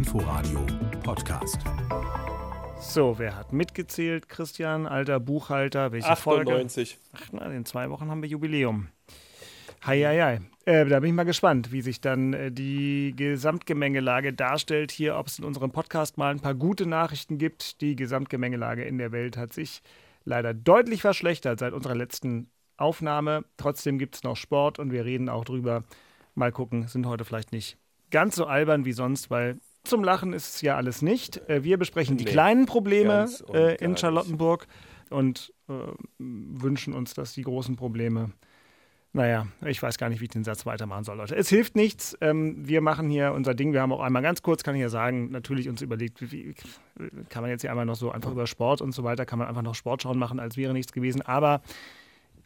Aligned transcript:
Inforadio 0.00 0.66
Podcast. 1.02 1.58
So, 2.80 3.18
wer 3.18 3.36
hat 3.36 3.52
mitgezählt? 3.52 4.30
Christian, 4.30 4.86
alter 4.86 5.20
Buchhalter. 5.20 5.92
Welche 5.92 6.08
98. 6.08 6.96
Folge? 6.96 7.22
Ach, 7.22 7.32
na, 7.32 7.54
in 7.54 7.66
zwei 7.66 7.90
Wochen 7.90 8.08
haben 8.08 8.22
wir 8.22 8.28
Jubiläum. 8.30 8.88
Hei, 9.84 10.00
hei, 10.00 10.22
hei. 10.22 10.40
Äh, 10.64 10.86
da 10.86 11.00
bin 11.00 11.10
ich 11.10 11.14
mal 11.14 11.24
gespannt, 11.24 11.70
wie 11.70 11.82
sich 11.82 12.00
dann 12.00 12.32
äh, 12.32 12.50
die 12.50 13.12
Gesamtgemengelage 13.14 14.32
darstellt 14.32 14.90
hier, 14.90 15.16
ob 15.16 15.26
es 15.26 15.38
in 15.38 15.44
unserem 15.44 15.70
Podcast 15.70 16.16
mal 16.16 16.30
ein 16.30 16.40
paar 16.40 16.54
gute 16.54 16.86
Nachrichten 16.86 17.36
gibt. 17.36 17.82
Die 17.82 17.94
Gesamtgemengelage 17.94 18.84
in 18.84 18.96
der 18.96 19.12
Welt 19.12 19.36
hat 19.36 19.52
sich 19.52 19.82
leider 20.24 20.54
deutlich 20.54 21.02
verschlechtert 21.02 21.58
seit 21.58 21.74
unserer 21.74 21.94
letzten 21.94 22.48
Aufnahme. 22.78 23.44
Trotzdem 23.58 23.98
gibt 23.98 24.14
es 24.14 24.22
noch 24.22 24.38
Sport 24.38 24.78
und 24.78 24.92
wir 24.92 25.04
reden 25.04 25.28
auch 25.28 25.44
drüber. 25.44 25.84
Mal 26.34 26.52
gucken, 26.52 26.88
sind 26.88 27.04
heute 27.04 27.26
vielleicht 27.26 27.52
nicht 27.52 27.76
ganz 28.10 28.36
so 28.36 28.46
albern 28.46 28.86
wie 28.86 28.92
sonst, 28.92 29.30
weil 29.30 29.60
zum 29.90 30.04
Lachen 30.04 30.32
ist 30.32 30.54
es 30.54 30.60
ja 30.62 30.76
alles 30.76 31.02
nicht. 31.02 31.36
Äh, 31.48 31.64
wir 31.64 31.76
besprechen 31.76 32.16
die 32.16 32.24
Nee, 32.24 32.30
kleinen 32.30 32.66
Probleme 32.66 33.28
äh, 33.52 33.76
in 33.76 33.90
nicht. 33.90 34.00
Charlottenburg 34.00 34.66
und 35.10 35.52
äh, 35.68 35.72
wünschen 36.18 36.94
uns, 36.94 37.12
dass 37.14 37.34
die 37.34 37.42
großen 37.42 37.76
Probleme. 37.76 38.30
Naja, 39.12 39.48
ich 39.66 39.82
weiß 39.82 39.98
gar 39.98 40.08
nicht, 40.08 40.20
wie 40.20 40.26
ich 40.26 40.30
den 40.30 40.44
Satz 40.44 40.66
weitermachen 40.66 41.02
soll, 41.02 41.16
Leute. 41.16 41.34
Es 41.34 41.48
hilft 41.48 41.74
nichts. 41.74 42.16
Ähm, 42.20 42.66
wir 42.66 42.80
machen 42.80 43.10
hier 43.10 43.32
unser 43.32 43.54
Ding. 43.54 43.72
Wir 43.72 43.82
haben 43.82 43.92
auch 43.92 44.00
einmal 44.00 44.22
ganz 44.22 44.40
kurz, 44.40 44.62
kann 44.62 44.76
ich 44.76 44.80
ja 44.80 44.88
sagen, 44.88 45.32
natürlich 45.32 45.68
uns 45.68 45.82
überlegt, 45.82 46.22
wie, 46.22 46.30
wie 46.30 46.54
kann 47.28 47.42
man 47.42 47.50
jetzt 47.50 47.62
hier 47.62 47.70
einmal 47.70 47.86
noch 47.86 47.96
so 47.96 48.12
einfach 48.12 48.30
über 48.30 48.46
Sport 48.46 48.80
und 48.80 48.92
so 48.92 49.02
weiter, 49.02 49.26
kann 49.26 49.40
man 49.40 49.48
einfach 49.48 49.62
noch 49.62 49.74
Sportschauen 49.74 50.18
machen, 50.18 50.38
als 50.38 50.56
wäre 50.56 50.72
nichts 50.72 50.92
gewesen. 50.92 51.22
Aber 51.22 51.60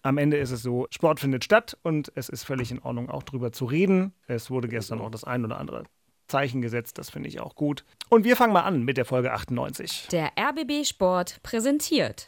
am 0.02 0.16
Ende 0.16 0.38
ist 0.38 0.50
es 0.52 0.62
so, 0.62 0.86
Sport 0.90 1.20
findet 1.20 1.44
statt 1.44 1.76
und 1.82 2.10
es 2.14 2.30
ist 2.30 2.44
völlig 2.44 2.70
in 2.70 2.78
Ordnung, 2.80 3.10
auch 3.10 3.24
drüber 3.24 3.52
zu 3.52 3.66
reden. 3.66 4.14
Es 4.26 4.50
wurde 4.50 4.68
gestern 4.68 5.00
auch 5.02 5.10
das 5.10 5.24
ein 5.24 5.44
oder 5.44 5.58
andere 5.58 5.84
Zeichen 6.28 6.62
gesetzt, 6.62 6.98
das 6.98 7.10
finde 7.10 7.28
ich 7.28 7.40
auch 7.40 7.54
gut. 7.54 7.84
Und 8.08 8.24
wir 8.24 8.36
fangen 8.36 8.52
mal 8.52 8.62
an 8.62 8.82
mit 8.82 8.96
der 8.96 9.04
Folge 9.04 9.32
98. 9.32 10.08
Der 10.12 10.32
RBB 10.38 10.86
Sport 10.86 11.42
präsentiert. 11.42 12.26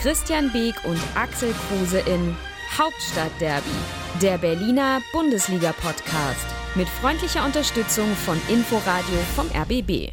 Christian 0.00 0.52
Beek 0.52 0.76
und 0.84 1.00
Axel 1.16 1.52
Kruse 1.68 1.98
in 2.00 2.36
Hauptstadtderby, 2.76 3.64
der 4.22 4.38
Berliner 4.38 5.00
Bundesliga-Podcast. 5.12 6.46
Mit 6.76 6.88
freundlicher 6.88 7.44
Unterstützung 7.44 8.06
von 8.24 8.40
Inforadio 8.48 9.18
vom 9.34 9.48
RBB. 9.48 10.12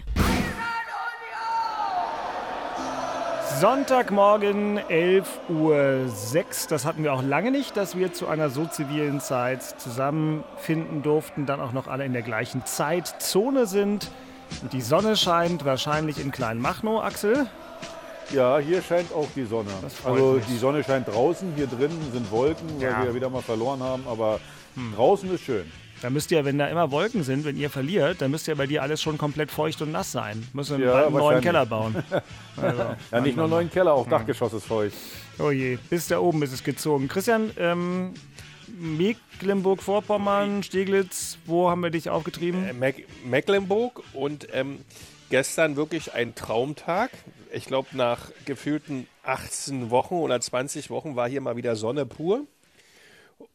Sonntagmorgen 3.59 4.79
11.06 4.79 5.23
Uhr. 5.49 6.09
Das 6.69 6.83
hatten 6.85 7.03
wir 7.03 7.13
auch 7.13 7.23
lange 7.23 7.51
nicht, 7.51 7.77
dass 7.77 7.97
wir 7.97 8.11
zu 8.11 8.27
einer 8.27 8.49
so 8.49 8.65
zivilen 8.65 9.21
Zeit 9.21 9.63
zusammenfinden 9.63 11.03
durften, 11.03 11.45
dann 11.45 11.61
auch 11.61 11.71
noch 11.71 11.87
alle 11.87 12.03
in 12.05 12.11
der 12.11 12.21
gleichen 12.21 12.65
Zeitzone 12.65 13.65
sind. 13.65 14.11
Und 14.61 14.73
die 14.73 14.81
Sonne 14.81 15.15
scheint 15.15 15.63
wahrscheinlich 15.63 16.19
in 16.19 16.31
Kleinmachnow, 16.31 17.01
Axel. 17.01 17.47
Ja, 18.31 18.57
hier 18.57 18.81
scheint 18.81 19.13
auch 19.13 19.27
die 19.35 19.45
Sonne. 19.45 19.69
Also 20.03 20.33
mich. 20.33 20.45
die 20.47 20.57
Sonne 20.57 20.83
scheint 20.83 21.07
draußen, 21.07 21.53
hier 21.55 21.67
drinnen 21.67 22.09
sind 22.11 22.29
Wolken, 22.31 22.67
weil 22.77 22.83
Ja. 22.83 22.95
Hm. 22.97 23.03
wir 23.03 23.09
ja 23.09 23.15
wieder 23.15 23.29
mal 23.29 23.41
verloren 23.41 23.81
haben, 23.81 24.03
aber 24.09 24.39
draußen 24.95 25.33
ist 25.33 25.43
schön. 25.43 25.71
Da 26.01 26.09
müsst 26.09 26.31
ihr, 26.31 26.43
wenn 26.45 26.57
da 26.57 26.67
immer 26.67 26.91
Wolken 26.91 27.23
sind, 27.23 27.45
wenn 27.45 27.57
ihr 27.57 27.69
verliert, 27.69 28.21
dann 28.21 28.29
müsst 28.31 28.47
ihr 28.47 28.55
bei 28.55 28.67
dir 28.67 28.83
alles 28.83 29.01
schon 29.01 29.17
komplett 29.17 29.49
feucht 29.49 29.81
und 29.81 29.91
nass 29.91 30.11
sein. 30.11 30.45
Müssen 30.53 30.81
Ja, 30.81 31.05
einen 31.07 31.15
neuen. 31.15 31.41
Keller 31.41 31.65
bauen. 31.65 31.95
Also, 32.57 32.83
Ja, 33.11 33.21
nicht 33.21 33.35
nur 33.35 33.47
neuen 33.47 33.69
Keller, 33.69 33.93
auch 33.93 34.07
Dachgeschoss 34.07 34.53
ist 34.53 34.65
feucht. 34.65 34.95
Oh 35.39 35.51
je, 35.51 35.77
bis 35.89 36.07
da 36.07 36.19
oben 36.19 36.41
ist 36.43 36.53
es 36.53 36.63
gezogen. 36.63 37.07
Christian, 37.07 37.51
ähm, 37.57 38.13
Mecklenburg-Vorpommern, 38.77 40.63
Steglitz, 40.63 41.37
wo 41.45 41.69
haben 41.69 41.83
wir 41.83 41.89
dich 41.89 42.09
aufgetrieben? 42.09 42.67
Äh, 42.67 42.73
Meck 42.73 43.07
Mecklenburg 43.25 44.01
und 44.13 44.47
ähm, 44.53 44.79
gestern 45.29 45.75
wirklich 45.75 46.13
ein 46.13 46.35
Traumtag. 46.35 47.11
Ich 47.51 47.65
glaube, 47.65 47.89
nach 47.93 48.31
gefühlten 48.45 49.07
18 49.23 49.89
Wochen 49.89 50.15
oder 50.15 50.39
20 50.39 50.89
Wochen 50.89 51.15
war 51.15 51.29
hier 51.29 51.41
mal 51.41 51.55
wieder 51.55 51.75
Sonne 51.75 52.05
pur. 52.05 52.41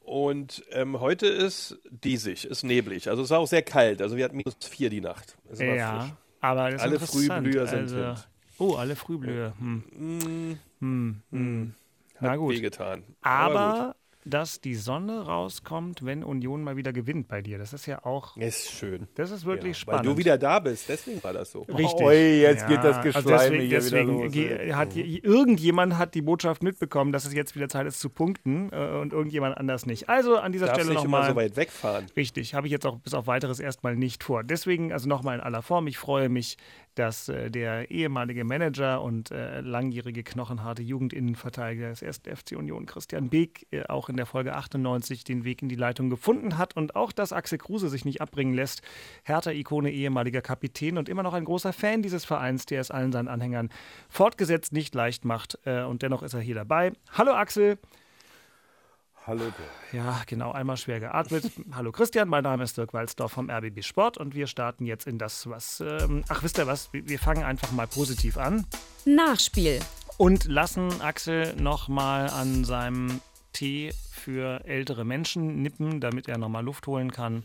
Und 0.00 0.62
ähm, 0.72 1.00
heute 1.00 1.26
ist 1.26 1.78
diesig, 1.90 2.44
ist 2.44 2.64
neblig. 2.64 3.08
Also 3.08 3.22
es 3.22 3.30
war 3.30 3.38
auch 3.38 3.46
sehr 3.46 3.62
kalt. 3.62 4.02
Also 4.02 4.16
wir 4.16 4.24
hatten 4.24 4.36
minus 4.36 4.56
vier 4.60 4.90
die 4.90 5.00
Nacht. 5.00 5.36
Es 5.50 5.60
war 5.60 5.66
Ja, 5.66 6.00
frisch. 6.00 6.12
aber 6.40 6.64
das 6.66 6.74
ist 6.74 6.80
Alle 6.82 6.94
interessant. 6.94 7.28
Frühblüher 7.44 7.66
sind 7.66 7.92
also. 7.92 8.22
Oh, 8.58 8.74
alle 8.74 8.96
Frühblüher. 8.96 9.54
Hm. 9.58 10.58
Hm, 10.80 11.22
hm. 11.30 11.74
Na 12.20 12.30
Hat 12.32 12.38
gut. 12.38 12.54
wehgetan. 12.54 13.04
Aber, 13.22 13.94
dass 14.24 14.60
die 14.60 14.74
Sonne 14.74 15.22
rauskommt, 15.24 16.04
wenn 16.04 16.22
Union 16.22 16.62
mal 16.62 16.76
wieder 16.76 16.92
gewinnt 16.92 17.26
bei 17.28 17.40
dir, 17.40 17.56
das 17.58 17.72
ist 17.72 17.86
ja 17.86 18.04
auch. 18.04 18.36
Ist 18.36 18.70
schön. 18.70 19.08
das 19.14 19.30
ist 19.30 19.46
wirklich 19.46 19.76
Ja, 19.76 19.80
spannend. 19.80 20.06
Weil 20.06 20.12
du 20.12 20.18
wieder 20.18 20.36
da 20.36 20.58
bist, 20.58 20.88
deswegen 20.88 21.22
war 21.24 21.32
das 21.32 21.52
so. 21.52 21.62
Richtig. 21.62 22.00
Ui, 22.06 22.40
jetzt 22.42 22.66
geht 22.68 22.84
das 22.84 22.98
also 22.98 23.02
Geschleime 23.02 23.38
deswegen, 23.38 23.60
hier 23.62 23.70
deswegen 23.70 24.32
wieder 24.32 24.64
los. 24.66 24.76
hat 24.76 24.92
je- 24.94 25.20
irgendjemand 25.22 25.96
hat 25.96 26.14
die 26.14 26.22
Botschaft 26.22 26.62
mitbekommen, 26.62 27.12
dass 27.12 27.24
es 27.24 27.32
jetzt 27.32 27.54
wieder 27.56 27.68
Zeit 27.68 27.86
ist 27.86 27.98
zu 28.00 28.10
punkten 28.10 28.70
äh, 28.72 28.98
und 29.00 29.12
irgendjemand 29.12 29.56
anders 29.56 29.86
nicht. 29.86 30.08
Also 30.08 30.36
an 30.36 30.52
dieser 30.52 30.66
Darfst 30.66 30.82
Stelle 30.82 30.94
nochmal. 30.94 31.30
so 31.30 31.36
weit 31.36 31.56
wegfahren. 31.56 32.06
Richtig, 32.16 32.54
habe 32.54 32.66
ich 32.66 32.72
jetzt 32.72 32.84
auch 32.86 32.98
bis 32.98 33.14
auf 33.14 33.26
weiteres 33.26 33.58
erstmal 33.58 33.96
nicht 33.96 34.22
vor. 34.22 34.44
Deswegen 34.44 34.92
also 34.92 35.08
nochmal 35.08 35.36
in 35.38 35.40
aller 35.40 35.62
Form. 35.62 35.86
Ich 35.86 35.96
freue 35.96 36.28
mich, 36.28 36.58
dass 36.94 37.28
äh, 37.28 37.50
der 37.50 37.90
ehemalige 37.90 38.44
Manager 38.44 39.02
und 39.02 39.30
äh, 39.30 39.60
langjährige 39.60 40.22
knochenharte 40.22 40.82
Jugendinnenverteidiger 40.82 41.90
des 41.90 42.02
1. 42.02 42.22
FC 42.26 42.56
Union 42.56 42.86
Christian 42.86 43.28
Beek 43.28 43.66
äh, 43.70 43.84
auch 43.84 44.08
in 44.08 44.16
der 44.16 44.26
Folge 44.26 44.54
98 44.54 45.24
den 45.24 45.44
Weg 45.44 45.62
in 45.62 45.68
die 45.68 45.76
Leitung 45.76 46.10
gefunden 46.10 46.58
hat 46.58 46.76
und 46.76 46.96
auch, 46.96 47.12
dass 47.12 47.32
Axel 47.32 47.58
Kruse 47.58 47.88
sich 47.88 48.04
nicht 48.04 48.20
abbringen 48.20 48.54
lässt. 48.54 48.82
Hertha-Ikone, 49.24 49.90
ehemaliger 49.90 50.42
Kapitän 50.42 50.98
und 50.98 51.08
immer 51.08 51.22
noch 51.22 51.34
ein 51.34 51.44
großer 51.44 51.72
Fan 51.72 52.02
dieses 52.02 52.24
Vereins, 52.24 52.66
der 52.66 52.80
es 52.80 52.90
allen 52.90 53.12
seinen 53.12 53.28
Anhängern 53.28 53.70
fortgesetzt 54.08 54.72
nicht 54.72 54.94
leicht 54.94 55.24
macht. 55.24 55.58
Äh, 55.64 55.82
und 55.82 56.02
dennoch 56.02 56.22
ist 56.22 56.34
er 56.34 56.40
hier 56.40 56.54
dabei. 56.54 56.92
Hallo 57.12 57.32
Axel. 57.32 57.78
Hallo. 59.26 59.44
Dirk. 59.44 59.54
Ja, 59.92 60.22
genau, 60.26 60.52
einmal 60.52 60.78
schwer 60.78 60.98
geatmet. 60.98 61.50
Hallo 61.74 61.92
Christian, 61.92 62.28
mein 62.28 62.42
Name 62.42 62.64
ist 62.64 62.78
Dirk 62.78 62.94
Walzdorf 62.94 63.32
vom 63.32 63.50
RBB 63.50 63.82
Sport 63.84 64.16
und 64.16 64.34
wir 64.34 64.46
starten 64.46 64.86
jetzt 64.86 65.06
in 65.06 65.18
das, 65.18 65.48
was. 65.48 65.80
Ähm, 65.80 66.24
ach, 66.28 66.42
wisst 66.42 66.56
ihr 66.58 66.66
was? 66.66 66.92
Wir 66.92 67.06
wir 67.06 67.18
fangen 67.18 67.44
einfach 67.44 67.70
mal 67.72 67.86
positiv 67.86 68.38
an 68.38 68.66
Nachspiel. 69.04 69.80
und 70.16 70.46
lassen 70.46 71.02
Axel 71.02 71.54
nochmal 71.56 72.30
an 72.30 72.64
seinem 72.64 73.20
Tee 73.52 73.92
für 74.10 74.64
ältere 74.64 75.04
Menschen 75.04 75.60
nippen, 75.62 76.00
damit 76.00 76.28
er 76.28 76.38
nochmal 76.38 76.64
Luft 76.64 76.86
holen 76.86 77.12
kann. 77.12 77.42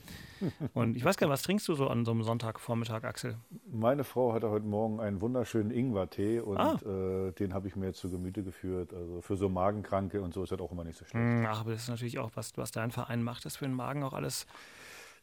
Und 0.73 0.95
ich 0.97 1.03
weiß 1.05 1.17
gar 1.17 1.27
nicht, 1.27 1.33
was 1.33 1.41
trinkst 1.43 1.67
du 1.67 1.75
so 1.75 1.87
an 1.87 2.05
so 2.05 2.11
einem 2.11 2.23
Sonntagvormittag, 2.23 3.03
Axel? 3.03 3.37
Meine 3.71 4.03
Frau 4.03 4.33
hatte 4.33 4.49
heute 4.49 4.65
Morgen 4.65 4.99
einen 4.99 5.21
wunderschönen 5.21 5.71
Ingwertee 5.71 6.39
und 6.39 6.57
Ah. 6.59 6.79
äh, 6.85 7.31
den 7.33 7.53
habe 7.53 7.67
ich 7.67 7.75
mir 7.75 7.93
zu 7.93 8.09
Gemüte 8.09 8.43
geführt. 8.43 8.93
Also 8.93 9.21
für 9.21 9.37
so 9.37 9.49
Magenkranke 9.49 10.21
und 10.21 10.33
so 10.33 10.43
ist 10.43 10.51
das 10.51 10.59
auch 10.59 10.71
immer 10.71 10.83
nicht 10.83 10.97
so 10.97 11.05
schlecht. 11.05 11.13
Hm, 11.23 11.45
Ach, 11.49 11.61
aber 11.61 11.71
das 11.71 11.83
ist 11.83 11.89
natürlich 11.89 12.19
auch, 12.19 12.31
was, 12.35 12.57
was 12.57 12.71
dein 12.71 12.91
Verein 12.91 13.23
macht, 13.23 13.45
ist 13.45 13.57
für 13.57 13.65
den 13.65 13.73
Magen 13.75 14.03
auch 14.03 14.13
alles 14.13 14.45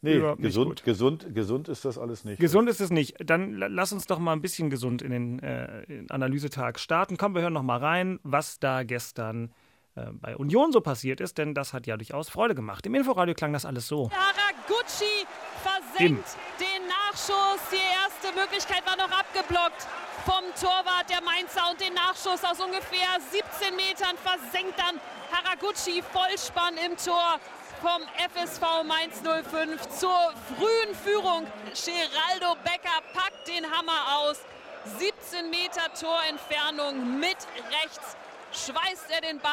Nee, 0.04 0.20
gesund, 0.38 0.68
gut. 0.80 0.84
gesund, 0.84 1.32
gesund 1.32 1.68
ist 1.68 1.84
das 1.84 1.96
alles 1.96 2.24
nicht. 2.24 2.40
Gesund 2.40 2.68
ist 2.68 2.80
es 2.80 2.90
nicht. 2.90 3.14
Dann 3.24 3.52
la- 3.52 3.68
lass 3.68 3.92
uns 3.92 4.06
doch 4.06 4.18
mal 4.18 4.32
ein 4.32 4.40
bisschen 4.42 4.68
gesund 4.68 5.00
in 5.00 5.12
den 5.12 5.38
äh, 5.38 6.04
Analysetag 6.08 6.80
starten. 6.80 7.16
Komm, 7.16 7.36
wir 7.36 7.42
hören 7.42 7.52
noch 7.52 7.62
mal 7.62 7.78
rein, 7.78 8.18
was 8.24 8.58
da 8.58 8.82
gestern 8.82 9.52
äh, 9.94 10.06
bei 10.12 10.36
Union 10.36 10.72
so 10.72 10.80
passiert 10.80 11.20
ist, 11.20 11.38
denn 11.38 11.54
das 11.54 11.72
hat 11.72 11.86
ja 11.86 11.96
durchaus 11.96 12.28
Freude 12.28 12.54
gemacht. 12.54 12.86
Im 12.86 12.94
Inforadio 12.94 13.34
klang 13.34 13.52
das 13.52 13.66
alles 13.66 13.86
so. 13.86 14.10
Haraguchi 14.10 15.26
versenkt 15.62 16.36
den 16.58 16.88
Nachschuss. 16.88 17.60
Die 17.70 17.76
erste 17.76 18.38
Möglichkeit 18.38 18.86
war 18.86 18.96
noch 18.96 19.10
abgeblockt 19.10 19.86
vom 20.24 20.42
Torwart 20.60 21.10
der 21.10 21.20
Mainzer 21.22 21.70
und 21.70 21.80
den 21.80 21.94
Nachschuss 21.94 22.42
aus 22.44 22.60
ungefähr 22.60 23.20
17 23.30 23.76
Metern 23.76 24.16
versenkt 24.22 24.78
dann 24.78 25.00
Haraguchi 25.30 26.02
Vollspann 26.02 26.76
im 26.76 26.96
Tor 26.96 27.40
vom 27.82 28.02
FSV 28.16 28.84
Mainz 28.86 29.20
05 29.22 29.88
zur 29.98 30.32
frühen 30.56 30.94
Führung. 31.04 31.46
Geraldo 31.74 32.56
Becker 32.62 33.02
packt 33.12 33.48
den 33.48 33.64
Hammer 33.64 34.18
aus. 34.18 34.40
17 34.98 35.50
Meter 35.50 35.92
Torentfernung 35.94 37.20
mit 37.20 37.36
rechts 37.70 38.16
schweißt 38.52 39.10
er 39.10 39.20
den 39.20 39.38
Ball 39.40 39.52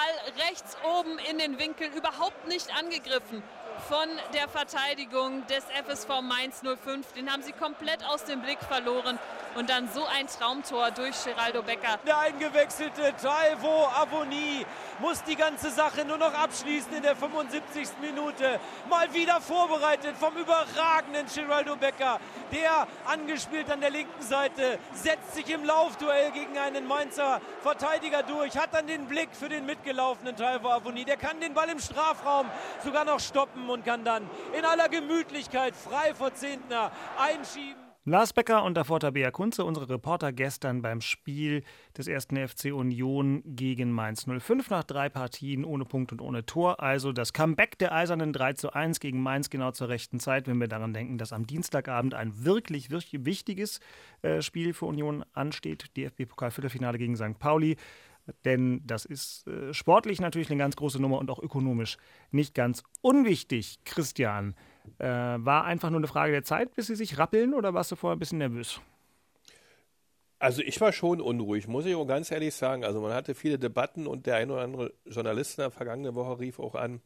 rechts 0.49 0.77
oben 0.83 1.17
in 1.19 1.37
den 1.37 1.59
Winkel, 1.59 1.87
überhaupt 1.95 2.47
nicht 2.47 2.75
angegriffen 2.77 3.43
von 3.87 4.07
der 4.33 4.47
Verteidigung 4.47 5.45
des 5.47 5.63
FSV 5.65 6.21
Mainz 6.21 6.61
05. 6.61 7.13
Den 7.13 7.31
haben 7.31 7.41
sie 7.43 7.53
komplett 7.53 8.03
aus 8.05 8.25
dem 8.25 8.41
Blick 8.41 8.59
verloren. 8.59 9.19
Und 9.55 9.69
dann 9.69 9.89
so 9.91 10.05
ein 10.05 10.27
Traumtor 10.27 10.91
durch 10.91 11.15
Geraldo 11.23 11.63
Becker. 11.63 11.97
Der 12.05 12.19
eingewechselte 12.19 13.13
Taivo 13.19 13.87
Avoni 13.87 14.63
muss 14.99 15.23
die 15.23 15.35
ganze 15.35 15.71
Sache 15.71 16.05
nur 16.05 16.17
noch 16.17 16.33
abschließen 16.33 16.93
in 16.93 17.01
der 17.01 17.15
75. 17.15 17.89
Minute. 17.99 18.59
Mal 18.89 19.11
wieder 19.13 19.41
vorbereitet 19.41 20.15
vom 20.17 20.35
überragenden 20.37 21.25
Geraldo 21.33 21.75
Becker. 21.77 22.19
Der 22.51 22.87
angespielt 23.05 23.71
an 23.71 23.81
der 23.81 23.89
linken 23.89 24.21
Seite 24.21 24.77
setzt 24.93 25.33
sich 25.33 25.49
im 25.49 25.63
Laufduell 25.63 26.31
gegen 26.31 26.57
einen 26.57 26.85
Mainzer 26.85 27.41
Verteidiger 27.61 28.23
durch, 28.23 28.55
hat 28.55 28.73
dann 28.73 28.87
den 28.87 29.07
Blick 29.07 29.29
für 29.31 29.49
den 29.49 29.65
mitgelaufenen 29.65 30.35
Taivo 30.35 30.69
Avoni. 30.69 31.05
Der 31.05 31.17
kann 31.17 31.39
den 31.39 31.53
Ball 31.53 31.69
im 31.69 31.79
Strafraum 31.79 32.49
sogar 32.83 33.03
noch 33.03 33.19
stoppen 33.19 33.68
und 33.69 33.85
kann 33.85 34.03
dann 34.03 34.23
in 34.57 34.65
aller 34.65 34.89
Gemütlichkeit 34.89 35.75
frei 35.75 36.13
vor 36.13 36.33
Zehntner 36.33 36.91
einschieben. 37.17 37.89
Lars 38.05 38.33
Becker 38.33 38.63
und 38.63 38.75
davor 38.75 38.99
Tabea 39.01 39.29
Kunze, 39.29 39.63
unsere 39.65 39.87
Reporter 39.89 40.31
gestern 40.31 40.81
beim 40.81 40.99
Spiel 40.99 41.63
des 41.95 42.07
ersten 42.07 42.37
FC 42.37 42.73
Union 42.73 43.43
gegen 43.45 43.91
Mainz 43.91 44.25
05 44.25 44.71
nach 44.71 44.83
drei 44.83 45.09
Partien 45.09 45.63
ohne 45.63 45.85
Punkt 45.85 46.11
und 46.11 46.19
ohne 46.19 46.43
Tor. 46.43 46.79
Also 46.79 47.11
das 47.11 47.33
Comeback 47.33 47.77
der 47.77 47.93
Eisernen 47.93 48.33
3 48.33 48.53
zu 48.53 48.73
1 48.73 48.99
gegen 48.99 49.21
Mainz 49.21 49.51
genau 49.51 49.71
zur 49.71 49.89
rechten 49.89 50.19
Zeit, 50.19 50.47
wenn 50.47 50.59
wir 50.59 50.67
daran 50.67 50.91
denken, 50.91 51.19
dass 51.19 51.33
am 51.33 51.45
Dienstagabend 51.45 52.15
ein 52.15 52.45
wirklich, 52.45 52.89
wirklich 52.89 53.25
wichtiges 53.25 53.79
äh, 54.23 54.41
Spiel 54.41 54.73
für 54.73 54.85
Union 54.85 55.23
ansteht. 55.33 55.95
DFB-Pokal-Viertelfinale 55.95 56.97
gegen 56.97 57.15
St. 57.15 57.37
Pauli. 57.37 57.75
Denn 58.45 58.81
das 58.85 59.05
ist 59.05 59.47
äh, 59.47 59.73
sportlich 59.73 60.21
natürlich 60.21 60.49
eine 60.49 60.59
ganz 60.59 60.75
große 60.75 61.01
Nummer 61.01 61.17
und 61.19 61.29
auch 61.29 61.39
ökonomisch 61.39 61.97
nicht 62.31 62.53
ganz 62.55 62.83
unwichtig. 63.01 63.79
Christian, 63.85 64.55
äh, 64.97 65.05
war 65.05 65.65
einfach 65.65 65.89
nur 65.89 65.99
eine 65.99 66.07
Frage 66.07 66.31
der 66.31 66.43
Zeit, 66.43 66.75
bis 66.75 66.87
sie 66.87 66.95
sich 66.95 67.17
rappeln 67.17 67.53
oder 67.53 67.73
warst 67.73 67.91
du 67.91 67.95
vorher 67.95 68.15
ein 68.15 68.19
bisschen 68.19 68.39
nervös? 68.39 68.81
Also 70.39 70.61
ich 70.61 70.79
war 70.79 70.93
schon 70.93 71.19
unruhig, 71.19 71.67
muss 71.67 71.85
ich 71.85 71.95
auch 71.95 72.05
ganz 72.05 72.31
ehrlich 72.31 72.53
sagen. 72.53 72.85
Also 72.85 73.01
man 73.01 73.13
hatte 73.13 73.35
viele 73.35 73.59
Debatten 73.59 74.07
und 74.07 74.25
der 74.25 74.37
ein 74.37 74.49
oder 74.49 74.61
andere 74.61 74.93
Journalist 75.05 75.57
in 75.57 75.63
der 75.63 75.71
vergangenen 75.71 76.15
Woche 76.15 76.39
rief 76.39 76.59
auch 76.59 76.75
an 76.75 77.01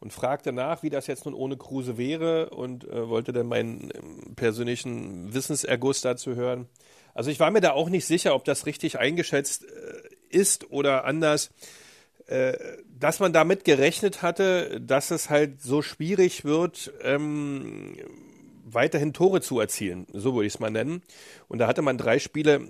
und 0.00 0.12
fragte 0.12 0.52
nach, 0.52 0.82
wie 0.82 0.90
das 0.90 1.06
jetzt 1.06 1.24
nun 1.24 1.34
ohne 1.34 1.56
Kruse 1.56 1.96
wäre 1.98 2.50
und 2.50 2.84
äh, 2.84 3.08
wollte 3.08 3.32
dann 3.32 3.46
meinen 3.46 3.90
äh, 3.90 4.00
persönlichen 4.34 5.32
Wissenserguss 5.32 6.00
dazu 6.00 6.34
hören. 6.34 6.68
Also 7.14 7.30
ich 7.30 7.40
war 7.40 7.50
mir 7.50 7.60
da 7.60 7.72
auch 7.72 7.88
nicht 7.88 8.06
sicher, 8.06 8.34
ob 8.34 8.44
das 8.44 8.66
richtig 8.66 8.98
eingeschätzt 8.98 9.64
äh, 9.64 9.68
ist 10.30 10.70
oder 10.70 11.04
anders. 11.04 11.50
Äh, 12.26 12.58
dass 13.00 13.20
man 13.20 13.32
damit 13.32 13.64
gerechnet 13.64 14.22
hatte, 14.22 14.80
dass 14.80 15.10
es 15.10 15.30
halt 15.30 15.62
so 15.62 15.82
schwierig 15.82 16.44
wird, 16.44 16.92
ähm, 17.02 17.96
weiterhin 18.64 19.12
Tore 19.12 19.40
zu 19.40 19.60
erzielen, 19.60 20.06
so 20.12 20.34
würde 20.34 20.46
ich 20.46 20.54
es 20.54 20.60
mal 20.60 20.70
nennen. 20.70 21.02
Und 21.48 21.58
da 21.58 21.66
hatte 21.66 21.80
man 21.80 21.96
drei 21.96 22.18
Spiele 22.18 22.68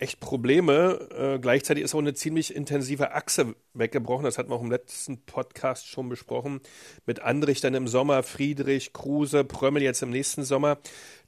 echt 0.00 0.20
Probleme. 0.20 1.08
Äh, 1.16 1.38
gleichzeitig 1.38 1.84
ist 1.84 1.94
auch 1.94 1.98
eine 2.00 2.14
ziemlich 2.14 2.54
intensive 2.54 3.12
Achse 3.12 3.54
weggebrochen. 3.74 4.24
Das 4.24 4.38
hatten 4.38 4.50
wir 4.50 4.56
auch 4.56 4.62
im 4.62 4.70
letzten 4.70 5.24
Podcast 5.24 5.86
schon 5.86 6.08
besprochen. 6.08 6.60
Mit 7.06 7.20
Andrich 7.20 7.60
dann 7.60 7.74
im 7.74 7.88
Sommer, 7.88 8.22
Friedrich, 8.22 8.92
Kruse, 8.92 9.44
Prömmel 9.44 9.82
jetzt 9.82 10.02
im 10.02 10.10
nächsten 10.10 10.44
Sommer. 10.44 10.78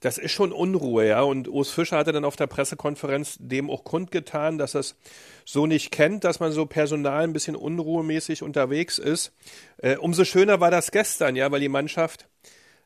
Das 0.01 0.19
ist 0.19 0.33
schon 0.33 0.53
Unruhe, 0.53 1.07
ja. 1.07 1.23
Und 1.23 1.49
Urs 1.49 1.71
Fischer 1.71 1.99
hatte 1.99 2.13
dann 2.13 2.25
auf 2.25 2.37
der 2.37 2.47
Pressekonferenz 2.47 3.37
dem 3.39 3.71
auch 3.71 3.85
kundgetan, 3.85 4.59
dass 4.59 4.75
er 4.75 4.81
es 4.81 4.97
so 5.45 5.67
nicht 5.67 5.91
kennt, 5.91 6.25
dass 6.25 6.41
man 6.41 6.53
so 6.53 6.67
personal 6.67 7.25
ein 7.25 7.33
bisschen 7.33 7.57
unruhemäßig 7.57 8.43
unterwegs 8.43 8.99
ist. 8.99 9.33
Äh, 9.79 9.97
umso 9.97 10.25
schöner 10.25 10.61
war 10.61 10.71
das 10.71 10.91
gestern, 10.91 11.37
ja, 11.37 11.51
weil 11.51 11.61
die 11.61 11.69
Mannschaft 11.69 12.27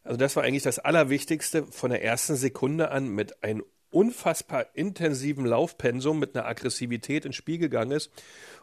also 0.05 0.19
das 0.19 0.37
war 0.37 0.43
eigentlich 0.43 0.63
das 0.63 0.79
Allerwichtigste 0.79 1.67
von 1.67 1.91
der 1.91 2.05
ersten 2.05 2.37
Sekunde 2.37 2.91
an 2.91 3.09
mit 3.09 3.43
einem 3.43 3.65
unfassbar 3.95 4.67
intensiven 4.75 5.47
Laufpensum 5.47 6.19
mit 6.19 6.37
einer 6.37 6.47
Aggressivität 6.47 7.25
ins 7.25 7.37
Spiel 7.37 7.59
gegangen 7.59 7.93
ist, 7.93 8.11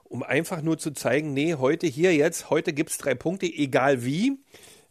um 0.03 0.23
einfach 0.23 0.61
nur 0.61 0.77
zu 0.77 0.91
zeigen, 0.91 1.33
nee, 1.33 1.55
heute 1.55 1.87
hier 1.87 2.13
jetzt, 2.13 2.49
heute 2.49 2.73
gibt 2.73 2.91
es 2.91 2.97
drei 2.97 3.15
Punkte, 3.15 3.45
egal 3.45 4.03
wie. 4.03 4.39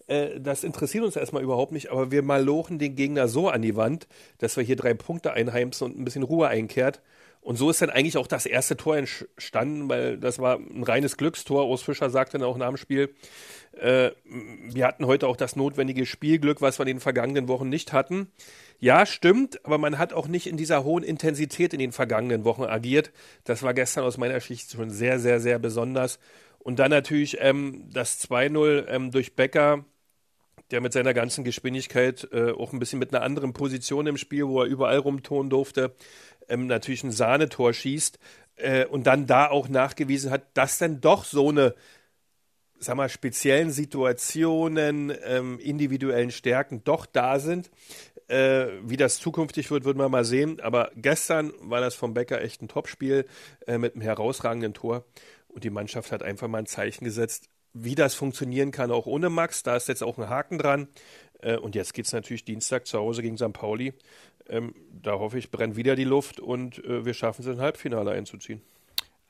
Äh, 0.07 0.41
das 0.41 0.65
interessiert 0.65 1.05
uns 1.05 1.17
erstmal 1.17 1.43
überhaupt 1.43 1.73
nicht, 1.73 1.91
aber 1.91 2.11
wir 2.11 2.23
malochen 2.23 2.79
den 2.79 2.97
Gegner 2.97 3.29
so 3.29 3.49
an 3.49 3.63
die 3.63 3.77
Wand, 3.77 4.09
dass 4.39 4.57
wir 4.57 4.65
hier 4.65 4.77
drei 4.77 4.95
Punkte 4.95 5.33
einheimsen 5.35 5.85
und 5.85 5.99
ein 5.99 6.05
bisschen 6.05 6.23
Ruhe 6.23 6.49
einkehrt. 6.49 7.03
Und 7.43 7.57
so 7.57 7.71
ist 7.71 7.81
dann 7.81 7.91
eigentlich 7.91 8.19
auch 8.19 8.27
das 8.27 8.45
erste 8.45 8.77
Tor 8.77 8.99
entstanden, 8.99 9.89
weil 9.89 10.19
das 10.19 10.39
war 10.39 10.59
ein 10.59 10.83
reines 10.83 11.17
Glückstor. 11.17 11.69
Urs 11.69 11.83
Fischer 11.83 12.11
sagte 12.11 12.39
dann 12.39 12.47
auch 12.47 12.59
nach 12.59 12.69
dem 12.69 12.77
Spiel, 12.77 13.15
äh, 13.73 14.11
wir 14.25 14.87
hatten 14.87 15.07
heute 15.07 15.29
auch 15.29 15.37
das 15.37 15.57
notwendige 15.57 16.07
Spielglück, 16.07 16.61
was 16.61 16.79
wir 16.79 16.83
in 16.83 16.97
den 16.97 17.01
vergangenen 17.01 17.49
Wochen 17.49 17.69
nicht 17.69 17.93
hatten. 17.93 18.29
Ja, 18.79 19.07
stimmt, 19.07 19.65
aber 19.65 19.79
man 19.79 19.99
hat 19.99 20.13
auch 20.13 20.27
nicht 20.27 20.47
in 20.47 20.57
dieser 20.57 20.85
hohen 20.85 21.05
Intensität 21.05 21.73
in 21.73 21.79
den 21.79 21.93
vergangenen 21.93 22.45
Wochen 22.45 22.65
agiert. 22.65 23.13
Das 23.45 23.63
war 23.63 23.75
gestern 23.75 24.05
aus 24.05 24.17
meiner 24.17 24.41
Schicht 24.41 24.71
schon 24.71 24.91
sehr, 24.91 25.19
sehr, 25.19 25.41
sehr 25.41 25.59
besonders. 25.59 26.19
Und 26.59 26.79
dann 26.79 26.91
natürlich 26.91 27.39
ähm, 27.41 27.89
das 27.93 28.21
2-0 28.29 28.87
ähm, 28.89 29.11
durch 29.11 29.35
Becker, 29.37 29.85
der 30.71 30.81
mit 30.81 30.93
seiner 30.93 31.15
ganzen 31.15 31.45
Geschwindigkeit 31.45 32.29
äh, 32.33 32.53
auch 32.53 32.73
ein 32.73 32.79
bisschen 32.79 32.99
mit 32.99 33.15
einer 33.15 33.25
anderen 33.25 33.53
Position 33.53 34.07
im 34.07 34.17
Spiel, 34.17 34.47
wo 34.47 34.63
er 34.63 34.67
überall 34.67 34.99
rumtun 34.99 35.51
durfte, 35.51 35.95
ähm, 36.49 36.67
natürlich 36.67 37.05
ein 37.05 37.13
Sahnetor 37.13 37.73
schießt 37.73 38.19
äh, 38.57 38.85
und 38.87 39.07
dann 39.07 39.27
da 39.27 39.49
auch 39.49 39.69
nachgewiesen 39.69 40.31
hat, 40.31 40.43
dass 40.55 40.79
dann 40.79 41.01
doch 41.01 41.25
so 41.25 41.49
eine 41.49 41.75
sag 42.81 42.97
mal, 42.97 43.09
speziellen 43.09 43.71
Situationen, 43.71 45.13
ähm, 45.25 45.59
individuellen 45.59 46.31
Stärken 46.31 46.83
doch 46.83 47.07
da 47.07 47.39
sind. 47.39 47.71
Äh, 48.27 48.69
wie 48.83 48.97
das 48.97 49.19
zukünftig 49.19 49.71
wird, 49.71 49.85
würden 49.85 49.99
wir 49.99 50.09
mal 50.09 50.25
sehen. 50.25 50.61
Aber 50.61 50.91
gestern 50.97 51.53
war 51.61 51.81
das 51.81 51.95
vom 51.95 52.15
Becker 52.15 52.41
echt 52.41 52.63
ein 52.63 52.69
Topspiel 52.69 53.27
äh, 53.67 53.77
mit 53.77 53.95
einem 53.95 54.03
herausragenden 54.03 54.73
Tor. 54.73 55.05
Und 55.49 55.65
die 55.65 55.71
Mannschaft 55.71 56.11
hat 56.11 56.23
einfach 56.23 56.49
mal 56.49 56.59
ein 56.59 56.67
Zeichen 56.67 57.05
gesetzt, 57.05 57.49
wie 57.75 57.95
das 57.95 58.15
funktionieren 58.15 58.71
kann, 58.71 58.91
auch 58.91 59.07
ohne 59.07 59.31
Max. 59.31 59.63
Da 59.63 59.77
ist 59.77 59.89
jetzt 59.89 60.03
auch 60.03 60.17
ein 60.17 60.29
Haken 60.29 60.59
dran. 60.59 60.89
Äh, 61.41 61.57
und 61.57 61.75
jetzt 61.75 61.93
geht 61.93 62.07
es 62.07 62.13
natürlich 62.13 62.45
Dienstag 62.45 62.87
zu 62.87 62.99
Hause 62.99 63.23
gegen 63.23 63.37
St. 63.37 63.53
Pauli. 63.53 63.93
Ähm, 64.49 64.75
da 65.03 65.19
hoffe 65.19 65.39
ich, 65.39 65.51
brennt 65.51 65.77
wieder 65.77 65.97
die 65.97 66.05
Luft 66.05 66.41
und 66.41 66.83
äh, 66.85 67.05
wir 67.05 67.15
schaffen 67.15 67.43
es, 67.43 67.49
ein 67.49 67.61
Halbfinale 67.61 68.13
einzuziehen. 68.13 68.63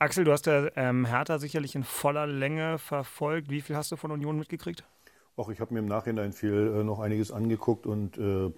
Axel, 0.01 0.23
du 0.23 0.31
hast 0.31 0.47
ja 0.47 0.67
ähm, 0.77 1.05
Hertha 1.05 1.37
sicherlich 1.37 1.75
in 1.75 1.83
voller 1.83 2.25
Länge 2.25 2.79
verfolgt. 2.79 3.51
Wie 3.51 3.61
viel 3.61 3.75
hast 3.75 3.91
du 3.91 3.97
von 3.97 4.09
Union 4.09 4.35
mitgekriegt? 4.39 4.83
Auch 5.35 5.49
ich 5.49 5.59
habe 5.59 5.75
mir 5.75 5.79
im 5.79 5.85
Nachhinein 5.85 6.33
viel 6.33 6.73
äh, 6.75 6.83
noch 6.83 6.99
einiges 6.99 7.31
angeguckt 7.31 7.85
und 7.85 8.17
äh, 8.17 8.51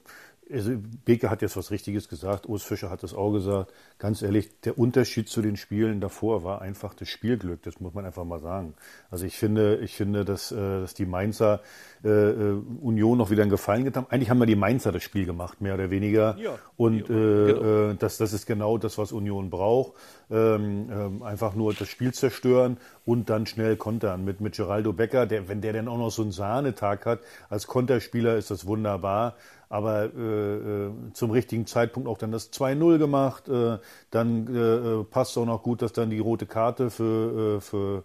also 0.51 0.71
Beke 1.05 1.29
hat 1.29 1.41
jetzt 1.41 1.55
was 1.57 1.71
Richtiges 1.71 2.09
gesagt, 2.09 2.47
Urs 2.47 2.63
Fischer 2.63 2.89
hat 2.89 3.03
das 3.03 3.13
auch 3.13 3.31
gesagt. 3.31 3.71
Ganz 3.97 4.21
ehrlich, 4.21 4.59
der 4.61 4.77
Unterschied 4.77 5.29
zu 5.29 5.41
den 5.41 5.57
Spielen 5.57 6.01
davor 6.01 6.43
war 6.43 6.61
einfach 6.61 6.93
das 6.93 7.09
Spielglück, 7.09 7.61
das 7.63 7.79
muss 7.79 7.93
man 7.93 8.05
einfach 8.05 8.25
mal 8.25 8.39
sagen. 8.39 8.73
Also 9.09 9.25
ich 9.25 9.37
finde, 9.37 9.77
ich 9.77 9.95
finde, 9.95 10.25
dass, 10.25 10.51
äh, 10.51 10.55
dass 10.55 10.93
die 10.93 11.05
Mainzer 11.05 11.61
äh, 12.03 12.09
äh, 12.09 12.61
Union 12.81 13.17
noch 13.17 13.29
wieder 13.29 13.43
einen 13.43 13.51
Gefallen 13.51 13.85
getan 13.85 14.03
haben. 14.03 14.11
Eigentlich 14.11 14.29
haben 14.29 14.39
wir 14.39 14.45
die 14.45 14.55
Mainzer 14.55 14.91
das 14.91 15.03
Spiel 15.03 15.25
gemacht, 15.25 15.61
mehr 15.61 15.75
oder 15.75 15.89
weniger. 15.89 16.35
Ja, 16.37 16.57
und 16.75 17.07
ja, 17.09 17.15
äh, 17.15 17.53
genau. 17.53 17.91
äh, 17.91 17.95
das, 17.95 18.17
das 18.17 18.33
ist 18.33 18.45
genau 18.45 18.77
das, 18.77 18.97
was 18.97 19.11
Union 19.11 19.49
braucht. 19.49 19.93
Ähm, 20.29 20.89
ähm, 20.91 21.23
einfach 21.23 21.55
nur 21.55 21.73
das 21.73 21.87
Spiel 21.87 22.13
zerstören 22.13 22.77
und 23.05 23.29
dann 23.29 23.45
schnell 23.45 23.77
kontern. 23.77 24.25
Mit, 24.25 24.41
mit 24.41 24.55
Geraldo 24.55 24.93
Becker, 24.93 25.25
der, 25.25 25.47
wenn 25.47 25.61
der 25.61 25.73
dann 25.73 25.87
auch 25.87 25.97
noch 25.97 26.11
so 26.11 26.21
einen 26.21 26.31
Sahnetag 26.31 27.05
hat, 27.05 27.19
als 27.49 27.67
Konterspieler 27.67 28.35
ist 28.35 28.51
das 28.51 28.65
wunderbar 28.65 29.35
aber 29.73 30.13
äh, 30.15 30.55
äh, 30.55 30.91
zum 31.13 31.31
richtigen 31.31 31.65
Zeitpunkt 31.65 32.07
auch 32.07 32.19
dann 32.19 32.31
das 32.31 32.53
2-0 32.53 32.99
gemacht. 32.99 33.49
Äh, 33.49 33.79
dann 34.11 34.55
äh, 34.55 34.59
äh, 34.59 35.03
passt 35.03 35.35
auch 35.35 35.47
noch 35.47 35.63
gut, 35.63 35.81
dass 35.81 35.93
dann 35.93 36.11
die 36.11 36.19
rote 36.19 36.45
Karte 36.45 36.91
für, 36.91 37.57
äh, 37.57 37.59
für 37.59 38.03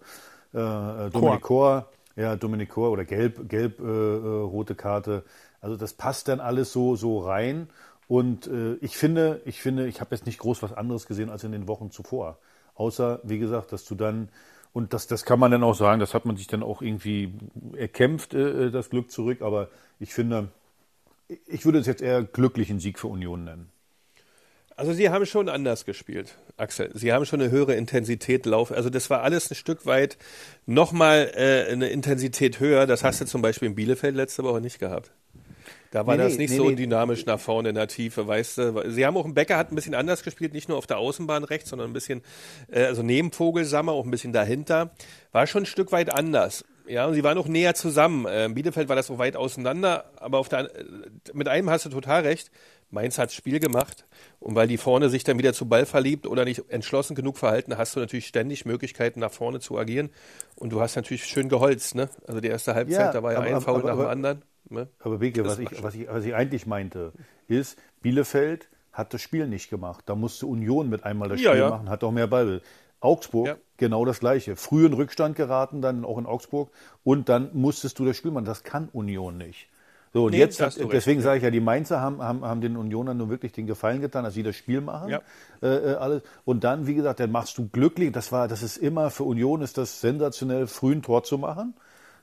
Dominik 0.51 1.41
Kor, 1.41 1.85
ja, 2.15 2.35
Dominik 2.35 2.69
Kor 2.69 2.89
oder 2.89 3.05
gelb, 3.05 3.47
gelb 3.47 3.79
rote 3.79 4.73
Karte. 4.73 5.23
Also 5.61 5.77
das 5.77 5.93
passt 5.93 6.27
dann 6.27 6.39
alles 6.39 6.73
so, 6.73 6.95
so 6.95 7.19
rein. 7.19 7.69
Und 8.07 8.49
ich 8.81 8.97
finde, 8.97 9.41
ich 9.45 9.61
finde, 9.61 9.85
ich 9.85 10.01
habe 10.01 10.15
jetzt 10.15 10.25
nicht 10.25 10.39
groß 10.39 10.63
was 10.63 10.73
anderes 10.73 11.05
gesehen 11.05 11.29
als 11.29 11.43
in 11.43 11.51
den 11.51 11.67
Wochen 11.67 11.91
zuvor. 11.91 12.39
Außer, 12.73 13.19
wie 13.21 13.37
gesagt, 13.37 13.71
dass 13.73 13.85
du 13.85 13.93
dann 13.93 14.29
und 14.73 14.95
das, 14.95 15.05
das 15.05 15.23
kann 15.23 15.39
man 15.39 15.51
dann 15.51 15.63
auch 15.63 15.75
sagen, 15.75 15.99
das 15.99 16.15
hat 16.15 16.25
man 16.25 16.35
sich 16.35 16.47
dann 16.47 16.63
auch 16.63 16.81
irgendwie 16.81 17.31
erkämpft, 17.75 18.33
das 18.33 18.89
Glück 18.89 19.11
zurück. 19.11 19.43
Aber 19.43 19.67
ich 19.99 20.15
finde, 20.15 20.47
ich 21.47 21.65
würde 21.65 21.79
es 21.79 21.87
jetzt 21.87 22.01
eher 22.01 22.23
glücklichen 22.23 22.79
Sieg 22.79 22.99
für 22.99 23.07
Union 23.07 23.43
nennen. 23.43 23.71
Also 24.75 24.93
sie 24.93 25.09
haben 25.09 25.25
schon 25.25 25.49
anders 25.49 25.83
gespielt, 25.83 26.35
Axel. 26.55 26.89
Sie 26.93 27.11
haben 27.11 27.25
schon 27.25 27.41
eine 27.41 27.51
höhere 27.51 27.75
Intensität 27.75 28.45
laufen. 28.45 28.75
Also 28.75 28.89
das 28.89 29.09
war 29.09 29.23
alles 29.23 29.51
ein 29.51 29.55
Stück 29.55 29.85
weit 29.85 30.17
nochmal 30.65 31.31
äh, 31.35 31.69
eine 31.69 31.89
Intensität 31.89 32.61
höher. 32.61 32.87
Das 32.87 33.03
hast 33.03 33.19
du 33.19 33.25
zum 33.25 33.41
Beispiel 33.41 33.67
in 33.67 33.75
Bielefeld 33.75 34.15
letzte 34.15 34.43
Woche 34.43 34.61
nicht 34.61 34.79
gehabt. 34.79 35.11
Da 35.91 36.07
war 36.07 36.15
nee, 36.15 36.23
das 36.23 36.37
nicht 36.37 36.51
nee, 36.51 36.55
so 36.55 36.69
nee. 36.69 36.75
dynamisch 36.75 37.25
nach 37.25 37.41
vorne 37.41 37.69
in 37.69 37.75
der 37.75 37.87
Tiefe, 37.89 38.25
weißt 38.25 38.57
du. 38.57 38.91
Sie 38.91 39.05
haben 39.05 39.17
auch, 39.17 39.25
ein 39.25 39.33
Becker 39.33 39.57
hat 39.57 39.71
ein 39.71 39.75
bisschen 39.75 39.95
anders 39.95 40.23
gespielt, 40.23 40.53
nicht 40.53 40.69
nur 40.69 40.77
auf 40.77 40.87
der 40.87 40.97
Außenbahn 40.97 41.43
rechts, 41.43 41.71
sondern 41.71 41.89
ein 41.89 41.93
bisschen, 41.93 42.21
äh, 42.71 42.83
also 42.83 43.03
neben 43.03 43.33
Vogelsammer, 43.33 43.91
auch 43.91 44.05
ein 44.05 44.11
bisschen 44.11 44.31
dahinter. 44.31 44.91
War 45.33 45.45
schon 45.45 45.63
ein 45.63 45.65
Stück 45.65 45.91
weit 45.91 46.13
anders 46.13 46.63
Ja, 46.89 47.05
und 47.05 47.13
sie 47.13 47.23
waren 47.23 47.37
auch 47.37 47.47
näher 47.47 47.75
zusammen. 47.75 48.25
Äh, 48.25 48.49
Bielefeld 48.51 48.89
war 48.89 48.95
das 48.95 49.07
so 49.07 49.17
weit 49.19 49.35
auseinander, 49.35 50.05
aber 50.17 50.39
auf 50.39 50.49
der, 50.49 50.75
äh, 50.75 50.83
mit 51.33 51.47
einem 51.47 51.69
hast 51.69 51.85
du 51.85 51.89
total 51.89 52.21
recht. 52.23 52.51
Mainz 52.91 53.19
hat 53.19 53.27
das 53.27 53.35
Spiel 53.35 53.59
gemacht 53.59 54.07
und 54.39 54.55
weil 54.55 54.67
die 54.67 54.77
vorne 54.77 55.09
sich 55.09 55.23
dann 55.23 55.37
wieder 55.37 55.53
zu 55.53 55.67
Ball 55.67 55.85
verliebt 55.85 56.25
oder 56.25 56.43
nicht 56.45 56.63
entschlossen 56.71 57.13
genug 57.15 57.37
verhalten, 57.37 57.77
hast 57.77 57.95
du 57.95 57.99
natürlich 57.99 58.25
ständig 58.25 58.65
Möglichkeiten 58.65 59.19
nach 59.19 59.31
vorne 59.31 59.59
zu 59.59 59.77
agieren 59.77 60.09
und 60.55 60.71
du 60.71 60.81
hast 60.81 60.95
natürlich 60.95 61.23
schön 61.25 61.49
geholzt, 61.49 61.93
ne? 61.93 62.09
Also 62.25 62.41
die 62.41 62.47
erste 62.47 62.73
Halbzeit, 62.73 62.99
Ja, 62.99 63.11
da 63.13 63.21
war 63.21 63.33
ja 63.33 63.37
aber- 63.37 63.47
ein 63.47 63.61
Foul 63.61 63.83
nach 63.83 63.89
aber- 63.91 64.05
dem 64.05 64.09
anderen. 64.09 64.41
Ne? 64.71 64.87
Aber 64.99 65.19
Beke, 65.19 65.43
Das 65.43 65.53
was 65.53 65.59
ich, 65.59 65.83
was, 65.83 65.93
ich, 65.95 66.07
was 66.07 66.25
ich 66.25 66.33
eigentlich 66.33 66.65
meinte, 66.65 67.13
ist, 67.47 67.77
Bielefeld 68.01 68.67
hat 68.91 69.13
das 69.13 69.21
Spiel 69.21 69.47
nicht 69.47 69.69
gemacht. 69.69 70.05
Da 70.07 70.15
musste 70.15 70.47
Union 70.47 70.89
mit 70.89 71.03
einmal 71.03 71.29
das 71.29 71.39
Ja, 71.41 71.51
Spiel 71.51 71.61
ja. 71.61 71.69
machen, 71.69 71.89
hat 71.89 72.03
auch 72.03 72.11
mehr 72.11 72.27
Ball. 72.27 72.61
Augsburg, 73.01 73.47
Ja. 73.47 73.55
genau 73.77 74.05
das 74.05 74.19
Gleiche. 74.19 74.55
Früh 74.55 74.85
in 74.85 74.93
Rückstand 74.93 75.35
geraten, 75.35 75.81
dann 75.81 76.05
auch 76.05 76.17
in 76.17 76.25
Augsburg. 76.25 76.71
Und 77.03 77.29
dann 77.29 77.49
musstest 77.53 77.99
du 77.99 78.05
das 78.05 78.17
Spiel 78.17 78.31
machen. 78.31 78.45
Das 78.45 78.63
kann 78.63 78.89
Union 78.91 79.37
nicht. 79.37 79.69
So, 80.11 80.25
und 80.25 80.31
Nee, 80.31 80.39
jetzt, 80.39 80.59
recht, 80.59 80.79
deswegen 80.91 81.21
sage 81.21 81.37
ich 81.37 81.43
ja, 81.43 81.51
die 81.51 81.59
Mainzer 81.59 82.01
haben, 82.01 82.21
haben, 82.21 82.43
haben 82.43 82.61
den 82.61 82.77
Unionern 82.77 83.15
nur 83.15 83.29
wirklich 83.29 83.51
den 83.51 83.67
Gefallen 83.67 84.01
getan, 84.01 84.23
dass 84.23 84.33
sie 84.33 84.41
das 84.41 84.55
Spiel 84.55 84.81
machen. 84.81 85.09
Ja. 85.09 85.21
Äh, 85.61 85.67
äh, 85.67 85.95
alles. 85.95 86.23
Und 86.45 86.63
dann, 86.63 86.87
wie 86.87 86.95
gesagt, 86.95 87.19
dann 87.19 87.31
machst 87.31 87.57
du 87.59 87.69
glücklich. 87.69 88.11
Das 88.11 88.31
war, 88.31 88.47
das 88.47 88.63
ist 88.63 88.77
immer, 88.77 89.11
für 89.11 89.23
Union 89.23 89.61
ist 89.61 89.77
das 89.77 90.01
sensationell, 90.01 90.65
früh 90.65 90.93
ein 90.93 91.03
Tor 91.03 91.23
zu 91.23 91.37
machen. 91.37 91.75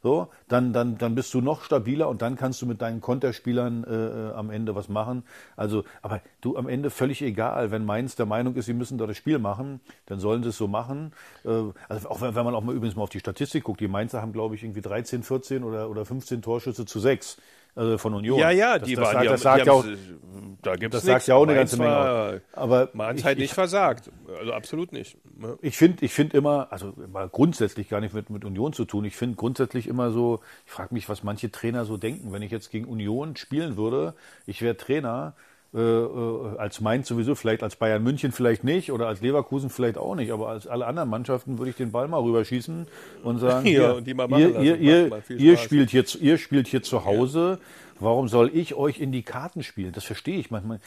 So, 0.02 0.28
dann, 0.48 0.72
dann, 0.72 0.98
dann 0.98 1.14
bist 1.14 1.32
du 1.34 1.40
noch 1.40 1.62
stabiler 1.62 2.08
und 2.08 2.22
dann 2.22 2.36
kannst 2.36 2.62
du 2.62 2.66
mit 2.66 2.82
deinen 2.82 3.00
Konterspielern 3.00 3.84
äh, 3.84 3.94
äh, 3.94 4.32
am 4.32 4.50
Ende 4.50 4.74
was 4.74 4.88
machen. 4.88 5.24
Also, 5.56 5.84
aber 6.02 6.20
du 6.40 6.56
am 6.56 6.68
Ende 6.68 6.90
völlig 6.90 7.22
egal, 7.22 7.70
wenn 7.70 7.84
Mainz 7.84 8.16
der 8.16 8.26
Meinung 8.26 8.54
ist, 8.54 8.66
sie 8.66 8.74
müssen 8.74 8.98
da 8.98 9.06
das 9.06 9.16
Spiel 9.16 9.38
machen, 9.38 9.80
dann 10.06 10.20
sollen 10.20 10.42
sie 10.42 10.50
es 10.50 10.56
so 10.56 10.68
machen. 10.68 11.12
Äh, 11.44 11.50
also 11.88 12.08
auch 12.08 12.20
wenn, 12.20 12.34
wenn 12.34 12.44
man 12.44 12.54
auch 12.54 12.62
mal 12.62 12.74
übrigens 12.74 12.96
mal 12.96 13.02
auf 13.02 13.10
die 13.10 13.20
Statistik 13.20 13.64
guckt, 13.64 13.80
die 13.80 13.88
Mainzer 13.88 14.22
haben, 14.22 14.32
glaube 14.32 14.54
ich, 14.54 14.62
irgendwie 14.62 14.82
13, 14.82 15.22
14 15.22 15.64
oder, 15.64 15.90
oder 15.90 16.04
15 16.04 16.42
Torschüsse 16.42 16.86
zu 16.86 17.00
6 17.00 17.38
also 17.76 17.98
von 17.98 18.14
Union. 18.14 18.38
Ja, 18.38 18.50
ja, 18.50 18.78
die 18.80 18.94
das 18.96 19.04
waren 19.04 19.12
sagt, 19.14 19.24
das 19.26 19.30
haben- 19.32 19.38
sagt 19.38 19.62
die 19.62 19.66
ja 19.68 19.72
auch, 19.72 19.84
haben- 19.84 20.58
da 20.62 20.74
gibt's 20.74 20.96
das 20.96 21.04
sagt 21.04 21.26
ja 21.28 21.36
auch 21.36 21.42
eine 21.44 21.54
Mainz 21.54 21.70
ganze 21.70 21.82
Menge. 21.82 22.42
Aber 22.54 22.88
Mainz 22.94 23.20
ich- 23.20 23.24
halt 23.26 23.38
ich- 23.38 23.42
nicht 23.42 23.54
versagt. 23.54 24.10
Also 24.40 24.52
absolut 24.52 24.92
nicht. 24.92 25.16
Ich 25.62 25.76
finde 25.76 26.04
ich 26.04 26.12
find 26.12 26.34
immer, 26.34 26.68
also 26.72 26.92
mal 27.12 27.28
grundsätzlich 27.28 27.88
gar 27.88 28.00
nicht 28.00 28.14
mit, 28.14 28.30
mit 28.30 28.44
Union 28.44 28.72
zu 28.72 28.84
tun, 28.84 29.04
ich 29.04 29.14
finde 29.14 29.36
grundsätzlich 29.36 29.86
immer 29.86 30.10
so, 30.10 30.40
ich 30.64 30.72
frage 30.72 30.92
mich, 30.94 31.08
was 31.08 31.22
manche 31.22 31.52
Trainer 31.52 31.84
so 31.84 31.96
denken. 31.96 32.32
Wenn 32.32 32.42
ich 32.42 32.50
jetzt 32.50 32.70
gegen 32.70 32.86
Union 32.86 33.36
spielen 33.36 33.76
würde, 33.76 34.14
ich 34.46 34.62
wäre 34.62 34.76
Trainer, 34.76 35.34
äh, 35.74 35.78
äh, 35.80 36.58
als 36.58 36.80
Mainz 36.80 37.08
sowieso, 37.08 37.34
vielleicht 37.34 37.62
als 37.62 37.76
Bayern 37.76 38.02
München 38.02 38.32
vielleicht 38.32 38.64
nicht 38.64 38.92
oder 38.92 39.08
als 39.08 39.20
Leverkusen 39.20 39.68
vielleicht 39.70 39.98
auch 39.98 40.14
nicht, 40.14 40.32
aber 40.32 40.48
als 40.48 40.66
alle 40.66 40.86
anderen 40.86 41.10
Mannschaften 41.10 41.58
würde 41.58 41.70
ich 41.70 41.76
den 41.76 41.92
Ball 41.92 42.08
mal 42.08 42.20
rüberschießen 42.22 42.86
und 43.24 43.38
sagen, 43.38 43.66
Ja, 43.70 43.92
und 43.92 44.06
ihr, 44.06 44.14
lassen. 44.16 44.62
ihr, 44.62 45.38
ihr, 45.38 45.56
spielt 45.58 45.90
hier, 45.90 46.06
zu- 46.06 46.18
ihr 46.18 46.38
spielt 46.38 46.68
hier 46.68 46.82
zu 46.82 47.04
Hause, 47.04 47.58
warum 47.98 48.28
soll 48.28 48.50
ich 48.54 48.74
euch 48.74 49.00
in 49.00 49.10
die 49.12 49.22
Karten 49.22 49.62
spielen? 49.62 49.92
Das 49.92 50.04
verstehe 50.04 50.38
ich 50.38 50.50
manchmal. 50.50 50.80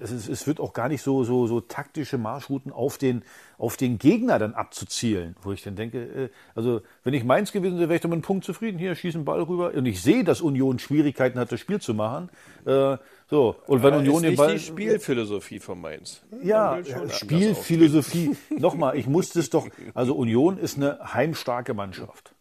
Es, 0.00 0.10
ist, 0.10 0.28
es 0.28 0.46
wird 0.46 0.60
auch 0.60 0.74
gar 0.74 0.88
nicht 0.88 1.02
so, 1.02 1.24
so, 1.24 1.46
so 1.46 1.60
taktische 1.60 2.18
Marschrouten 2.18 2.70
auf 2.70 2.98
den, 2.98 3.22
auf 3.58 3.76
den 3.78 3.98
Gegner 3.98 4.38
dann 4.38 4.52
abzuzielen, 4.54 5.36
wo 5.42 5.52
ich 5.52 5.62
dann 5.62 5.74
denke, 5.76 5.98
äh, 6.02 6.28
also 6.54 6.82
wenn 7.02 7.14
ich 7.14 7.24
Mainz 7.24 7.50
gewesen 7.52 7.78
wäre, 7.78 7.88
wäre 7.88 7.96
ich 7.96 8.02
doch 8.02 8.08
mit 8.10 8.16
einem 8.16 8.22
Punkt 8.22 8.44
zufrieden. 8.44 8.78
Hier, 8.78 8.94
schießen 8.94 9.24
Ball 9.24 9.40
rüber. 9.42 9.72
Und 9.74 9.86
ich 9.86 10.02
sehe, 10.02 10.22
dass 10.22 10.40
Union 10.42 10.78
Schwierigkeiten 10.78 11.38
hat, 11.38 11.50
das 11.50 11.60
Spiel 11.60 11.80
zu 11.80 11.94
machen. 11.94 12.28
Äh, 12.66 12.98
so, 13.30 13.56
und 13.66 13.82
wenn 13.82 13.92
Aber 13.94 13.98
Union 14.00 14.24
ist 14.24 14.30
den 14.30 14.36
Ball. 14.36 14.52
die 14.54 14.58
Spielphilosophie 14.58 15.60
von 15.60 15.80
Mainz. 15.80 16.22
Ja, 16.42 16.80
Spielphilosophie. 17.08 18.36
Nochmal, 18.58 18.96
ich 18.96 19.06
musste 19.06 19.38
es 19.38 19.50
doch. 19.50 19.68
Also 19.94 20.14
Union 20.16 20.58
ist 20.58 20.76
eine 20.76 20.98
heimstarke 21.14 21.72
Mannschaft. 21.74 22.34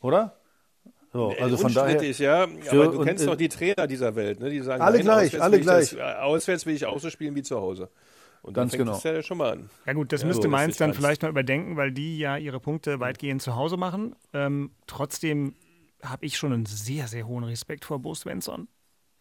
Oder? 0.00 0.36
So, 1.12 1.32
also 1.40 1.56
von 1.58 1.72
daher. 1.72 1.92
Unstrittig, 1.96 2.18
ja. 2.18 2.44
Aber 2.70 2.86
du 2.88 3.04
kennst 3.04 3.22
äh, 3.24 3.26
doch 3.26 3.36
die 3.36 3.48
Trainer 3.48 3.86
dieser 3.86 4.16
Welt, 4.16 4.40
ne? 4.40 4.50
Die 4.50 4.60
sagen, 4.60 4.82
Alle 4.82 4.96
nein, 4.98 5.04
gleich, 5.04 5.26
auswärts 5.26 5.42
alle 5.42 5.52
will 5.52 5.60
ich 5.60 5.66
gleich. 5.66 5.90
Das, 5.90 5.98
äh, 5.98 6.20
auswärts 6.22 6.66
will 6.66 6.74
ich 6.74 6.86
auch 6.86 6.98
so 6.98 7.10
spielen 7.10 7.34
wie 7.36 7.42
zu 7.42 7.56
Hause. 7.60 7.90
Und 8.40 8.54
Ganz 8.54 8.72
dann 8.72 8.78
fängt 8.78 8.88
genau. 8.88 8.92
das 8.94 9.04
ja 9.04 9.22
schon 9.22 9.38
mal 9.38 9.52
an. 9.52 9.70
Ja 9.86 9.92
gut, 9.92 10.12
das 10.12 10.22
Ja, 10.22 10.26
müsste 10.26 10.42
so 10.42 10.48
ist 10.48 10.52
Mainz 10.52 10.76
dann 10.78 10.88
ganz. 10.88 10.96
vielleicht 10.98 11.22
mal 11.22 11.28
überdenken, 11.28 11.76
weil 11.76 11.92
die 11.92 12.18
ja 12.18 12.36
ihre 12.38 12.58
Punkte 12.58 12.98
weitgehend 12.98 13.42
zu 13.42 13.54
Hause 13.54 13.76
machen. 13.76 14.16
Ähm, 14.32 14.72
trotzdem 14.88 15.54
habe 16.02 16.26
ich 16.26 16.36
schon 16.36 16.52
einen 16.52 16.66
sehr, 16.66 17.06
sehr 17.06 17.26
hohen 17.28 17.44
Respekt 17.44 17.84
vor 17.84 18.00
Bo 18.00 18.14
Svensson. 18.14 18.66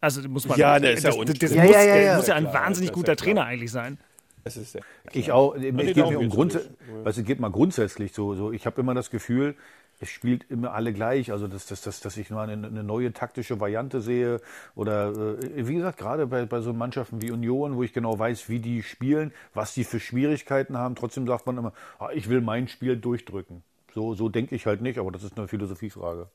Also 0.02 0.28
muss 0.28 0.48
man, 0.48 0.58
Ja, 0.58 0.80
der 0.80 0.94
ist 0.94 1.04
ja 1.04 1.12
das, 1.12 1.18
das, 1.18 1.26
das 1.40 1.52
unstrittig. 1.52 1.58
muss, 1.58 1.72
Ja, 1.72 1.82
ja, 1.82 1.88
ja, 1.88 1.94
der 1.94 2.04
ja. 2.04 2.18
muss 2.18 2.28
ja 2.28 2.36
ein 2.36 2.50
Klar, 2.50 2.66
wahnsinnig 2.66 2.90
das 2.90 2.96
guter 2.96 3.12
ja. 3.12 3.16
Trainer 3.16 3.46
eigentlich 3.46 3.72
sein. 3.72 3.98
Das 4.44 4.58
ist 4.58 4.74
der. 4.74 4.82
Ich 5.14 5.32
auch. 5.32 5.56
Es 5.56 5.62
geht 5.62 5.98
Daumen 5.98 6.14
mir 6.14 6.20
um 6.20 6.30
Grund, 6.30 6.60
weißt 7.04 7.20
du, 7.20 7.24
geht 7.24 7.40
mal 7.40 7.52
grundsätzlich 7.52 8.12
so. 8.12 8.34
so 8.34 8.52
ich 8.52 8.66
habe 8.66 8.82
immer 8.82 8.96
das 8.96 9.12
Gefühl, 9.12 9.56
es 10.00 10.10
spielt 10.10 10.50
immer 10.50 10.74
alle 10.74 10.94
gleich. 10.94 11.32
Also 11.32 11.48
dass, 11.48 11.68
dass, 11.68 11.82
dass, 11.82 12.00
dass 12.00 12.18
ich 12.18 12.32
mal 12.32 12.50
eine, 12.50 12.68
eine 12.68 12.84
neue 12.84 13.14
taktische 13.14 13.60
Variante 13.60 14.02
sehe 14.02 14.42
oder 14.74 15.38
äh, 15.40 15.68
wie 15.68 15.76
gesagt 15.76 16.00
gerade 16.00 16.26
bei, 16.26 16.46
bei 16.46 16.62
so 16.62 16.74
Mannschaften 16.74 17.22
wie 17.22 17.30
Union, 17.30 17.76
wo 17.76 17.84
ich 17.84 17.94
genau 17.94 18.18
weiß, 18.18 18.50
wie 18.50 18.60
die 18.60 18.82
spielen, 18.82 19.32
was 19.54 19.76
die 19.76 19.84
für 19.84 20.00
Schwierigkeiten 20.00 20.78
haben. 20.78 20.96
Trotzdem 20.96 21.28
sagt 21.28 21.46
man 21.46 21.60
immer, 21.60 21.74
ah, 22.00 22.10
ich 22.14 22.28
will 22.28 22.42
mein 22.42 22.68
Spiel 22.68 22.98
durchdrücken. 22.98 23.64
So, 23.94 24.16
so 24.16 24.30
denke 24.30 24.56
ich 24.56 24.66
halt 24.66 24.82
nicht, 24.82 24.98
aber 24.98 25.12
das 25.12 25.24
ist 25.24 25.38
eine 25.38 25.48
Philosophiefrage. 25.48 26.28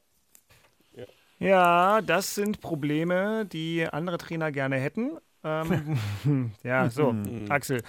Ja, 1.38 2.00
das 2.00 2.34
sind 2.34 2.60
Probleme, 2.60 3.46
die 3.46 3.86
andere 3.86 4.18
Trainer 4.18 4.52
gerne 4.52 4.76
hätten. 4.76 5.18
Ähm, 5.44 6.52
ja, 6.62 6.88
so, 6.90 7.14
Axel. 7.48 7.82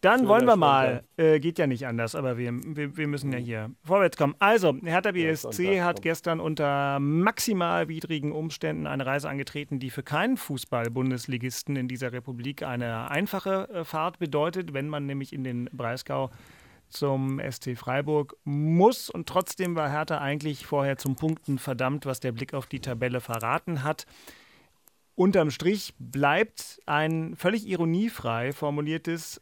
Dann 0.00 0.28
wollen 0.28 0.46
wir 0.46 0.56
mal, 0.56 1.04
äh, 1.18 1.40
geht 1.40 1.58
ja 1.58 1.66
nicht 1.66 1.86
anders, 1.86 2.14
aber 2.14 2.38
wir, 2.38 2.52
wir, 2.64 2.96
wir 2.96 3.06
müssen 3.06 3.32
ja 3.32 3.38
hier 3.38 3.70
vorwärts 3.84 4.16
kommen. 4.16 4.34
Also, 4.38 4.74
Hertha 4.82 5.12
BSC 5.12 5.82
hat 5.82 6.00
gestern 6.00 6.40
unter 6.40 6.98
maximal 7.00 7.88
widrigen 7.88 8.32
Umständen 8.32 8.86
eine 8.86 9.04
Reise 9.04 9.28
angetreten, 9.28 9.78
die 9.78 9.90
für 9.90 10.02
keinen 10.02 10.38
Fußball-Bundesligisten 10.38 11.76
in 11.76 11.86
dieser 11.86 12.12
Republik 12.12 12.62
eine 12.62 13.10
einfache 13.10 13.68
äh, 13.68 13.84
Fahrt 13.84 14.18
bedeutet, 14.18 14.72
wenn 14.72 14.88
man 14.88 15.04
nämlich 15.04 15.34
in 15.34 15.44
den 15.44 15.68
Breisgau 15.70 16.30
zum 16.90 17.40
ST 17.40 17.76
Freiburg 17.76 18.36
muss. 18.44 19.10
Und 19.10 19.28
trotzdem 19.28 19.74
war 19.76 19.90
Hertha 19.90 20.18
eigentlich 20.18 20.66
vorher 20.66 20.98
zum 20.98 21.16
Punkten 21.16 21.58
verdammt, 21.58 22.06
was 22.06 22.20
der 22.20 22.32
Blick 22.32 22.54
auf 22.54 22.66
die 22.66 22.80
Tabelle 22.80 23.20
verraten 23.20 23.82
hat. 23.82 24.06
Unterm 25.14 25.50
Strich 25.50 25.94
bleibt 25.98 26.80
ein 26.86 27.36
völlig 27.36 27.66
ironiefrei 27.66 28.52
formuliertes, 28.52 29.40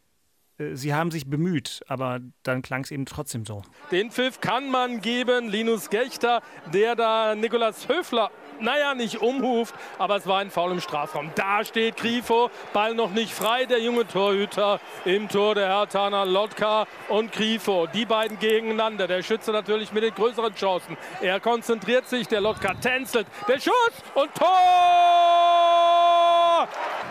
äh, 0.59 0.75
sie 0.75 0.95
haben 0.95 1.11
sich 1.11 1.29
bemüht, 1.29 1.83
aber 1.87 2.21
dann 2.43 2.63
klang 2.63 2.83
es 2.83 2.91
eben 2.91 3.07
trotzdem 3.07 3.45
so. 3.45 3.63
Den 3.91 4.11
Pfiff 4.11 4.41
kann 4.41 4.71
man 4.71 5.01
geben. 5.01 5.49
Linus 5.49 5.91
Gechter, 5.91 6.43
der 6.73 6.97
da 6.97 7.35
Nikolas 7.35 7.89
Höfler, 7.89 8.31
naja, 8.61 8.95
nicht 8.95 9.21
umhuft, 9.21 9.75
aber 9.99 10.17
es 10.17 10.27
war 10.27 10.39
ein 10.39 10.51
Foul 10.51 10.73
im 10.73 10.81
Strafraum. 10.81 11.31
Da 11.35 11.65
steht 11.65 11.97
Grifo, 11.97 12.51
Ball 12.73 12.95
noch 12.95 13.11
nicht 13.11 13.33
frei, 13.33 13.67
der 13.67 13.81
junge 13.81 14.07
Torhüter 14.07 14.81
im 15.05 15.29
Tor 15.29 15.55
der 15.55 15.69
Hertaner 15.69 16.25
Lotka 16.27 16.87
und 17.09 17.33
Grifo. 17.33 17.87
Die 17.87 18.05
beiden 18.05 18.39
gegeneinander. 18.39 19.07
Der 19.07 19.23
Schütze 19.23 19.53
natürlich 19.53 19.93
mit 19.93 20.03
den 20.03 20.15
größeren 20.15 20.55
Chancen. 20.55 20.97
Er 21.21 21.41
konzentriert 21.41 22.09
sich, 22.09 22.29
der 22.29 22.41
Lotka 22.41 22.75
tänzelt. 22.75 23.27
Der 23.47 23.61
Schuss 23.61 23.93
und 24.15 24.35
Tor! 24.35 24.49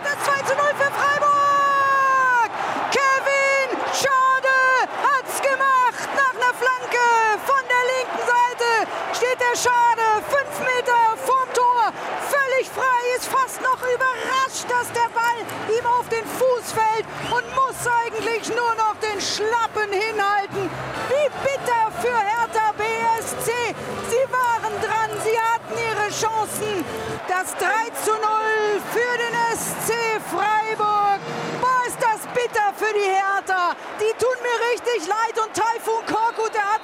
Das 0.03 0.23
2 0.23 0.41
zu 0.43 0.55
0 0.55 0.65
für 0.75 0.91
Freiburg! 0.91 2.51
Kevin 2.91 3.77
Schade 3.93 4.57
hat's 5.03 5.41
gemacht! 5.41 6.09
Nach 6.15 6.33
einer 6.33 6.53
Flanke 6.53 7.05
von 7.45 7.63
der 7.67 7.83
linken 7.95 8.21
Seite 8.25 8.87
steht 9.17 9.39
der 9.41 9.57
Schade 9.57 10.05
fünf 10.29 10.53
Meter 10.62 11.17
vorm 11.25 11.50
Tor. 11.53 11.91
Völlig 12.29 12.69
frei, 12.69 13.00
ist 13.17 13.27
fast 13.27 13.59
noch 13.62 13.81
überrascht, 13.81 14.65
dass 14.69 14.88
der 14.93 15.09
Ball 15.09 15.39
ihm 15.74 15.86
auf 15.86 16.07
den 16.09 16.25
Fuß 16.38 16.65
fällt 16.77 17.05
und 17.33 17.45
muss 17.57 17.79
eigentlich 18.01 18.47
nur 18.50 18.74
noch 18.77 18.95
den 19.01 19.19
Schlappen 19.19 19.89
hinhalten. 19.89 20.69
Wie 21.09 21.27
bitter 21.41 21.83
für 22.01 22.13
Hertha 22.13 22.67
BSC. 22.77 23.50
Sie 24.12 24.25
waren 24.29 24.74
dran, 24.86 25.09
sie 25.25 25.38
hatten 25.50 25.74
ihre 25.74 26.09
Chancen. 26.13 26.86
Das 27.27 27.55
3 27.57 27.89
zu 28.05 28.13
0 28.13 28.21
für 28.93 29.13
den 29.24 29.33
SC 29.57 30.21
Freiburg. 30.29 31.19
Boah, 31.62 31.81
ist 31.88 31.97
das 32.00 32.21
bitter 32.38 32.69
für 32.77 32.93
die 32.93 33.09
Hertha. 33.17 33.75
Die 34.00 34.13
tun 34.21 34.38
mir 34.45 34.57
richtig 34.74 35.07
leid 35.07 35.36
und 35.43 35.53
Taifun 35.55 36.05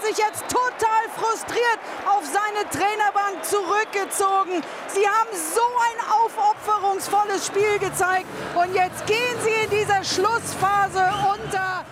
sich 0.04 0.18
jetzt 0.18 0.44
total 0.50 1.04
frustriert 1.16 1.80
auf 2.06 2.24
seine 2.26 2.70
Trainerbank 2.70 3.44
zurückgezogen. 3.44 4.62
Sie 4.88 5.08
haben 5.08 5.30
so 5.34 5.62
ein 5.62 6.00
aufopferungsvolles 6.24 7.48
Spiel 7.48 7.80
gezeigt 7.80 8.28
und 8.56 8.76
jetzt 8.76 9.06
gehen 9.08 9.38
sie 9.42 9.64
in 9.64 9.70
dieser 9.70 10.04
Schlussphase 10.04 11.04
unter. 11.32 11.86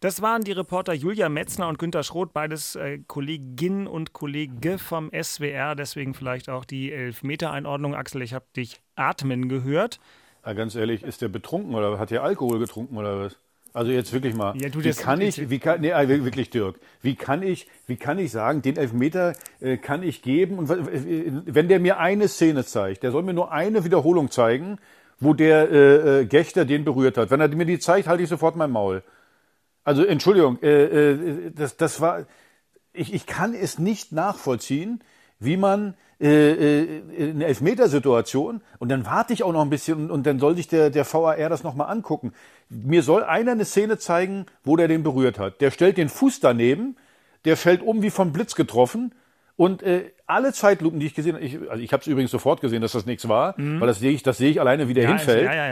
Das 0.00 0.22
waren 0.22 0.42
die 0.42 0.52
Reporter 0.52 0.94
Julia 0.94 1.28
Metzner 1.28 1.68
und 1.68 1.78
Günter 1.78 2.02
Schroth, 2.02 2.32
beides 2.32 2.74
äh, 2.74 3.00
Kollegin 3.06 3.86
und 3.86 4.14
Kollege 4.14 4.78
vom 4.78 5.10
SWR, 5.12 5.74
deswegen 5.74 6.14
vielleicht 6.14 6.48
auch 6.48 6.64
die 6.64 6.90
Elfmeter-Einordnung. 6.90 7.94
Axel, 7.94 8.22
ich 8.22 8.32
habe 8.32 8.46
dich 8.56 8.80
atmen 8.96 9.50
gehört. 9.50 10.00
Ja, 10.44 10.54
ganz 10.54 10.74
ehrlich, 10.74 11.02
ist 11.02 11.20
der 11.20 11.28
betrunken 11.28 11.74
oder 11.74 11.98
hat 11.98 12.10
der 12.10 12.22
Alkohol 12.22 12.58
getrunken 12.58 12.96
oder 12.96 13.20
was? 13.20 13.38
Also 13.72 13.92
jetzt 13.92 14.12
wirklich 14.12 14.34
mal. 14.34 14.56
Ja, 14.60 14.68
du, 14.68 14.82
wie 14.82 14.90
kann 14.92 15.20
ich, 15.20 15.48
wie 15.50 15.58
kann, 15.60 15.80
nee, 15.80 15.92
also 15.92 16.24
wirklich 16.24 16.50
Dirk, 16.50 16.80
wie 17.02 17.14
kann 17.14 17.42
ich, 17.42 17.68
wie 17.86 17.96
kann 17.96 18.18
ich 18.18 18.32
sagen, 18.32 18.62
den 18.62 18.76
Elfmeter 18.76 19.34
äh, 19.60 19.76
kann 19.76 20.02
ich 20.02 20.22
geben 20.22 20.58
und 20.58 20.68
w- 20.68 20.74
äh, 20.74 21.32
wenn 21.46 21.68
der 21.68 21.78
mir 21.78 21.98
eine 21.98 22.26
Szene 22.28 22.64
zeigt, 22.64 23.02
der 23.04 23.12
soll 23.12 23.22
mir 23.22 23.32
nur 23.34 23.52
eine 23.52 23.84
Wiederholung 23.84 24.30
zeigen, 24.30 24.78
wo 25.20 25.34
der 25.34 25.70
äh, 25.70 26.20
äh, 26.20 26.24
Gächter 26.26 26.64
den 26.64 26.84
berührt 26.84 27.16
hat. 27.16 27.30
Wenn 27.30 27.40
er 27.40 27.48
mir 27.48 27.66
die 27.66 27.78
zeigt, 27.78 28.08
halte 28.08 28.22
ich 28.22 28.28
sofort 28.28 28.56
mein 28.56 28.70
Maul. 28.70 29.02
Also 29.84 30.04
Entschuldigung, 30.04 30.58
äh, 30.62 30.84
äh, 31.12 31.50
das, 31.54 31.76
das 31.76 32.00
war, 32.00 32.26
ich, 32.92 33.14
ich 33.14 33.26
kann 33.26 33.54
es 33.54 33.78
nicht 33.78 34.12
nachvollziehen, 34.12 35.00
wie 35.38 35.56
man 35.56 35.94
äh, 36.20 36.82
äh, 36.82 37.00
in 37.16 37.36
einer 37.36 37.46
Elfmetersituation 37.46 38.60
und 38.78 38.88
dann 38.90 39.06
warte 39.06 39.32
ich 39.32 39.42
auch 39.42 39.52
noch 39.52 39.62
ein 39.62 39.70
bisschen 39.70 39.98
und, 39.98 40.10
und 40.10 40.26
dann 40.26 40.38
soll 40.38 40.54
sich 40.54 40.68
der, 40.68 40.90
der 40.90 41.10
VAR 41.10 41.48
das 41.48 41.62
nochmal 41.62 41.90
angucken. 41.90 42.32
Mir 42.68 43.02
soll 43.02 43.24
einer 43.24 43.52
eine 43.52 43.64
Szene 43.64 43.96
zeigen, 43.96 44.44
wo 44.62 44.76
der 44.76 44.86
den 44.86 45.02
berührt 45.02 45.38
hat. 45.38 45.60
Der 45.60 45.70
stellt 45.70 45.96
den 45.96 46.10
Fuß 46.10 46.40
daneben, 46.40 46.96
der 47.46 47.56
fällt 47.56 47.82
um 47.82 48.02
wie 48.02 48.10
vom 48.10 48.32
Blitz 48.32 48.54
getroffen 48.54 49.14
und 49.56 49.82
äh, 49.82 50.12
alle 50.26 50.52
Zeitlupen, 50.52 51.00
die 51.00 51.06
ich 51.06 51.14
gesehen 51.14 51.36
habe, 51.36 51.44
ich, 51.44 51.58
also 51.70 51.82
ich 51.82 51.92
habe 51.92 52.02
es 52.02 52.06
übrigens 52.06 52.30
sofort 52.30 52.60
gesehen, 52.60 52.82
dass 52.82 52.92
das 52.92 53.06
nichts 53.06 53.28
war, 53.28 53.54
weil 53.56 53.86
das 53.86 53.98
sehe 53.98 54.12
ich, 54.12 54.22
das 54.22 54.38
sehe 54.38 54.50
ich 54.50 54.60
alleine, 54.60 54.88
wie 54.88 54.94
der 54.94 55.04
ja, 55.04 55.10
hinfällt. 55.10 55.44
Ja, 55.44 55.54
ja, 55.54 55.68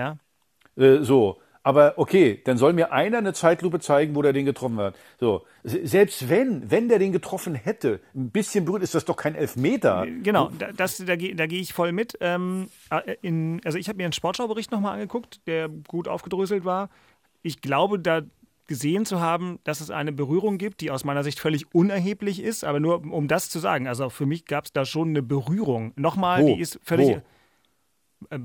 ja. 0.76 0.82
Äh, 0.82 1.02
so. 1.02 1.40
Aber 1.62 1.94
okay, 1.96 2.40
dann 2.44 2.56
soll 2.56 2.72
mir 2.72 2.92
einer 2.92 3.18
eine 3.18 3.32
Zeitlupe 3.34 3.80
zeigen, 3.80 4.14
wo 4.14 4.22
der 4.22 4.32
den 4.32 4.44
getroffen 4.46 4.78
hat. 4.78 4.94
So. 5.20 5.44
Se- 5.64 5.86
Selbst 5.86 6.28
wenn, 6.28 6.70
wenn 6.70 6.88
der 6.88 6.98
den 6.98 7.12
getroffen 7.12 7.54
hätte, 7.54 8.00
ein 8.14 8.30
bisschen 8.30 8.64
berührt, 8.64 8.82
ist 8.82 8.94
das 8.94 9.04
doch 9.04 9.16
kein 9.16 9.34
Elfmeter. 9.34 10.06
Genau, 10.22 10.50
da, 10.58 10.72
das, 10.72 10.96
da, 10.98 11.16
geh- 11.16 11.34
da 11.34 11.46
gehe 11.46 11.60
ich 11.60 11.72
voll 11.72 11.92
mit. 11.92 12.16
Ähm, 12.20 12.68
äh, 12.90 13.16
in, 13.22 13.60
also 13.64 13.76
ich 13.76 13.88
habe 13.88 13.96
mir 13.98 14.04
einen 14.04 14.12
Sportschaubericht 14.12 14.70
nochmal 14.70 14.94
angeguckt, 14.94 15.46
der 15.46 15.68
gut 15.68 16.08
aufgedröselt 16.08 16.64
war. 16.64 16.88
Ich 17.42 17.60
glaube, 17.60 17.98
da 17.98 18.22
gesehen 18.66 19.06
zu 19.06 19.20
haben, 19.20 19.58
dass 19.64 19.80
es 19.80 19.90
eine 19.90 20.12
Berührung 20.12 20.58
gibt, 20.58 20.80
die 20.82 20.90
aus 20.90 21.02
meiner 21.04 21.24
Sicht 21.24 21.40
völlig 21.40 21.74
unerheblich 21.74 22.42
ist, 22.42 22.64
aber 22.64 22.80
nur 22.80 23.02
um 23.10 23.26
das 23.26 23.48
zu 23.48 23.58
sagen, 23.60 23.88
also 23.88 24.10
für 24.10 24.26
mich 24.26 24.44
gab 24.44 24.66
es 24.66 24.72
da 24.72 24.84
schon 24.84 25.08
eine 25.08 25.22
Berührung. 25.22 25.92
Nochmal, 25.96 26.42
Wo? 26.42 26.54
die 26.54 26.60
ist 26.60 26.78
völlig... 26.82 27.08
Wo? 27.08 27.22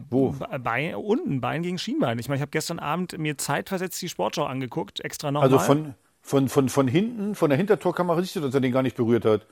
Wo? 0.10 0.30
Be- 0.32 0.60
Bein, 0.60 0.96
unten, 0.96 1.42
Bein 1.42 1.64
gegen 1.64 1.78
Schienbein. 1.78 2.20
Ich 2.20 2.28
meine, 2.28 2.38
ich 2.38 2.42
habe 2.42 2.52
gestern 2.52 2.80
Abend 2.80 3.18
mir 3.18 3.38
zeitversetzt 3.38 4.02
die 4.02 4.10
Sportschau 4.10 4.46
angeguckt, 4.46 5.00
extra 5.00 5.32
nochmal. 5.32 5.52
Also 5.52 5.60
von, 5.60 5.96
von, 6.22 6.48
von, 6.50 6.70
von 6.70 6.88
hinten, 6.88 7.36
von 7.36 7.50
der 7.50 7.58
Hintertorkamera 7.58 8.22
siehst 8.22 8.36
du, 8.36 8.40
dass 8.42 8.54
er 8.54 8.62
den 8.62 8.72
gar 8.72 8.84
nicht 8.84 8.96
berührt 8.96 9.26
hat. 9.26 9.48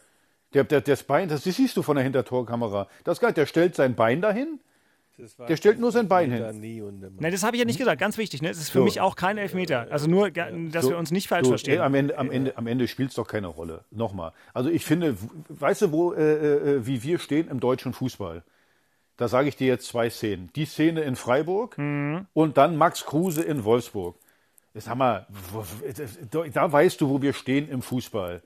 Der, 0.53 0.63
der, 0.63 0.81
das 0.81 1.03
Bein, 1.03 1.29
das 1.29 1.43
siehst 1.43 1.75
du 1.77 1.81
von 1.81 1.95
der 1.95 2.03
Hintertorkamera. 2.03 2.87
Das 3.03 3.17
ist 3.17 3.21
geil, 3.21 3.33
der 3.33 3.45
stellt 3.45 3.75
sein 3.75 3.95
Bein 3.95 4.21
dahin, 4.21 4.59
der 5.47 5.55
stellt 5.55 5.79
nur 5.79 5.91
sein 5.91 6.07
Bein 6.07 6.31
hin. 6.31 7.11
Nein, 7.19 7.31
das 7.31 7.43
habe 7.43 7.55
ich 7.55 7.59
ja 7.59 7.65
nicht 7.65 7.77
gesagt, 7.77 7.99
ganz 7.99 8.17
wichtig. 8.17 8.41
Ne? 8.41 8.49
Es 8.49 8.57
ist 8.57 8.69
für 8.69 8.79
So. 8.79 8.83
mich 8.83 8.99
auch 9.01 9.15
kein 9.15 9.37
Elfmeter. 9.37 9.87
Also 9.89 10.09
nur, 10.09 10.29
dass 10.31 10.89
wir 10.89 10.97
uns 10.97 11.11
nicht 11.11 11.27
falsch 11.27 11.45
So, 11.45 11.51
verstehen. 11.51 11.75
ey, 11.75 11.79
am 11.79 11.93
Ende, 11.93 12.17
am 12.17 12.31
Ende, 12.31 12.57
am 12.57 12.67
Ende 12.67 12.87
spielt 12.87 13.09
es 13.09 13.15
doch 13.15 13.27
keine 13.27 13.47
Rolle. 13.47 13.85
Nochmal. 13.91 14.33
Also 14.53 14.69
ich 14.69 14.83
finde, 14.83 15.15
weißt 15.49 15.83
du, 15.83 15.91
wo, 15.91 16.13
äh, 16.13 16.21
äh, 16.77 16.85
wie 16.85 17.03
wir 17.03 17.19
stehen 17.19 17.49
im 17.49 17.59
deutschen 17.59 17.93
Fußball? 17.93 18.43
Da 19.21 19.27
sage 19.27 19.49
ich 19.49 19.55
dir 19.55 19.67
jetzt 19.67 19.85
zwei 19.85 20.09
Szenen. 20.09 20.49
Die 20.55 20.65
Szene 20.65 21.01
in 21.01 21.15
Freiburg 21.15 21.77
Mhm. 21.77 22.25
und 22.33 22.57
dann 22.57 22.75
Max 22.75 23.05
Kruse 23.05 23.43
in 23.43 23.63
Wolfsburg. 23.63 24.15
Sag 24.73 24.95
mal, 24.95 25.27
da 26.31 26.71
weißt 26.71 26.99
du, 26.99 27.07
wo 27.07 27.21
wir 27.21 27.33
stehen 27.33 27.69
im 27.69 27.83
Fußball. 27.83 28.41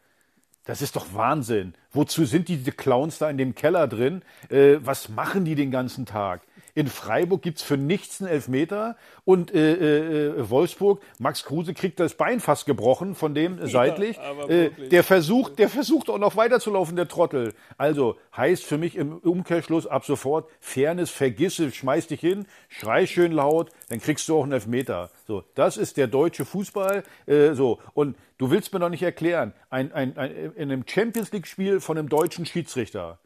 Das 0.65 0.82
ist 0.82 0.98
doch 0.98 1.13
Wahnsinn. 1.13 1.75
Wozu 1.94 2.25
sind 2.25 2.50
die, 2.50 2.58
die 2.58 2.72
Clowns 2.72 3.20
da 3.20 3.29
in 3.29 3.38
dem 3.38 3.55
Keller 3.55 3.88
drin? 3.88 4.22
Äh, 4.50 4.79
was 4.82 5.08
machen 5.08 5.46
die 5.46 5.55
den 5.55 5.72
ganzen 5.72 6.05
Tag? 6.05 6.41
In 6.77 6.88
Freiburg 6.88 7.41
gibt's 7.41 7.63
für 7.63 7.77
nichts 7.77 8.22
einen 8.22 8.29
Elfmeter 8.29 8.98
und 9.24 9.53
äh, 9.53 10.27
äh, 10.27 10.50
Wolfsburg, 10.50 11.01
Max 11.20 11.46
Kruse 11.46 11.74
kriegt 11.74 12.01
das 12.01 12.15
Bein 12.15 12.41
fast 12.41 12.65
gebrochen 12.65 13.15
von 13.15 13.34
dem 13.34 13.60
äh, 13.60 13.67
seitlich. 13.70 14.20
Äh, 14.50 14.72
der 14.91 15.05
versucht, 15.05 15.58
der 15.58 15.70
versucht 15.70 16.10
auch 16.10 16.17
noch 16.17 16.36
weiterzulaufen, 16.36 16.98
der 16.98 17.08
Trottel. 17.08 17.53
Also 17.77 18.17
heißt 18.36 18.65
für 18.65 18.77
mich 18.77 18.98
im 18.98 19.13
Umkehrschluss 19.20 19.88
ab 19.88 20.03
sofort 20.03 20.50
Fairness, 20.60 21.10
vergiss 21.10 21.60
es, 21.60 21.74
schmeiß 21.77 22.08
dich 22.08 22.20
hin, 22.20 22.46
schrei 22.67 23.05
schön 23.08 23.32
laut, 23.32 23.70
dann 23.88 24.01
kriegst 24.01 24.27
du 24.27 24.38
auch 24.38 24.44
einen 24.44 24.51
Elfmeter. 24.51 25.12
So, 25.25 25.46
das 25.55 25.77
ist 25.77 25.96
der 25.96 26.08
deutsche 26.08 26.44
Fußball. 26.44 27.03
Äh, 27.25 27.53
so 27.53 27.79
und 27.94 28.17
du 28.38 28.51
willst 28.51 28.74
mir 28.74 28.79
doch 28.79 28.89
nicht 28.89 29.03
erklären, 29.03 29.53
ein, 29.70 29.94
ein, 29.94 30.17
ein, 30.17 30.53
in 30.58 30.70
einem 30.70 30.84
Champions 30.86 31.32
League 31.32 31.48
Spiel 31.48 31.79
von 31.79 31.98
einem 31.98 32.10
deutschen 32.10 32.46
Schiedsrichter 32.46 33.17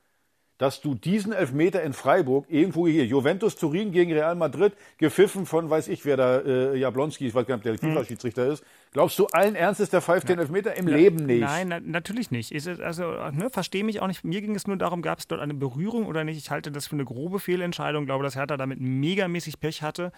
dass 0.59 0.81
du 0.81 0.93
diesen 0.93 1.31
Elfmeter 1.31 1.81
in 1.81 1.93
Freiburg 1.93 2.45
irgendwo 2.49 2.85
hier, 2.85 3.05
Juventus 3.05 3.55
Turin 3.55 3.93
gegen 3.93 4.11
Real 4.11 4.35
Madrid, 4.35 4.73
gepfiffen 4.97 5.45
von, 5.45 5.69
weiß 5.69 5.87
ich, 5.87 6.03
wer 6.03 6.17
da, 6.17 6.39
äh, 6.41 6.77
Jablonski, 6.77 7.27
ich 7.27 7.33
weiß 7.33 7.47
gar 7.47 7.55
nicht, 7.55 7.65
ob 7.65 7.79
der 7.79 7.89
FIFA-Schiedsrichter 7.89 8.45
ist. 8.45 8.63
Glaubst 8.91 9.17
du 9.17 9.27
allen 9.27 9.55
Ernstes, 9.55 9.89
der 9.89 10.01
pfeift 10.01 10.27
den 10.27 10.37
Elfmeter? 10.37 10.75
Im 10.75 10.87
Leben 10.87 11.25
nicht. 11.25 11.39
Nein, 11.39 11.69
na, 11.69 11.79
natürlich 11.79 12.29
nicht. 12.29 12.51
Ist 12.51 12.67
es, 12.67 12.81
also, 12.81 13.03
ne, 13.31 13.49
verstehe 13.49 13.85
mich 13.85 14.01
auch 14.01 14.07
nicht. 14.07 14.25
Mir 14.25 14.41
ging 14.41 14.53
es 14.53 14.67
nur 14.67 14.75
darum, 14.75 15.01
gab 15.01 15.19
es 15.19 15.27
dort 15.27 15.39
eine 15.39 15.53
Berührung 15.53 16.05
oder 16.05 16.25
nicht. 16.25 16.37
Ich 16.37 16.51
halte 16.51 16.71
das 16.71 16.87
für 16.87 16.95
eine 16.95 17.05
grobe 17.05 17.39
Fehlentscheidung. 17.39 18.05
glaube, 18.05 18.25
dass 18.25 18.35
Hertha 18.35 18.57
damit 18.57 18.81
megamäßig 18.81 19.61
Pech 19.61 19.81
hatte. 19.81 20.11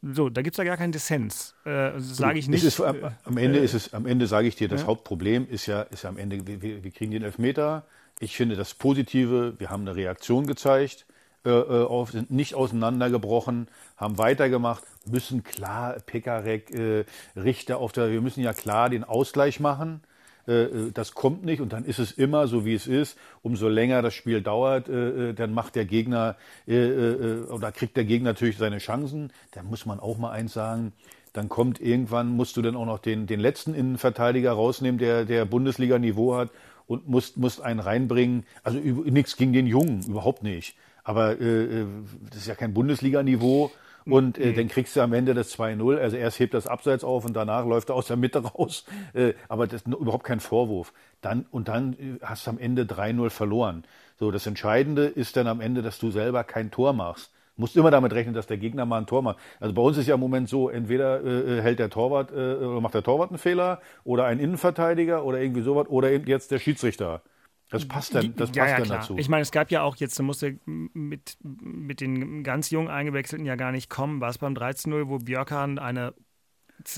So, 0.00 0.30
da 0.30 0.40
gibt 0.40 0.54
es 0.54 0.58
ja 0.58 0.64
gar 0.64 0.78
keinen 0.78 0.92
Dissens. 0.92 1.54
Äh, 1.64 1.92
sage 1.98 2.38
ich 2.38 2.48
nicht. 2.48 2.64
Ist, 2.64 2.80
am, 2.80 2.96
am 3.24 3.36
Ende 3.36 3.58
ist 3.58 3.74
es, 3.74 3.92
am 3.92 4.06
Ende 4.06 4.26
sage 4.26 4.48
ich 4.48 4.56
dir, 4.56 4.68
das 4.68 4.86
Hauptproblem 4.86 5.46
ist 5.50 5.66
ja, 5.66 5.82
ist 5.82 6.04
ja 6.04 6.08
am 6.08 6.16
Ende, 6.16 6.46
wir 6.46 6.82
wir 6.82 6.90
kriegen 6.92 7.10
den 7.10 7.22
Elfmeter. 7.22 7.84
Ich 8.18 8.36
finde 8.36 8.56
das 8.56 8.72
Positive, 8.72 9.54
wir 9.58 9.68
haben 9.68 9.82
eine 9.82 9.94
Reaktion 9.94 10.46
gezeigt, 10.46 11.04
äh, 11.44 11.50
äh, 11.50 11.84
auf, 11.84 12.12
sind 12.12 12.30
nicht 12.30 12.54
auseinandergebrochen, 12.54 13.68
haben 13.96 14.16
weitergemacht, 14.16 14.82
müssen 15.04 15.44
klar 15.44 15.96
Pekarek, 16.04 16.70
äh, 16.70 17.04
Richter 17.36 17.76
auf 17.78 17.92
der, 17.92 18.10
wir 18.10 18.22
müssen 18.22 18.40
ja 18.42 18.54
klar 18.54 18.88
den 18.88 19.04
Ausgleich 19.04 19.60
machen. 19.60 20.00
Äh, 20.48 20.62
äh, 20.62 20.92
das 20.92 21.12
kommt 21.12 21.44
nicht 21.44 21.60
und 21.60 21.74
dann 21.74 21.84
ist 21.84 21.98
es 21.98 22.10
immer 22.10 22.48
so, 22.48 22.64
wie 22.64 22.74
es 22.74 22.86
ist. 22.86 23.18
Umso 23.42 23.68
länger 23.68 24.00
das 24.00 24.14
Spiel 24.14 24.40
dauert, 24.40 24.88
dann 24.88 25.52
macht 25.52 25.74
der 25.74 25.84
Gegner 25.84 26.36
oder 26.66 27.70
kriegt 27.70 27.96
der 27.96 28.04
Gegner 28.04 28.30
natürlich 28.30 28.56
seine 28.56 28.78
Chancen. 28.78 29.32
Da 29.52 29.62
muss 29.62 29.86
man 29.86 30.00
auch 30.00 30.18
mal 30.18 30.30
eins 30.30 30.52
sagen. 30.54 30.92
Dann 31.32 31.48
kommt 31.50 31.80
irgendwann, 31.80 32.30
musst 32.30 32.56
du 32.56 32.62
dann 32.62 32.76
auch 32.76 32.86
noch 32.86 32.98
den, 32.98 33.26
den 33.26 33.40
letzten 33.40 33.74
Innenverteidiger 33.74 34.52
rausnehmen, 34.52 34.98
der, 34.98 35.26
der 35.26 35.44
Bundesliga-Niveau 35.44 36.34
hat 36.34 36.50
und 36.86 37.08
musst, 37.08 37.36
musst 37.36 37.60
einen 37.60 37.80
reinbringen. 37.80 38.44
Also 38.62 38.78
nichts 38.78 39.36
gegen 39.36 39.52
den 39.52 39.66
Jungen, 39.66 40.02
überhaupt 40.06 40.42
nicht. 40.42 40.76
Aber 41.04 41.40
äh, 41.40 41.82
äh, 41.82 41.86
das 42.30 42.38
ist 42.38 42.46
ja 42.46 42.54
kein 42.54 42.74
Bundesliga-Niveau. 42.74 43.70
Und 44.06 44.38
äh, 44.38 44.52
dann 44.52 44.68
kriegst 44.68 44.94
du 44.94 45.00
am 45.00 45.12
Ende 45.12 45.34
das 45.34 45.58
2-0. 45.58 45.98
Also 45.98 46.16
erst 46.16 46.38
hebt 46.38 46.54
das 46.54 46.68
Abseits 46.68 47.02
auf 47.02 47.24
und 47.24 47.34
danach 47.34 47.66
läuft 47.66 47.90
er 47.90 47.96
aus 47.96 48.06
der 48.06 48.16
Mitte 48.16 48.38
raus. 48.44 48.84
Äh, 49.14 49.34
aber 49.48 49.66
das 49.66 49.82
ist 49.82 49.88
überhaupt 49.88 50.24
kein 50.24 50.38
Vorwurf. 50.38 50.92
Dann, 51.20 51.44
und 51.50 51.68
dann 51.68 51.94
äh, 51.94 52.18
hast 52.22 52.46
du 52.46 52.50
am 52.50 52.58
Ende 52.58 52.84
3-0 52.84 53.30
verloren. 53.30 53.84
So, 54.18 54.30
das 54.30 54.46
Entscheidende 54.46 55.06
ist 55.06 55.36
dann 55.36 55.48
am 55.48 55.60
Ende, 55.60 55.82
dass 55.82 55.98
du 55.98 56.10
selber 56.10 56.44
kein 56.44 56.70
Tor 56.70 56.92
machst. 56.92 57.32
Musst 57.56 57.76
immer 57.76 57.90
damit 57.90 58.12
rechnen, 58.12 58.34
dass 58.34 58.46
der 58.46 58.58
Gegner 58.58 58.84
mal 58.84 58.98
ein 58.98 59.06
Tor 59.06 59.22
macht. 59.22 59.38
Also 59.60 59.74
bei 59.74 59.82
uns 59.82 59.96
ist 59.96 60.06
ja 60.06 60.14
im 60.14 60.20
Moment 60.20 60.48
so, 60.48 60.68
entweder 60.68 61.24
äh, 61.24 61.62
hält 61.62 61.78
der 61.78 61.88
Torwart 61.88 62.30
äh, 62.30 62.34
oder 62.34 62.80
macht 62.80 62.94
der 62.94 63.02
Torwart 63.02 63.30
einen 63.30 63.38
Fehler 63.38 63.80
oder 64.04 64.26
ein 64.26 64.38
Innenverteidiger 64.38 65.24
oder 65.24 65.40
irgendwie 65.40 65.62
sowas 65.62 65.88
oder 65.88 66.10
eben 66.10 66.26
jetzt 66.26 66.50
der 66.50 66.58
Schiedsrichter. 66.58 67.22
Das 67.70 67.88
passt 67.88 68.14
dann, 68.14 68.34
das 68.36 68.50
ja, 68.54 68.62
passt 68.62 68.70
ja, 68.70 68.76
dann 68.78 68.86
klar. 68.86 68.98
dazu. 68.98 69.18
Ich 69.18 69.28
meine, 69.28 69.42
es 69.42 69.50
gab 69.50 69.70
ja 69.70 69.82
auch 69.82 69.96
jetzt, 69.96 70.18
da 70.18 70.22
musste 70.22 70.58
mit, 70.66 71.36
mit 71.42 72.00
den 72.00 72.44
ganz 72.44 72.70
jungen 72.70 72.88
Eingewechselten 72.88 73.44
ja 73.44 73.56
gar 73.56 73.72
nicht 73.72 73.90
kommen, 73.90 74.20
war 74.20 74.30
es 74.30 74.38
beim 74.38 74.54
13-0, 74.54 75.08
wo 75.08 75.18
Björkan 75.18 75.78
eine 75.78 76.14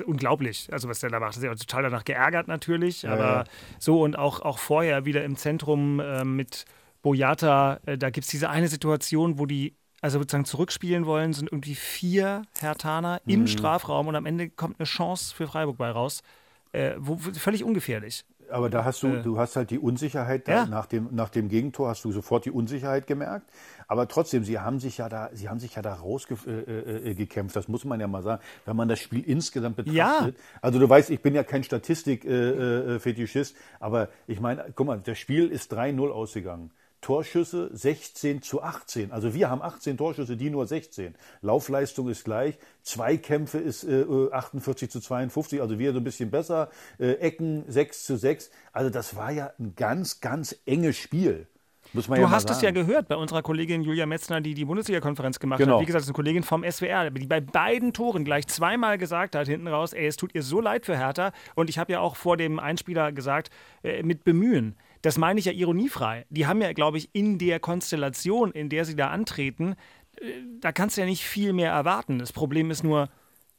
unglaublich, 0.05 0.69
also 0.73 0.89
was 0.89 1.01
der 1.01 1.11
da 1.11 1.21
macht. 1.21 1.31
Das 1.31 1.39
ist 1.39 1.45
ja 1.45 1.55
total 1.55 1.85
danach 1.85 2.05
geärgert 2.05 2.49
natürlich, 2.49 3.09
aber 3.09 3.25
ja. 3.25 3.45
so 3.79 4.03
und 4.03 4.19
auch, 4.19 4.41
auch 4.41 4.59
vorher 4.59 5.05
wieder 5.05 5.25
im 5.25 5.37
Zentrum 5.37 6.01
äh, 6.01 6.25
mit 6.25 6.65
Boyata, 7.03 7.81
äh, 7.87 7.97
da 7.97 8.11
gibt 8.11 8.25
es 8.25 8.31
diese 8.31 8.51
eine 8.51 8.69
Situation, 8.69 9.39
wo 9.39 9.47
die 9.47 9.77
also 10.01 10.19
sozusagen 10.19 10.45
zurückspielen 10.45 11.07
wollen, 11.07 11.33
sind 11.33 11.51
irgendwie 11.51 11.75
vier 11.75 12.43
Hertaner 12.61 13.21
im 13.27 13.41
Mhm. 13.43 13.47
Strafraum 13.49 14.07
und 14.09 14.17
am 14.17 14.27
Ende 14.27 14.49
kommt 14.49 14.79
eine 14.79 14.87
Chance 14.87 15.35
für 15.35 15.47
Freiburg 15.49 15.77
bei 15.79 15.91
raus. 15.91 16.23
Äh, 16.73 16.95
wo, 16.99 17.17
völlig 17.17 17.65
ungefährlich. 17.65 18.25
Aber 18.51 18.71
da 18.71 18.83
hast 18.85 19.03
du, 19.03 19.23
du 19.23 19.39
hast 19.39 19.57
halt 19.57 19.71
die 19.71 19.79
Unsicherheit 19.79 20.49
Ja. 20.49 20.65
nach 20.67 20.87
dem 20.87 21.09
nach 21.13 21.29
dem 21.29 21.49
Gegentor 21.49 21.89
hast 21.89 22.05
du 22.05 22.13
sofort 22.13 22.47
die 22.47 22.51
Unsicherheit 22.51 23.07
gemerkt. 23.07 23.51
Aber 23.89 24.09
trotzdem, 24.09 24.43
sie 24.45 24.59
haben 24.59 24.81
sich 24.81 24.99
ja 24.99 25.09
da, 25.11 25.29
sie 25.35 25.49
haben 25.51 25.61
sich 25.61 25.75
ja 25.75 25.83
da 25.83 25.95
rausgekämpft. 25.95 26.47
Äh, 26.69 27.11
äh, 27.11 27.15
gekämpft. 27.15 27.57
das 27.57 27.69
muss 27.69 27.85
man 27.85 28.01
ja 28.01 28.07
mal 28.07 28.23
sagen, 28.23 28.43
wenn 28.65 28.77
man 28.77 28.89
das 28.89 29.01
Spiel 29.01 29.23
insgesamt 29.23 29.77
betrachtet. 29.77 30.37
Also 30.63 30.79
du 30.79 30.89
weißt, 30.89 31.11
ich 31.11 31.21
bin 31.21 31.35
ja 31.35 31.43
kein 31.43 31.63
Statistik-Fetischist, 31.63 33.55
äh, 33.55 33.59
äh, 33.59 33.63
aber 33.81 34.09
ich 34.27 34.41
meine, 34.41 34.67
guck 34.75 34.87
mal, 34.87 35.01
das 35.01 35.19
Spiel 35.19 35.49
ist 35.49 35.73
3-0 35.73 36.11
ausgegangen. 36.11 36.71
Torschüsse 37.01 37.71
16 37.73 38.43
zu 38.43 38.63
18. 38.63 39.13
Also 39.13 39.35
wir 39.35 39.51
haben 39.51 39.63
18 39.63 39.97
Torschüsse, 39.97 40.37
die 40.37 40.51
nur 40.51 40.67
16. 40.67 41.15
Laufleistung 41.43 42.09
ist 42.09 42.25
gleich. 42.25 42.59
Zweikämpfe 42.83 43.59
ist 43.59 43.85
äh, 43.85 44.05
48 44.33 44.91
zu 44.91 45.01
52, 45.01 45.61
also 45.61 45.79
wir 45.79 45.93
so 45.93 45.99
ein 45.99 46.05
bisschen 46.05 46.31
besser. 46.31 46.71
Äh, 46.99 47.13
Ecken 47.15 47.65
6 47.69 48.05
zu 48.05 48.17
6. 48.17 48.51
Also 48.73 48.91
das 48.91 49.17
war 49.17 49.31
ja 49.31 49.53
ein 49.59 49.75
ganz, 49.77 50.21
ganz 50.21 50.57
enges 50.67 50.97
Spiel. 50.97 51.47
Du 51.95 52.01
ja 52.15 52.31
hast 52.31 52.51
es 52.51 52.61
ja 52.61 52.71
gehört 52.71 53.09
bei 53.09 53.17
unserer 53.17 53.43
Kollegin 53.43 53.83
Julia 53.83 54.05
Metzner, 54.05 54.43
die 54.43 54.53
die 54.53 54.67
Bundesliga-Konferenz 54.67 55.39
gemacht 55.39 55.59
Genau. 55.59 55.77
hat. 55.77 55.83
Wie 55.83 55.87
gesagt, 55.87 56.01
das 56.01 56.07
ist 56.07 56.11
eine 56.11 56.17
Kollegin 56.17 56.43
vom 56.43 56.63
SWR, 56.63 57.11
die 57.11 57.27
bei 57.27 57.41
beiden 57.41 57.95
Toren 57.95 58.25
gleich 58.25 58.47
zweimal 58.47 58.99
gesagt 58.99 59.35
hat, 59.35 59.49
hinten 59.49 59.69
raus, 59.69 59.95
ey, 59.95 60.07
es 60.07 60.17
tut 60.17 60.35
ihr 60.35 60.43
so 60.43 60.61
leid 60.61 60.85
für 60.85 60.99
Hertha. 60.99 61.33
Und 61.55 61.71
ich 61.71 61.79
habe 61.79 61.93
ja 61.93 62.01
auch 62.01 62.17
vor 62.17 62.37
dem 62.37 62.59
Einspieler 62.59 63.13
gesagt, 63.13 63.51
äh, 63.83 64.03
mit 64.03 64.25
Bemühen. 64.25 64.77
Das 65.03 65.19
meine 65.19 65.39
ich 65.41 65.47
ja 65.47 65.53
ironiefrei. 65.53 66.27
Die 66.31 66.47
haben 66.47 66.61
ja, 66.61 66.73
glaube 66.73 66.99
ich, 66.99 67.11
in 67.13 67.39
der 67.39 67.61
Konstellation, 67.61 68.53
in 68.53 68.69
der 68.69 68.85
sie 68.85 68.97
da 68.97 69.11
antreten, 69.11 69.77
äh, 70.21 70.25
da 70.61 70.73
kannst 70.73 70.97
du 70.97 71.01
ja 71.03 71.07
nicht 71.07 71.25
viel 71.25 71.53
mehr 71.53 71.71
erwarten. 71.71 72.19
Das 72.19 72.33
Problem 72.33 72.71
ist 72.71 72.83
nur, 72.83 73.09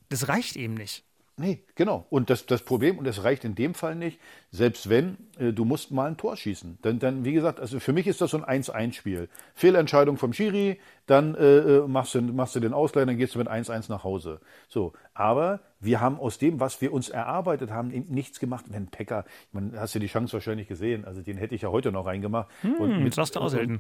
das 0.10 0.28
reicht 0.28 0.56
eben 0.56 0.74
nicht. 0.74 1.06
Nee, 1.40 1.64
genau. 1.76 2.06
Und 2.10 2.30
das, 2.30 2.46
das 2.46 2.64
Problem, 2.64 2.98
und 2.98 3.06
das 3.06 3.24
reicht 3.24 3.46
in 3.46 3.56
dem 3.56 3.74
Fall 3.74 3.96
nicht, 3.96 4.20
selbst 4.52 4.90
wenn, 4.90 5.18
äh, 5.40 5.54
du 5.54 5.64
musst 5.64 5.90
mal 5.90 6.08
ein 6.08 6.18
Tor 6.18 6.36
schießen. 6.36 6.80
Dann, 6.82 7.00
dann, 7.00 7.24
wie 7.24 7.32
gesagt, 7.32 7.62
also 7.62 7.80
für 7.80 7.94
mich 7.94 8.08
ist 8.08 8.20
das 8.20 8.32
so 8.32 8.44
ein 8.44 8.62
1-1-Spiel. 8.62 9.30
Fehlentscheidung 9.56 10.18
vom 10.18 10.34
Schiri, 10.34 10.82
dann 11.06 11.36
äh, 11.36 11.60
äh, 11.60 11.88
machst, 11.88 12.14
du, 12.14 12.22
machst 12.22 12.56
du 12.56 12.60
den 12.60 12.74
Ausgleich, 12.74 13.06
dann 13.06 13.16
gehst 13.16 13.36
du 13.36 13.40
mit 13.40 13.48
1-1 13.48 13.90
nach 13.90 14.04
Hause. 14.04 14.42
So, 14.68 14.92
aber 15.14 15.62
wir 15.80 16.02
haben 16.02 16.20
aus 16.20 16.40
dem, 16.40 16.60
was 16.60 16.82
wir 16.82 16.92
uns 16.92 17.08
erarbeitet 17.08 17.72
haben, 17.72 17.88
nichts 18.10 18.42
gemacht. 18.42 18.66
Wenn 18.68 18.90
ich 18.92 19.08
meine, 19.54 19.80
hast 19.80 19.96
du 19.96 20.00
die 20.00 20.08
Chance 20.08 20.34
wahrscheinlich 20.34 20.68
gesehen, 20.68 21.06
also 21.06 21.22
den 21.22 21.38
hätte 21.38 21.56
ich 21.56 21.62
ja 21.62 21.70
heute 21.70 21.94
noch 21.94 22.06
reingemacht. 22.06 22.50
Hm, 22.64 23.06
jetzt 23.06 23.16
lass 23.16 23.32
du 23.32 23.40
aushalten. 23.40 23.80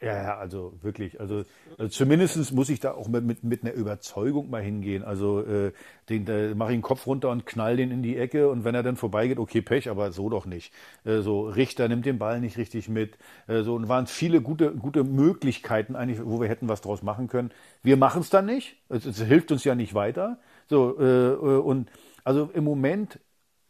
Ja, 0.00 0.38
also 0.38 0.74
wirklich. 0.80 1.18
Also, 1.20 1.42
also 1.76 1.88
zumindest 1.88 2.52
muss 2.52 2.68
ich 2.68 2.78
da 2.78 2.92
auch 2.92 3.08
mit, 3.08 3.24
mit, 3.24 3.42
mit 3.42 3.64
einer 3.64 3.72
Überzeugung 3.72 4.48
mal 4.48 4.62
hingehen. 4.62 5.02
Also 5.02 5.40
äh, 5.40 5.72
den, 6.08 6.24
da 6.24 6.54
mache 6.54 6.70
ich 6.70 6.76
den 6.76 6.82
Kopf 6.82 7.04
runter 7.08 7.30
und 7.30 7.46
knall 7.46 7.76
den 7.76 7.90
in 7.90 8.00
die 8.04 8.16
Ecke 8.16 8.48
und 8.48 8.62
wenn 8.62 8.76
er 8.76 8.84
dann 8.84 8.94
vorbeigeht, 8.94 9.38
okay, 9.40 9.60
Pech, 9.60 9.90
aber 9.90 10.12
so 10.12 10.28
doch 10.30 10.46
nicht. 10.46 10.72
Äh, 11.04 11.18
so 11.22 11.48
Richter 11.48 11.88
nimmt 11.88 12.06
den 12.06 12.18
Ball 12.18 12.38
nicht 12.40 12.58
richtig 12.58 12.88
mit. 12.88 13.18
Äh, 13.48 13.62
so 13.62 13.74
und 13.74 13.88
waren 13.88 14.06
viele 14.06 14.40
gute, 14.40 14.72
gute 14.72 15.02
Möglichkeiten 15.02 15.96
eigentlich, 15.96 16.24
wo 16.24 16.40
wir 16.40 16.48
hätten 16.48 16.68
was 16.68 16.80
draus 16.80 17.02
machen 17.02 17.26
können. 17.26 17.50
Wir 17.82 17.96
machen 17.96 18.20
es 18.20 18.30
dann 18.30 18.46
nicht. 18.46 18.76
Es, 18.88 19.04
es 19.04 19.20
hilft 19.20 19.50
uns 19.50 19.64
ja 19.64 19.74
nicht 19.74 19.94
weiter. 19.94 20.38
So 20.68 20.96
äh, 21.00 21.04
äh, 21.32 21.58
und 21.58 21.90
also 22.22 22.48
im 22.54 22.62
Moment 22.62 23.18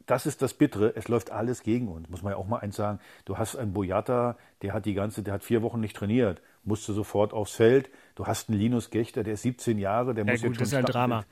das 0.09 0.27
ist 0.27 0.43
das 0.43 0.55
Bittere. 0.55 0.93
Es 0.97 1.07
läuft 1.09 1.31
alles 1.31 1.63
gegen 1.63 1.87
uns. 1.89 2.09
Muss 2.09 2.23
man 2.23 2.33
ja 2.33 2.37
auch 2.39 2.47
mal 2.49 2.59
eins 2.59 2.75
sagen. 2.77 2.99
Du 3.25 3.39
hast 3.39 3.55
einen 3.57 3.73
Boyata, 3.73 4.37
der 4.63 4.73
hat 4.73 4.85
die 4.87 4.95
ganze, 4.95 5.23
der 5.23 5.35
hat 5.35 5.45
vier 5.45 5.63
Wochen 5.63 5.79
nicht 5.81 5.95
trainiert, 5.95 6.41
musste 6.65 6.93
sofort 6.93 7.33
aufs 7.33 7.53
Feld. 7.55 7.91
Du 8.17 8.27
hast 8.27 8.49
einen 8.49 8.59
Linus 8.59 8.91
Gechter, 8.91 9.23
der 9.23 9.35
ist 9.35 9.43
17 9.43 9.79
Jahre, 9.79 10.15
der 10.15 10.25
Ja, 10.25 10.33
muss 10.33 10.43
gut, 10.43 10.51
jetzt 10.51 10.61
das 10.61 10.69
ist 10.69 10.75
schon 10.75 10.85
ein 10.85 10.91
Stamm- 10.91 11.11
Drama. 11.11 11.25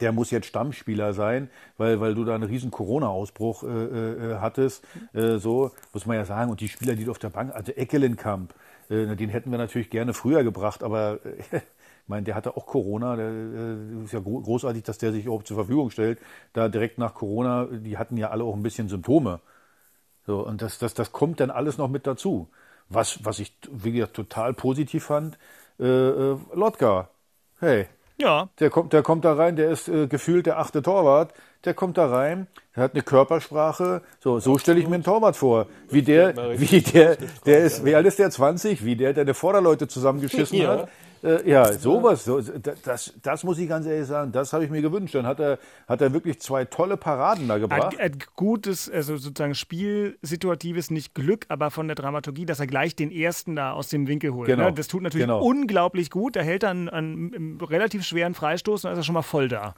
der 0.00 0.12
muss 0.12 0.30
jetzt 0.30 0.46
Stammspieler 0.46 1.12
sein, 1.12 1.50
weil, 1.76 2.00
weil 2.00 2.14
du 2.14 2.24
da 2.24 2.34
einen 2.34 2.44
riesen 2.44 2.70
Corona-Ausbruch 2.70 3.62
äh, 3.64 3.66
äh, 3.66 4.36
hattest. 4.40 4.84
Äh, 5.12 5.36
so 5.38 5.70
muss 5.92 6.06
man 6.06 6.16
ja 6.16 6.24
sagen. 6.24 6.50
Und 6.50 6.60
die 6.60 6.68
Spieler, 6.68 6.94
die 6.94 7.04
du 7.04 7.10
auf 7.10 7.18
der 7.18 7.30
Bank, 7.30 7.54
also 7.54 7.72
Eckelenkamp, 7.72 8.54
äh, 8.88 9.14
den 9.16 9.28
hätten 9.30 9.50
wir 9.50 9.58
natürlich 9.58 9.90
gerne 9.90 10.14
früher 10.14 10.42
gebracht, 10.44 10.82
aber 10.82 11.18
äh, 11.52 11.60
ich 12.04 12.08
meine, 12.08 12.24
der 12.24 12.34
hatte 12.34 12.56
auch 12.56 12.66
Corona. 12.66 13.16
Der, 13.16 13.28
äh, 13.30 14.04
ist 14.04 14.12
ja 14.12 14.20
gro- 14.20 14.40
großartig, 14.42 14.82
dass 14.84 14.98
der 14.98 15.12
sich 15.12 15.24
überhaupt 15.26 15.46
zur 15.46 15.56
Verfügung 15.56 15.90
stellt. 15.90 16.20
Da 16.52 16.68
direkt 16.68 16.98
nach 16.98 17.14
Corona, 17.14 17.66
die 17.66 17.98
hatten 17.98 18.16
ja 18.18 18.30
alle 18.30 18.44
auch 18.44 18.54
ein 18.54 18.62
bisschen 18.62 18.88
Symptome. 18.88 19.40
So, 20.26 20.46
und 20.46 20.62
das, 20.62 20.78
das, 20.78 20.94
das 20.94 21.12
kommt 21.12 21.40
dann 21.40 21.50
alles 21.50 21.78
noch 21.78 21.88
mit 21.88 22.06
dazu. 22.06 22.48
Was, 22.88 23.24
was 23.24 23.38
ich, 23.38 23.56
wie 23.70 23.92
gesagt, 23.92 24.14
total 24.16 24.54
positiv 24.54 25.04
fand, 25.04 25.38
äh, 25.78 25.84
äh, 25.86 26.38
Lotka. 26.54 27.10
Hey, 27.58 27.88
Ja, 28.16 28.48
der 28.60 28.70
kommt, 28.70 28.92
der 28.92 29.02
kommt 29.02 29.24
da 29.24 29.34
rein, 29.34 29.56
der 29.56 29.70
ist 29.70 29.88
äh, 29.88 30.06
gefühlt 30.06 30.46
der 30.46 30.58
achte 30.58 30.82
Torwart. 30.82 31.34
Der 31.64 31.74
kommt 31.74 31.96
da 31.96 32.06
rein, 32.06 32.46
der 32.76 32.84
hat 32.84 32.94
eine 32.94 33.02
Körpersprache. 33.02 34.02
So, 34.20 34.38
so 34.38 34.58
stelle 34.58 34.78
ich 34.80 34.86
mir 34.86 34.96
einen 34.96 35.04
Torwart 35.04 35.36
vor. 35.36 35.66
Wie 35.88 36.02
der, 36.02 36.58
wie 36.58 36.80
der, 36.82 37.16
der 37.46 37.64
ist, 37.64 37.84
wie 37.84 37.94
alt 37.94 38.06
ist 38.06 38.18
der? 38.18 38.30
20? 38.30 38.84
Wie 38.84 38.96
der, 38.96 39.14
der 39.14 39.24
die 39.24 39.34
Vorderleute 39.34 39.88
zusammengeschissen 39.88 40.66
hat. 40.66 40.88
Äh, 41.22 41.48
ja, 41.48 41.72
sowas. 41.72 42.24
So, 42.26 42.38
das, 42.40 43.14
das 43.22 43.44
muss 43.44 43.58
ich 43.58 43.66
ganz 43.66 43.86
ehrlich 43.86 44.06
sagen, 44.06 44.30
das 44.30 44.52
habe 44.52 44.64
ich 44.64 44.70
mir 44.70 44.82
gewünscht. 44.82 45.14
Dann 45.14 45.26
hat 45.26 45.40
er, 45.40 45.58
hat 45.88 46.02
er 46.02 46.12
wirklich 46.12 46.38
zwei 46.40 46.66
tolle 46.66 46.98
Paraden 46.98 47.48
da 47.48 47.56
gebracht. 47.56 47.98
Ein, 47.98 48.12
ein 48.12 48.18
gutes, 48.36 48.90
also 48.90 49.16
sozusagen 49.16 49.54
spielsituatives, 49.54 50.90
nicht 50.90 51.14
Glück, 51.14 51.46
aber 51.48 51.70
von 51.70 51.88
der 51.88 51.94
Dramaturgie, 51.94 52.44
dass 52.44 52.60
er 52.60 52.66
gleich 52.66 52.94
den 52.94 53.10
ersten 53.10 53.56
da 53.56 53.72
aus 53.72 53.88
dem 53.88 54.06
Winkel 54.06 54.34
holt. 54.34 54.48
Genau. 54.48 54.66
Ne? 54.66 54.72
Das 54.74 54.86
tut 54.86 55.02
natürlich 55.02 55.26
Genau. 55.26 55.42
unglaublich 55.42 56.10
gut. 56.10 56.36
Da 56.36 56.40
hält 56.40 56.62
er 56.62 56.70
einen, 56.70 56.90
einen, 56.90 57.34
einen 57.34 57.60
relativ 57.60 58.04
schweren 58.04 58.34
Freistoß 58.34 58.84
und 58.84 58.88
dann 58.88 58.92
ist 58.92 58.98
er 58.98 59.04
schon 59.04 59.14
mal 59.14 59.22
voll 59.22 59.48
da. 59.48 59.74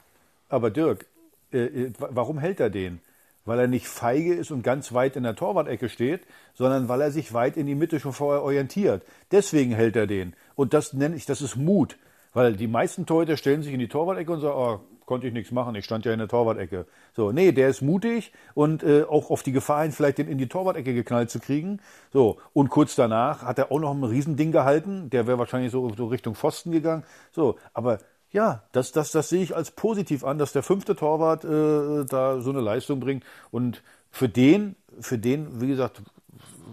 Aber 0.49 0.69
Dirk, 0.69 1.05
äh, 1.51 1.57
äh, 1.57 1.93
wa- 1.99 2.09
warum 2.11 2.37
hält 2.39 2.59
er 2.59 2.69
den? 2.69 3.01
Weil 3.45 3.59
er 3.59 3.67
nicht 3.67 3.87
feige 3.87 4.33
ist 4.33 4.51
und 4.51 4.61
ganz 4.63 4.93
weit 4.93 5.15
in 5.15 5.23
der 5.23 5.35
Torwart-Ecke 5.35 5.87
steht, 5.89 6.21
sondern 6.53 6.89
weil 6.89 7.01
er 7.01 7.11
sich 7.11 7.33
weit 7.33 7.55
in 7.55 7.65
die 7.65 7.75
Mitte 7.75 7.99
schon 7.99 8.13
vorher 8.13 8.43
orientiert. 8.43 9.03
Deswegen 9.31 9.71
hält 9.71 9.95
er 9.95 10.07
den. 10.07 10.35
Und 10.55 10.73
das 10.73 10.93
nenne 10.93 11.15
ich, 11.15 11.25
das 11.25 11.41
ist 11.41 11.55
Mut. 11.55 11.97
Weil 12.33 12.55
die 12.55 12.67
meisten 12.67 13.05
Torhüter 13.05 13.37
stellen 13.37 13.63
sich 13.63 13.73
in 13.73 13.79
die 13.79 13.87
Torwart-Ecke 13.87 14.31
und 14.31 14.41
sagen, 14.41 14.55
oh, 14.57 14.79
konnte 15.05 15.25
ich 15.25 15.33
nichts 15.33 15.51
machen, 15.53 15.73
ich 15.75 15.85
stand 15.85 16.05
ja 16.05 16.11
in 16.11 16.19
der 16.19 16.27
Torwart-Ecke. 16.27 16.85
So, 17.15 17.31
nee, 17.31 17.53
der 17.53 17.69
ist 17.69 17.81
mutig 17.81 18.33
und 18.53 18.83
äh, 18.83 19.03
auch 19.03 19.31
auf 19.31 19.41
die 19.41 19.53
Gefahr 19.53 19.83
hin, 19.83 19.93
vielleicht 19.93 20.17
den 20.17 20.27
in 20.27 20.37
die 20.37 20.49
Torwart-Ecke 20.49 20.93
geknallt 20.93 21.31
zu 21.31 21.39
kriegen. 21.39 21.79
So, 22.11 22.37
und 22.53 22.69
kurz 22.69 22.95
danach 22.95 23.43
hat 23.43 23.57
er 23.57 23.71
auch 23.71 23.79
noch 23.79 23.93
ein 23.95 24.03
Riesending 24.03 24.51
gehalten, 24.51 25.09
der 25.09 25.25
wäre 25.25 25.39
wahrscheinlich 25.39 25.71
so, 25.71 25.93
so 25.95 26.07
Richtung 26.07 26.35
Pfosten 26.35 26.71
gegangen. 26.71 27.03
So, 27.31 27.57
aber 27.73 27.99
ja, 28.31 28.63
das, 28.71 28.91
das, 28.91 29.11
das 29.11 29.29
sehe 29.29 29.41
ich 29.41 29.55
als 29.55 29.71
positiv 29.71 30.23
an, 30.23 30.37
dass 30.37 30.51
der 30.51 30.63
fünfte 30.63 30.95
Torwart 30.95 31.43
äh, 31.45 32.05
da 32.05 32.41
so 32.41 32.49
eine 32.49 32.61
Leistung 32.61 32.99
bringt. 32.99 33.23
Und 33.51 33.83
für 34.11 34.27
den, 34.27 34.75
für 34.99 35.17
den, 35.17 35.61
wie 35.61 35.67
gesagt, 35.67 36.01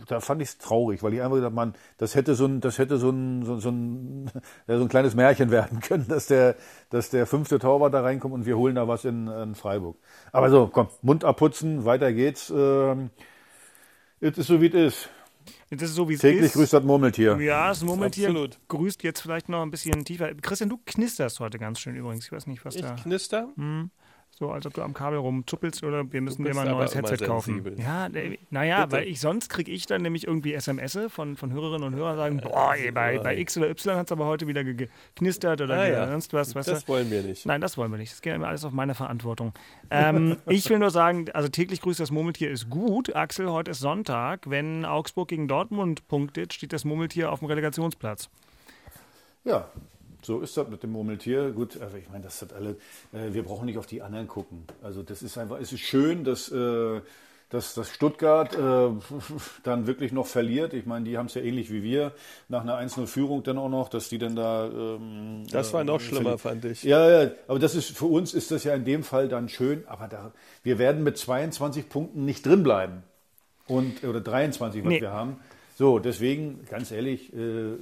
da 0.06 0.20
fand 0.20 0.42
ich 0.42 0.48
es 0.48 0.58
traurig, 0.58 1.02
weil 1.02 1.14
ich 1.14 1.22
einfach 1.22 1.36
gesagt 1.36 1.54
man, 1.54 1.74
das 1.98 2.14
hätte 2.14 2.34
so 2.34 2.46
ein, 2.46 2.60
das 2.60 2.78
hätte 2.78 2.98
so 2.98 3.10
ein, 3.10 3.44
so, 3.44 3.58
so 3.58 3.70
ein, 3.70 4.30
ja, 4.66 4.76
so 4.76 4.82
ein 4.82 4.88
kleines 4.88 5.14
Märchen 5.14 5.50
werden 5.52 5.80
können, 5.80 6.06
dass 6.08 6.26
der, 6.26 6.56
dass 6.90 7.10
der 7.10 7.26
fünfte 7.26 7.58
Torwart 7.58 7.94
da 7.94 8.02
reinkommt 8.02 8.34
und 8.34 8.46
wir 8.46 8.56
holen 8.56 8.74
da 8.74 8.88
was 8.88 9.04
in, 9.04 9.28
in 9.28 9.54
Freiburg. 9.54 9.96
Aber 10.32 10.50
so, 10.50 10.68
komm, 10.72 10.88
Mund 11.02 11.24
abputzen, 11.24 11.84
weiter 11.84 12.12
geht's. 12.12 12.52
Ähm, 12.54 13.10
es 14.20 14.38
ist 14.38 14.46
so 14.46 14.60
wie 14.60 14.68
es 14.68 14.74
ist. 14.74 15.10
Das 15.76 15.90
ist 15.90 15.96
so, 15.96 16.08
wie 16.08 16.14
es 16.14 16.20
Täglich 16.20 16.46
ist. 16.46 16.52
grüßt 16.54 16.72
das 16.72 16.84
Murmeltier. 16.84 17.36
Ja, 17.40 17.68
das 17.68 17.82
Murmeltier 17.82 18.28
Absolut. 18.28 18.58
grüßt 18.68 19.02
jetzt 19.02 19.20
vielleicht 19.20 19.48
noch 19.48 19.62
ein 19.62 19.70
bisschen 19.70 20.04
tiefer. 20.04 20.34
Christian, 20.34 20.68
du 20.70 20.78
knisterst 20.84 21.40
heute 21.40 21.58
ganz 21.58 21.80
schön 21.80 21.96
übrigens. 21.96 22.24
Ich 22.26 22.32
weiß 22.32 22.46
nicht, 22.46 22.64
was 22.64 22.74
Ich 22.76 22.82
da. 22.82 22.94
knister. 22.94 23.48
So, 24.36 24.50
als 24.50 24.66
ob 24.66 24.74
du 24.74 24.82
am 24.82 24.94
Kabel 24.94 25.18
rumzuppelst 25.20 25.84
oder 25.84 26.12
wir 26.12 26.20
müssen 26.20 26.42
dir 26.42 26.52
mal 26.54 26.66
ein 26.66 26.72
neues 26.74 26.92
Headset 26.96 27.24
kaufen. 27.24 27.62
Ja, 27.78 28.08
äh, 28.08 28.36
naja, 28.50 28.84
Bitte. 28.86 28.96
weil 28.96 29.08
ich 29.08 29.20
sonst 29.20 29.48
kriege 29.48 29.70
ich 29.70 29.86
dann 29.86 30.02
nämlich 30.02 30.26
irgendwie 30.26 30.54
SMS 30.54 30.98
von, 31.08 31.36
von 31.36 31.52
Hörerinnen 31.52 31.84
und 31.86 31.94
Hörern 31.94 32.16
sagen, 32.16 32.40
boah, 32.42 32.74
ey, 32.74 32.90
bei, 32.90 33.20
bei 33.20 33.38
X 33.38 33.56
oder 33.56 33.70
Y 33.70 33.96
hat 33.96 34.06
es 34.06 34.12
aber 34.12 34.26
heute 34.26 34.48
wieder 34.48 34.64
ge- 34.64 34.88
geknistert 35.14 35.60
oder 35.60 35.74
Ah, 35.78 35.86
ja. 35.88 36.08
sonst 36.08 36.32
was, 36.32 36.52
weißt 36.52 36.66
Das 36.68 36.84
du? 36.84 36.88
wollen 36.92 37.12
wir 37.12 37.22
nicht. 37.22 37.46
Nein, 37.46 37.60
das 37.60 37.78
wollen 37.78 37.92
wir 37.92 37.98
nicht. 37.98 38.10
Das 38.12 38.22
geht 38.22 38.34
immer 38.34 38.48
alles 38.48 38.64
auf 38.64 38.72
meine 38.72 38.96
Verantwortung. 38.96 39.52
Ähm, 39.90 40.36
ich 40.48 40.68
will 40.68 40.80
nur 40.80 40.90
sagen, 40.90 41.26
also 41.32 41.48
täglich 41.48 41.80
grüßt 41.80 42.00
das 42.00 42.10
Murmeltier 42.10 42.50
ist 42.50 42.68
gut. 42.68 43.14
Axel, 43.14 43.48
heute 43.52 43.70
ist 43.70 43.78
Sonntag. 43.78 44.50
Wenn 44.50 44.84
Augsburg 44.84 45.28
gegen 45.28 45.46
Dortmund 45.46 46.08
punktet, 46.08 46.52
steht 46.52 46.72
das 46.72 46.84
Murmeltier 46.84 47.30
auf 47.30 47.38
dem 47.38 47.46
Relegationsplatz. 47.46 48.28
Ja, 49.44 49.68
so 50.24 50.40
ist 50.40 50.56
das 50.56 50.68
mit 50.68 50.82
dem 50.82 50.92
Murmeltier. 50.92 51.50
Gut, 51.52 51.80
aber 51.80 51.96
ich 51.98 52.08
meine, 52.10 52.24
das 52.24 52.40
hat 52.42 52.52
alle. 52.52 52.70
Äh, 53.12 53.32
wir 53.32 53.42
brauchen 53.42 53.66
nicht 53.66 53.78
auf 53.78 53.86
die 53.86 54.02
anderen 54.02 54.26
gucken. 54.28 54.64
Also 54.82 55.02
das 55.02 55.22
ist 55.22 55.36
einfach, 55.38 55.58
es 55.60 55.72
ist 55.72 55.80
schön, 55.80 56.24
dass, 56.24 56.50
äh, 56.50 57.00
dass, 57.50 57.74
dass 57.74 57.88
Stuttgart 57.90 58.54
äh, 58.56 58.88
dann 59.64 59.86
wirklich 59.86 60.12
noch 60.12 60.26
verliert. 60.26 60.72
Ich 60.72 60.86
meine, 60.86 61.04
die 61.04 61.16
haben 61.18 61.26
es 61.26 61.34
ja 61.34 61.42
ähnlich 61.42 61.70
wie 61.70 61.82
wir 61.82 62.12
nach 62.48 62.62
einer 62.62 62.78
1-0-Führung 62.80 63.42
dann 63.44 63.58
auch 63.58 63.68
noch, 63.68 63.88
dass 63.88 64.08
die 64.08 64.18
dann 64.18 64.34
da. 64.34 64.66
Ähm, 64.66 65.44
Das 65.50 65.72
war 65.72 65.82
äh, 65.82 65.84
noch 65.84 66.00
schlimmer, 66.00 66.38
verlieren. 66.38 66.62
fand 66.62 66.64
ich. 66.72 66.82
Ja, 66.82 67.22
ja, 67.24 67.30
aber 67.46 67.58
das 67.58 67.74
ist 67.74 67.90
für 67.96 68.06
uns 68.06 68.34
ist 68.34 68.50
das 68.50 68.64
ja 68.64 68.74
in 68.74 68.84
dem 68.84 69.02
Fall 69.04 69.28
dann 69.28 69.48
schön. 69.48 69.84
Aber 69.86 70.08
da, 70.08 70.32
wir 70.62 70.78
werden 70.78 71.02
mit 71.04 71.16
22 71.18 71.88
Punkten 71.88 72.24
nicht 72.24 72.44
drin 72.46 72.62
bleiben 72.62 73.02
und 73.68 74.02
oder 74.04 74.20
23, 74.20 74.82
was 74.84 74.88
Nee. 74.88 75.00
wir 75.00 75.12
haben. 75.12 75.36
So, 75.76 75.98
deswegen, 75.98 76.64
ganz 76.70 76.92
ehrlich, 76.92 77.32
äh, 77.34 77.72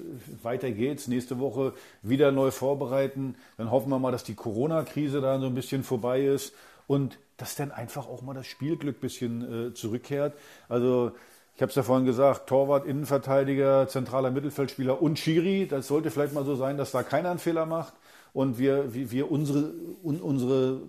weiter 0.43 0.71
geht's. 0.71 1.09
Nächste 1.09 1.39
Woche 1.39 1.75
wieder 2.03 2.33
neu 2.33 2.51
vorbereiten. 2.51 3.35
Dann 3.59 3.71
hoffen 3.71 3.91
wir 3.91 3.99
mal, 3.99 4.13
dass 4.13 4.25
die 4.25 4.35
Corona-Krise 4.35 5.21
da 5.21 5.39
so 5.39 5.47
ein 5.47 5.55
bisschen 5.55 5.85
vorbei 5.85 6.25
ist 6.25 6.55
und 6.87 7.19
dass 7.37 7.55
dann 7.55 7.71
einfach 7.71 8.09
auch 8.09 8.23
mal 8.23 8.33
das 8.33 8.47
Spielglück 8.47 8.97
ein 8.97 9.01
bisschen 9.01 9.69
äh, 9.69 9.75
zurückkehrt. 9.75 10.35
Also, 10.71 11.13
ich 11.55 11.61
habe 11.61 11.69
es 11.69 11.77
ja 11.77 11.83
vorhin 11.83 12.07
gesagt, 12.07 12.49
Torwart, 12.49 12.87
Innenverteidiger, 12.87 13.87
zentraler 13.89 14.31
Mittelfeldspieler 14.31 15.03
und 15.03 15.19
Schiri. 15.19 15.67
Das 15.69 15.87
sollte 15.87 16.11
vielleicht 16.11 16.33
mal 16.33 16.47
so 16.47 16.57
sein, 16.57 16.79
dass 16.79 16.93
da 16.93 17.03
keiner 17.03 17.31
einen 17.31 17.39
Fehler 17.39 17.67
macht 17.67 17.93
und 18.33 18.59
wir, 18.59 18.95
wir, 18.95 19.31
unsere, 19.31 19.75
un, 20.03 20.21
unsere 20.21 20.81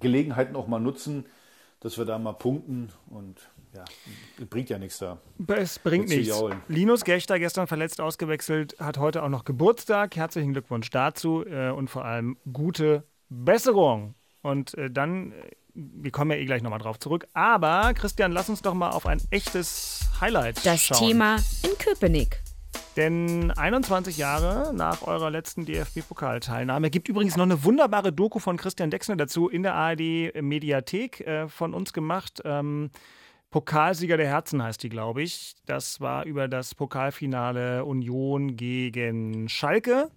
Gelegenheiten 0.00 0.56
auch 0.56 0.66
mal 0.66 0.80
nutzen, 0.80 1.26
dass 1.78 1.96
wir 1.96 2.04
da 2.04 2.18
mal 2.18 2.32
punkten 2.32 2.90
und 3.08 3.36
ja, 3.74 3.84
bringt 4.48 4.70
ja 4.70 4.78
nichts 4.78 4.98
da. 4.98 5.20
Es 5.48 5.78
bringt 5.78 6.08
nichts. 6.08 6.28
jaulen. 6.28 6.60
Linus 6.68 7.04
Gechter, 7.04 7.38
gestern 7.38 7.66
verletzt 7.66 8.00
ausgewechselt, 8.00 8.76
hat 8.78 8.98
heute 8.98 9.22
auch 9.22 9.28
noch 9.28 9.44
Geburtstag. 9.44 10.16
Herzlichen 10.16 10.52
Glückwunsch 10.52 10.90
dazu 10.90 11.44
äh, 11.46 11.70
und 11.70 11.88
vor 11.88 12.04
allem 12.04 12.36
gute 12.52 13.04
Besserung. 13.28 14.14
Und 14.42 14.74
äh, 14.74 14.90
dann, 14.90 15.32
äh, 15.32 15.50
wir 15.74 16.10
kommen 16.10 16.30
ja 16.30 16.36
eh 16.36 16.44
gleich 16.44 16.62
nochmal 16.62 16.80
drauf 16.80 16.98
zurück. 16.98 17.26
Aber 17.34 17.92
Christian, 17.94 18.32
lass 18.32 18.48
uns 18.48 18.62
doch 18.62 18.74
mal 18.74 18.90
auf 18.90 19.06
ein 19.06 19.20
echtes 19.30 20.08
Highlight 20.20 20.64
Das 20.64 20.80
schauen. 20.80 20.98
Thema 20.98 21.36
in 21.62 21.76
Köpenick. 21.78 22.42
Denn 22.96 23.52
21 23.52 24.16
Jahre 24.18 24.74
nach 24.74 25.06
eurer 25.06 25.30
letzten 25.30 25.64
DFB-Pokalteilnahme 25.64 26.90
gibt 26.90 27.08
übrigens 27.08 27.36
noch 27.36 27.44
eine 27.44 27.62
wunderbare 27.62 28.12
Doku 28.12 28.40
von 28.40 28.56
Christian 28.56 28.90
Dexner 28.90 29.14
dazu 29.14 29.48
in 29.48 29.62
der 29.62 29.74
ARD-Mediathek 29.74 31.20
äh, 31.20 31.48
von 31.48 31.74
uns 31.74 31.92
gemacht. 31.92 32.42
Ähm, 32.44 32.90
Pokalsieger 33.50 34.16
der 34.16 34.28
Herzen 34.28 34.62
heißt 34.62 34.82
die, 34.82 34.90
glaube 34.90 35.22
ich. 35.22 35.54
Das 35.64 36.00
war 36.00 36.24
über 36.24 36.48
das 36.48 36.74
Pokalfinale 36.74 37.84
Union 37.84 38.56
gegen 38.56 39.48
Schalke. 39.48 40.10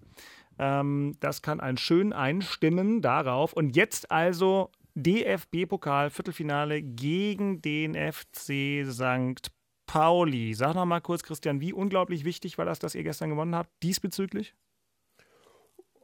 Ähm, 0.60 1.15
das 1.22 1.41
kann 1.41 1.60
ein 1.60 1.78
schön 1.78 2.12
einstimmen 2.12 3.02
darauf. 3.02 3.54
Und 3.54 3.76
jetzt 3.76 4.12
also 4.12 4.70
DFB-Pokal 4.96 6.10
Viertelfinale 6.10 6.82
gegen 6.82 7.62
den 7.62 7.96
FC 7.96 8.86
St. 8.86 9.52
Pauli. 9.88 10.54
Sag 10.54 10.76
noch 10.76 10.86
mal 10.86 11.02
kurz, 11.02 11.24
Christian, 11.24 11.62
wie 11.62 11.74
unglaublich 11.74 12.26
wichtig 12.26 12.58
war 12.58 12.65
das, 12.65 12.80
dass 12.80 12.96
ihr 12.96 13.04
gestern 13.04 13.30
gewonnen 13.30 13.56
habt, 13.56 13.72
diesbezüglich? 13.84 14.54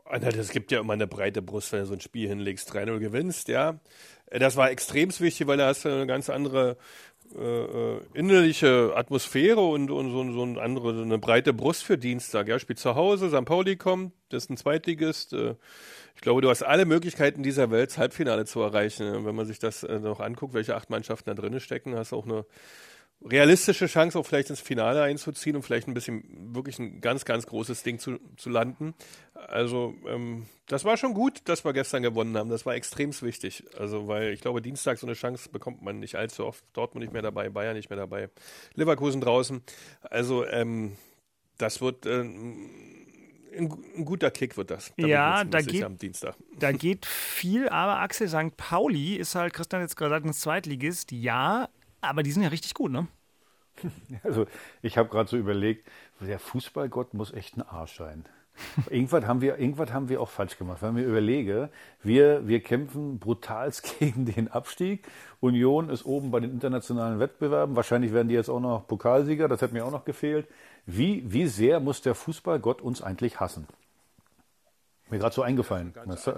Es 0.10 0.52
gibt 0.52 0.72
ja 0.72 0.80
immer 0.80 0.94
eine 0.94 1.08
breite 1.08 1.42
Brust, 1.42 1.74
wenn 1.74 1.82
du 1.82 1.86
so 1.86 1.94
ein 1.94 2.02
Spiel 2.02 2.30
hinlegst, 2.30 2.72
3-0 2.74 3.00
gewinnst, 3.00 3.50
ja. 3.50 3.80
Das 4.30 4.56
war 4.56 4.72
extrem 4.72 5.10
wichtig, 5.20 5.48
weil 5.48 5.58
da 5.58 5.68
hast 5.68 5.84
du 5.84 5.90
eine 5.90 6.08
ganz 6.08 6.30
andere 6.30 6.78
äh, 7.36 7.98
innerliche 8.14 8.94
Atmosphäre 8.96 9.62
und, 9.62 9.92
und 9.92 10.12
so, 10.12 10.32
so 10.32 10.44
eine 10.44 10.62
andere, 10.62 10.96
so 10.96 11.02
eine 11.02 11.18
breite 11.18 11.54
Brust 11.54 11.84
für 11.84 11.98
Dienstag. 11.98 12.48
Ja, 12.48 12.60
spielt 12.60 12.80
zu 12.80 12.96
Hause, 12.96 13.30
St. 13.30 13.46
Pauli 13.46 13.76
kommt, 13.76 14.14
das 14.30 14.46
ist 14.46 14.50
ein 14.50 14.58
Zweitligist. 14.58 15.34
Äh, 15.34 15.56
ich 16.16 16.22
glaube, 16.22 16.42
du 16.42 16.50
hast 16.50 16.64
alle 16.64 16.86
Möglichkeiten 16.86 17.44
dieser 17.44 17.70
Welt, 17.70 17.92
das 17.92 17.98
Halbfinale 17.98 18.46
zu 18.46 18.62
erreichen. 18.62 19.26
Wenn 19.26 19.36
man 19.36 19.46
sich 19.46 19.60
das 19.60 19.84
äh, 19.84 20.00
noch 20.00 20.20
anguckt, 20.20 20.54
welche 20.54 20.76
acht 20.76 20.90
Mannschaften 20.90 21.30
da 21.30 21.34
drinnen 21.36 21.60
stecken, 21.60 21.96
hast 21.96 22.14
auch 22.14 22.26
eine 22.26 22.46
realistische 23.24 23.88
Chance, 23.88 24.18
auch 24.18 24.26
vielleicht 24.26 24.50
ins 24.50 24.62
Finale 24.62 25.02
einzuziehen 25.02 25.56
und 25.56 25.64
vielleicht 25.64 25.88
ein 25.88 25.94
bisschen 25.94 26.24
wirklich 26.54 26.80
ein 26.80 27.02
ganz, 27.02 27.26
ganz 27.26 27.48
großes 27.48 27.84
Ding 27.84 28.00
zu, 28.00 28.20
zu 28.38 28.50
landen. 28.50 28.94
Also 29.34 29.96
ähm, 30.08 30.46
das 30.68 30.86
war 30.86 30.98
schon 30.98 31.14
gut, 31.14 31.42
dass 31.46 31.66
wir 31.66 31.74
gestern 31.74 32.04
gewonnen 32.04 32.38
haben. 32.38 32.50
Das 32.50 32.66
war 32.66 32.76
extrem 32.76 33.10
wichtig. 33.22 33.64
Also 33.78 34.08
weil 34.08 34.34
ich 34.34 34.42
glaube, 34.42 34.62
Dienstag 34.62 35.00
so 35.00 35.08
eine 35.08 35.16
Chance 35.16 35.50
bekommt 35.50 35.82
man 35.82 36.00
nicht 36.00 36.16
allzu 36.16 36.46
oft. 36.46 36.64
Dortmund 36.74 37.04
nicht 37.04 37.14
mehr 37.14 37.22
dabei, 37.22 37.50
Bayern 37.50 37.76
nicht 37.76 37.90
mehr 37.90 37.98
dabei, 37.98 38.30
Leverkusen 38.76 39.22
draußen. 39.22 39.62
Also 40.02 40.46
ähm, 40.46 40.98
das 41.58 41.82
wird 41.82 42.06
äh, 42.06 42.22
ein, 42.22 43.84
ein, 43.96 44.06
guter 44.06 44.30
Kick 44.30 44.58
wird 44.58 44.70
das. 44.70 44.94
Da 44.98 45.08
ja, 45.08 45.44
da 45.44 45.62
geht, 45.62 45.84
am 45.84 45.98
Dienstag. 45.98 46.36
da 46.60 46.72
geht 46.74 47.06
viel, 47.06 47.68
aber 47.70 48.00
Axel 48.00 48.28
St. 48.28 48.56
Pauli 48.58 49.16
ist 49.16 49.34
halt, 49.34 49.54
Christian 49.54 49.82
jetzt 49.82 49.98
gerade 49.98 50.16
ein 50.16 50.34
Zweitligist, 50.34 51.12
ja, 51.12 51.70
aber 52.10 52.24
die 52.24 52.32
sind 52.32 52.44
ja 52.44 52.50
richtig 52.50 52.74
gut, 52.74 52.92
ne? 52.92 53.08
Also 54.24 54.46
ich 54.82 54.98
habe 54.98 55.10
gerade 55.10 55.30
so 55.30 55.38
überlegt, 55.38 55.88
der 56.20 56.40
Fußballgott 56.40 57.14
muss 57.14 57.32
echt 57.32 57.58
ein 57.58 57.62
Arsch 57.62 57.98
sein. 57.98 58.26
irgendwas, 58.90 59.26
haben 59.26 59.42
wir, 59.42 59.60
irgendwas 59.60 59.94
haben 59.94 60.10
wir 60.10 60.22
auch 60.22 60.30
falsch 60.30 60.58
gemacht. 60.58 60.82
Wenn 60.82 60.98
ich 60.98 61.04
mir 61.04 61.10
überlege, 61.10 61.70
wir, 62.02 62.48
wir 62.48 62.62
kämpfen 62.62 63.20
brutalst 63.20 63.84
gegen 64.00 64.26
den 64.26 64.48
Abstieg. 64.50 65.08
Union 65.40 65.90
ist 65.90 66.06
oben 66.06 66.32
bei 66.32 66.40
den 66.40 66.52
internationalen 66.52 67.20
Wettbewerben. 67.20 67.76
Wahrscheinlich 67.76 68.14
werden 68.14 68.30
die 68.30 68.36
jetzt 68.36 68.50
auch 68.50 68.60
noch 68.60 68.88
Pokalsieger. 68.88 69.48
Das 69.48 69.62
hätte 69.62 69.74
mir 69.74 69.86
auch 69.86 69.92
noch 69.92 70.06
gefehlt. 70.06 70.48
Wie, 70.86 71.24
wie 71.32 71.48
sehr 71.48 71.80
muss 71.80 72.02
der 72.02 72.16
Fußballgott 72.16 72.82
uns 72.82 73.02
eigentlich 73.02 73.40
hassen? 73.40 73.68
Mir 75.10 75.20
gerade 75.20 75.34
so 75.34 75.42
eingefallen. 75.42 75.94
Du, 75.94 76.02
also, 76.02 76.34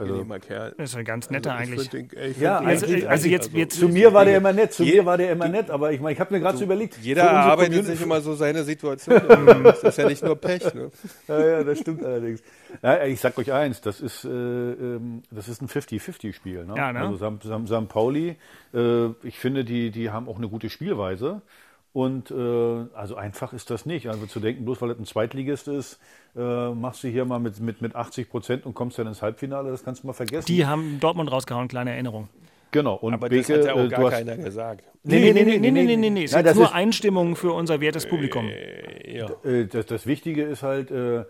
Kerl. 0.45 0.75
Das 0.77 0.91
ist 0.91 0.95
ein 0.95 1.03
ganz 1.03 1.29
netter 1.31 1.55
Also 1.55 1.73
ich 1.73 1.91
eigentlich. 1.93 2.09
den- 2.11 2.33
Ja, 2.39 2.59
Also, 2.59 2.85
also 3.07 3.27
jetzt, 3.27 3.51
jetzt 3.53 3.79
zu 3.79 3.89
mir 3.89 4.13
war 4.13 4.25
der 4.25 4.37
immer 4.37 4.53
nett, 4.53 4.73
zu 4.73 4.83
Je- 4.83 4.97
mir 4.97 5.05
war 5.07 5.17
der 5.17 5.31
immer 5.31 5.47
nett, 5.47 5.71
aber 5.71 5.91
ich 5.91 5.99
meine, 5.99 6.13
ich 6.13 6.19
habe 6.19 6.31
mir 6.33 6.39
gerade 6.39 6.55
so 6.57 6.65
überlegt. 6.65 6.97
Jeder 7.01 7.23
erarbeitet 7.23 7.73
Community- 7.73 7.91
sich 7.93 8.01
immer 8.03 8.21
so 8.21 8.35
seine 8.35 8.63
Situation. 8.63 9.19
das 9.63 9.83
ist 9.83 9.97
ja 9.97 10.07
nicht 10.07 10.23
nur 10.23 10.35
Pech. 10.35 10.71
Ne? 10.75 10.91
Ja, 11.27 11.45
ja, 11.47 11.63
das 11.63 11.79
stimmt 11.79 12.03
allerdings. 12.05 12.43
Ja, 12.83 13.03
ich 13.05 13.19
sag 13.19 13.35
euch 13.39 13.51
eins, 13.51 13.81
das 13.81 14.01
ist, 14.01 14.23
äh, 14.25 14.29
ähm, 14.29 15.23
das 15.31 15.47
ist 15.47 15.61
ein 15.63 15.67
50-50-Spiel. 15.67 16.65
Ne? 16.65 16.73
Ja, 16.77 16.93
ne? 16.93 16.99
Also 16.99 17.15
Sam, 17.15 17.39
Sam, 17.43 17.65
Sam 17.65 17.87
Pauli, 17.87 18.35
äh, 18.73 19.07
ich 19.23 19.39
finde, 19.39 19.65
die, 19.65 19.89
die 19.89 20.11
haben 20.11 20.27
auch 20.29 20.37
eine 20.37 20.47
gute 20.47 20.69
Spielweise. 20.69 21.41
Und 21.91 22.29
äh, 22.29 22.35
also 22.93 23.15
einfach 23.15 23.51
ist 23.53 23.69
das 23.71 23.85
nicht. 23.85 24.07
Also 24.09 24.25
zu 24.27 24.39
denken, 24.39 24.63
bloß 24.63 24.81
weil 24.81 24.89
das 24.89 24.99
ein 24.99 25.05
Zweitligist 25.05 25.67
ist, 25.67 25.99
äh, 26.35 26.69
machst 26.69 27.03
du 27.03 27.07
hier 27.07 27.25
mal 27.25 27.39
mit, 27.39 27.59
mit, 27.59 27.81
mit 27.81 27.95
80 27.95 28.29
Prozent 28.29 28.65
und 28.65 28.75
kommst 28.75 28.99
dann 28.99 29.07
ins 29.07 29.21
Halbfinale, 29.23 29.71
das 29.71 29.83
kannst 29.83 30.03
du 30.03 30.07
mal 30.07 30.13
vergessen. 30.13 30.45
Die 30.45 30.65
haben 30.67 30.99
Dortmund 30.99 31.31
rausgehauen, 31.31 31.67
kleine 31.67 31.91
Erinnerung. 31.91 32.27
genau. 32.71 32.93
Und 32.95 33.15
Aber 33.15 33.27
Beke, 33.29 33.57
das 33.57 33.67
hat 33.67 33.75
ja 33.75 33.81
auch 33.81 33.85
äh, 33.85 33.89
gar 33.89 34.03
hast- 34.05 34.11
keiner 34.11 34.37
gesagt. 34.37 34.83
Nee, 35.03 35.19
nee, 35.19 35.31
nee, 35.33 35.43
nee, 35.43 35.57
nee, 35.59 35.71
nee, 35.71 35.83
nee, 35.83 35.95
nee, 35.97 36.09
nee. 36.11 36.23
Es 36.25 36.31
Nein, 36.33 36.39
sind 36.39 36.47
das 36.47 36.55
nur 36.57 36.65
ist- 36.65 36.73
Einstimmungen 36.73 37.35
für 37.35 37.53
unser 37.53 37.81
wertes 37.81 38.05
Publikum. 38.07 38.49
Ja. 39.07 39.27
Äh, 39.43 39.65
das, 39.65 39.87
das 39.87 40.05
Wichtige 40.05 40.43
ist 40.43 40.61
halt, 40.61 40.91
äh, 40.91 41.23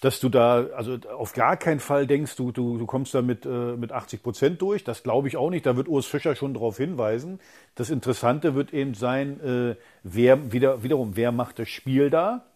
dass 0.00 0.20
du 0.20 0.28
da 0.28 0.66
also 0.74 0.98
auf 1.16 1.32
gar 1.32 1.56
keinen 1.56 1.80
Fall 1.80 2.06
denkst, 2.06 2.36
du, 2.36 2.52
du, 2.52 2.78
du 2.78 2.86
kommst 2.86 3.14
da 3.14 3.22
mit, 3.22 3.46
äh, 3.46 3.76
mit 3.76 3.92
80 3.92 4.22
Prozent 4.22 4.62
durch. 4.62 4.84
Das 4.84 5.02
glaube 5.02 5.28
ich 5.28 5.36
auch 5.36 5.50
nicht. 5.50 5.66
Da 5.66 5.76
wird 5.76 5.88
Urs 5.88 6.06
Fischer 6.06 6.34
schon 6.34 6.54
darauf 6.54 6.76
hinweisen. 6.76 7.40
Das 7.74 7.90
Interessante 7.90 8.54
wird 8.54 8.72
eben 8.72 8.94
sein, 8.94 9.40
äh, 9.40 9.76
wer 10.02 10.52
wieder, 10.52 10.82
wiederum, 10.82 11.16
wer 11.16 11.32
macht 11.32 11.58
das 11.58 11.68
Spiel 11.68 12.10
da? 12.10 12.46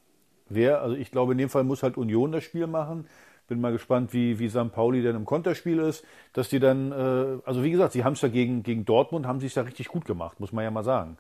Wer, 0.48 0.82
also 0.82 0.96
ich 0.96 1.10
glaube, 1.10 1.32
in 1.32 1.38
dem 1.38 1.48
Fall 1.48 1.64
muss 1.64 1.82
halt 1.82 1.96
Union 1.96 2.32
das 2.32 2.44
Spiel 2.44 2.66
machen. 2.66 3.06
Bin 3.46 3.60
mal 3.60 3.72
gespannt, 3.72 4.12
wie, 4.12 4.38
wie 4.38 4.48
St. 4.48 4.72
Pauli 4.72 5.02
denn 5.02 5.16
im 5.16 5.24
Konterspiel 5.24 5.80
ist, 5.80 6.04
dass 6.32 6.48
die 6.48 6.60
dann, 6.60 6.92
äh, 6.92 7.38
also 7.44 7.64
wie 7.64 7.70
gesagt, 7.72 7.92
sie 7.92 8.04
haben 8.04 8.12
es 8.12 8.20
ja 8.20 8.28
gegen, 8.28 8.62
gegen 8.62 8.84
Dortmund, 8.84 9.26
haben 9.26 9.40
sie 9.40 9.46
es 9.46 9.56
ja 9.56 9.62
richtig 9.62 9.88
gut 9.88 10.04
gemacht, 10.04 10.38
muss 10.38 10.52
man 10.52 10.62
ja 10.62 10.70
mal 10.70 10.84
sagen. 10.84 11.18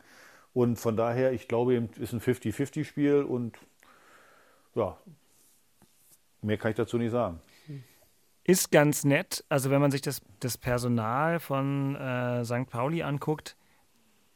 Und 0.52 0.76
von 0.76 0.96
daher, 0.96 1.32
ich 1.32 1.48
glaube, 1.48 1.74
eben 1.74 1.88
ist 1.98 2.12
ein 2.12 2.20
50-50-Spiel 2.20 3.22
und 3.22 3.56
ja, 4.74 4.96
mehr 6.42 6.56
kann 6.56 6.70
ich 6.70 6.76
dazu 6.76 6.98
nicht 6.98 7.10
sagen. 7.12 7.40
Ist 8.44 8.70
ganz 8.72 9.04
nett. 9.04 9.44
Also 9.48 9.70
wenn 9.70 9.80
man 9.80 9.90
sich 9.90 10.00
das, 10.00 10.22
das 10.40 10.56
Personal 10.58 11.38
von 11.40 11.94
äh, 11.96 12.44
St. 12.44 12.68
Pauli 12.68 13.02
anguckt, 13.02 13.56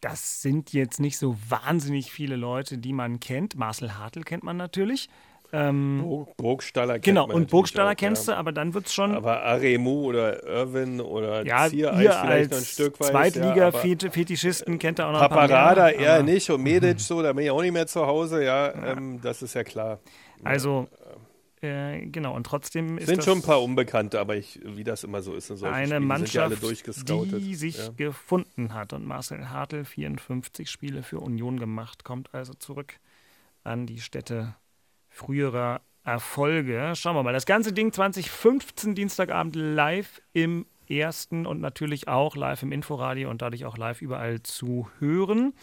das 0.00 0.42
sind 0.42 0.72
jetzt 0.74 1.00
nicht 1.00 1.16
so 1.18 1.36
wahnsinnig 1.48 2.12
viele 2.12 2.36
Leute, 2.36 2.76
die 2.78 2.92
man 2.92 3.18
kennt. 3.20 3.56
Marcel 3.56 3.96
Hartl 3.98 4.22
kennt 4.22 4.44
man 4.44 4.56
natürlich. 4.58 5.08
Ähm, 5.52 6.00
Burg- 6.02 6.36
Burgstaller 6.36 6.94
kennt 6.94 7.04
genau, 7.04 7.26
man 7.28 7.36
und 7.36 7.50
Burgstaller 7.50 7.92
auch, 7.92 7.96
kennst 7.96 8.26
ja. 8.26 8.34
du, 8.34 8.38
aber 8.40 8.52
dann 8.52 8.74
wird 8.74 8.86
es 8.86 8.94
schon. 8.94 9.14
Aber 9.14 9.42
Aremu 9.42 10.06
oder 10.06 10.42
Irwin 10.44 11.00
oder 11.00 11.46
ja, 11.46 11.68
Ziereis 11.68 12.02
ihr 12.02 12.12
vielleicht 12.12 12.50
noch 12.50 12.58
ein 12.58 12.62
als 12.62 12.72
Stück 12.72 13.00
weit. 13.00 13.36
ja, 13.36 13.70
Zweitliga-Fetischisten 13.70 14.78
kennt 14.78 14.98
ihr 15.00 15.06
auch 15.06 15.12
noch 15.12 15.20
Paparada 15.20 15.90
eher 15.90 16.14
aber- 16.14 16.22
nicht 16.24 16.50
und 16.50 16.62
Medic 16.62 17.00
so, 17.00 17.22
da 17.22 17.32
bin 17.32 17.44
ich 17.44 17.50
auch 17.50 17.62
nicht 17.62 17.72
mehr 17.72 17.86
zu 17.86 18.06
Hause. 18.06 18.44
Ja, 18.44 18.72
Ähm, 18.74 19.20
das 19.22 19.42
ist 19.42 19.54
ja 19.54 19.64
klar. 19.64 20.00
Also, 20.42 20.88
äh, 21.64 22.06
genau, 22.06 22.34
und 22.34 22.44
trotzdem 22.44 22.98
ist 22.98 23.06
sind 23.06 23.18
das 23.18 23.24
schon 23.24 23.38
ein 23.38 23.42
paar 23.42 23.62
Unbekannte, 23.62 24.20
aber 24.20 24.36
ich, 24.36 24.60
wie 24.62 24.84
das 24.84 25.02
immer 25.02 25.22
so 25.22 25.34
ist 25.34 25.50
in 25.50 25.56
solchen 25.56 25.74
eine 25.74 25.86
Spielen, 25.86 26.06
Mannschaft, 26.06 26.62
die 26.62 27.54
sich 27.54 27.78
ja. 27.78 27.88
gefunden 27.96 28.74
hat. 28.74 28.92
Und 28.92 29.06
Marcel 29.06 29.48
Hartl, 29.48 29.84
54 29.84 30.70
Spiele 30.70 31.02
für 31.02 31.20
Union 31.20 31.58
gemacht, 31.58 32.04
kommt 32.04 32.34
also 32.34 32.52
zurück 32.54 33.00
an 33.62 33.86
die 33.86 34.00
Stätte 34.00 34.54
früherer 35.08 35.80
Erfolge. 36.04 36.92
Schauen 36.94 37.16
wir 37.16 37.22
mal. 37.22 37.32
Das 37.32 37.46
ganze 37.46 37.72
Ding 37.72 37.92
2015 37.92 38.94
Dienstagabend 38.94 39.56
live 39.56 40.20
im 40.34 40.66
ersten 40.86 41.46
und 41.46 41.60
natürlich 41.60 42.08
auch 42.08 42.36
live 42.36 42.62
im 42.62 42.72
Inforadio 42.72 43.30
und 43.30 43.40
dadurch 43.40 43.64
auch 43.64 43.78
live 43.78 44.02
überall 44.02 44.42
zu 44.42 44.88
hören. 44.98 45.54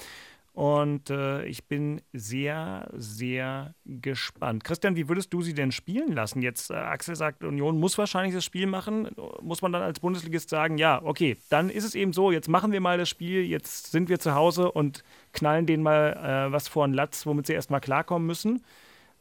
Und 0.61 1.09
äh, 1.09 1.43
ich 1.45 1.67
bin 1.67 2.03
sehr, 2.13 2.87
sehr 2.93 3.73
gespannt. 3.83 4.63
Christian, 4.63 4.95
wie 4.95 5.09
würdest 5.09 5.33
du 5.33 5.41
sie 5.41 5.55
denn 5.55 5.71
spielen 5.71 6.11
lassen? 6.13 6.43
Jetzt, 6.43 6.69
äh, 6.69 6.75
Axel 6.75 7.15
sagt, 7.15 7.43
Union 7.43 7.79
muss 7.79 7.97
wahrscheinlich 7.97 8.35
das 8.35 8.45
Spiel 8.45 8.67
machen. 8.67 9.09
Muss 9.41 9.63
man 9.63 9.71
dann 9.71 9.81
als 9.81 9.99
Bundesligist 10.01 10.51
sagen, 10.51 10.77
ja, 10.77 11.01
okay, 11.03 11.37
dann 11.49 11.71
ist 11.71 11.83
es 11.83 11.95
eben 11.95 12.13
so, 12.13 12.31
jetzt 12.31 12.47
machen 12.47 12.71
wir 12.71 12.79
mal 12.79 12.99
das 12.99 13.09
Spiel, 13.09 13.43
jetzt 13.43 13.91
sind 13.91 14.07
wir 14.07 14.19
zu 14.19 14.35
Hause 14.35 14.71
und 14.71 15.03
knallen 15.33 15.65
denen 15.65 15.81
mal 15.81 16.13
äh, 16.13 16.51
was 16.51 16.67
vor 16.67 16.87
den 16.87 16.93
Latz, 16.93 17.25
womit 17.25 17.47
sie 17.47 17.53
erstmal 17.53 17.81
klarkommen 17.81 18.27
müssen, 18.27 18.63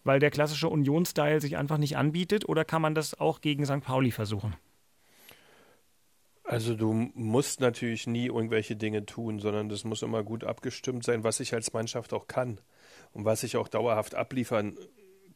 weil 0.05 0.21
der 0.21 0.31
klassische 0.31 0.69
Union-Style 0.69 1.41
sich 1.41 1.57
einfach 1.57 1.79
nicht 1.79 1.97
anbietet? 1.97 2.51
Oder 2.51 2.67
kann 2.67 2.83
man 2.83 2.95
das 2.95 3.19
auch 3.19 3.41
gegen 3.41 3.65
St. 3.65 3.81
Pauli 3.81 4.11
versuchen? 4.11 4.57
Also 6.51 6.75
du 6.75 6.93
musst 6.93 7.61
natürlich 7.61 8.09
nie 8.09 8.27
irgendwelche 8.27 8.75
Dinge 8.75 9.07
tun, 9.07 9.39
sondern 9.39 9.69
das 9.69 9.85
muss 9.85 10.03
immer 10.03 10.25
gut 10.25 10.43
abgestimmt 10.43 11.05
sein, 11.05 11.23
was 11.23 11.39
ich 11.39 11.55
als 11.55 11.73
Mannschaft 11.73 12.13
auch 12.13 12.27
kann 12.27 12.61
und 13.13 13.25
was 13.25 13.45
ich 13.45 13.57
auch 13.57 13.69
dauerhaft 13.69 14.17
abliefern 14.17 14.77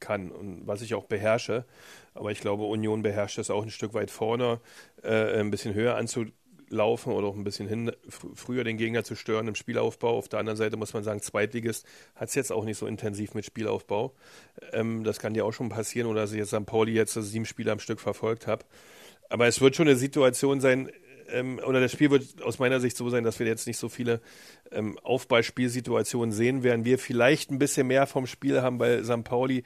kann 0.00 0.32
und 0.32 0.66
was 0.66 0.82
ich 0.82 0.92
auch 0.92 1.04
beherrsche. 1.04 1.66
Aber 2.14 2.32
ich 2.32 2.40
glaube, 2.40 2.64
Union 2.64 3.02
beherrscht 3.02 3.38
es 3.38 3.48
auch 3.48 3.62
ein 3.62 3.70
Stück 3.70 3.94
weit 3.94 4.10
vorne, 4.10 4.60
äh, 5.04 5.38
ein 5.38 5.52
bisschen 5.52 5.72
höher 5.72 5.94
anzulaufen 5.94 7.12
oder 7.12 7.28
auch 7.28 7.36
ein 7.36 7.44
bisschen 7.44 7.68
hin, 7.68 7.92
fr 8.08 8.30
früher 8.34 8.64
den 8.64 8.76
Gegner 8.76 9.04
zu 9.04 9.14
stören 9.14 9.46
im 9.46 9.54
Spielaufbau. 9.54 10.18
Auf 10.18 10.28
der 10.28 10.40
anderen 10.40 10.56
Seite 10.56 10.76
muss 10.76 10.94
man 10.94 11.04
sagen, 11.04 11.22
Zweitligist 11.22 11.86
hat 12.16 12.30
es 12.30 12.34
jetzt 12.34 12.50
auch 12.50 12.64
nicht 12.64 12.76
so 12.76 12.88
intensiv 12.88 13.34
mit 13.34 13.44
Spielaufbau. 13.44 14.16
Ähm, 14.72 15.04
das 15.04 15.20
kann 15.20 15.32
dir 15.32 15.46
auch 15.46 15.52
schon 15.52 15.68
passieren 15.68 16.08
oder 16.08 16.22
dass 16.22 16.32
ich 16.32 16.38
jetzt 16.38 16.48
St. 16.48 16.66
Pauli 16.66 16.92
jetzt 16.92 17.14
sieben 17.14 17.46
Spiele 17.46 17.70
am 17.70 17.78
Stück 17.78 18.00
verfolgt 18.00 18.48
habe. 18.48 18.64
Aber 19.28 19.46
es 19.46 19.60
wird 19.60 19.76
schon 19.76 19.88
eine 19.88 19.96
Situation 19.96 20.60
sein, 20.60 20.90
ähm, 21.34 21.60
oder 21.66 21.80
das 21.80 21.92
Spiel 21.92 22.10
wird 22.10 22.42
aus 22.42 22.58
meiner 22.58 22.80
Sicht 22.80 22.96
so 22.96 23.08
sein, 23.10 23.24
dass 23.24 23.38
wir 23.38 23.46
jetzt 23.46 23.66
nicht 23.66 23.78
so 23.78 23.88
viele 23.88 24.20
ähm, 24.70 24.98
Aufballspielsituationen 25.02 26.32
sehen 26.32 26.62
werden. 26.62 26.84
Wir 26.84 26.98
vielleicht 26.98 27.50
ein 27.50 27.58
bisschen 27.58 27.86
mehr 27.86 28.06
vom 28.06 28.26
Spiel 28.26 28.62
haben, 28.62 28.78
weil 28.78 29.04
St. 29.04 29.24
Pauli 29.24 29.64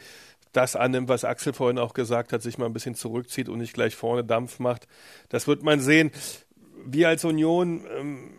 das 0.53 0.77
annimmt, 0.77 1.09
was 1.09 1.25
Axel 1.25 1.53
vorhin 1.53 1.79
auch 1.79 1.95
gesagt 1.95 2.33
hat, 2.33 2.43
sich 2.43 2.59
mal 2.59 2.67
ein 2.67 2.73
bisschen 2.73 2.95
zurückzieht 2.95 3.49
und 3.49 3.59
nicht 3.59 3.75
gleich 3.75 3.95
vorne 3.95 4.25
Dampf 4.25 4.59
macht. 4.59 4.89
Das 5.29 5.47
wird 5.47 5.63
man 5.63 5.81
sehen. 5.81 6.11
Wir 6.85 7.09
als 7.09 7.25
Union, 7.25 7.87
ähm, 7.97 8.31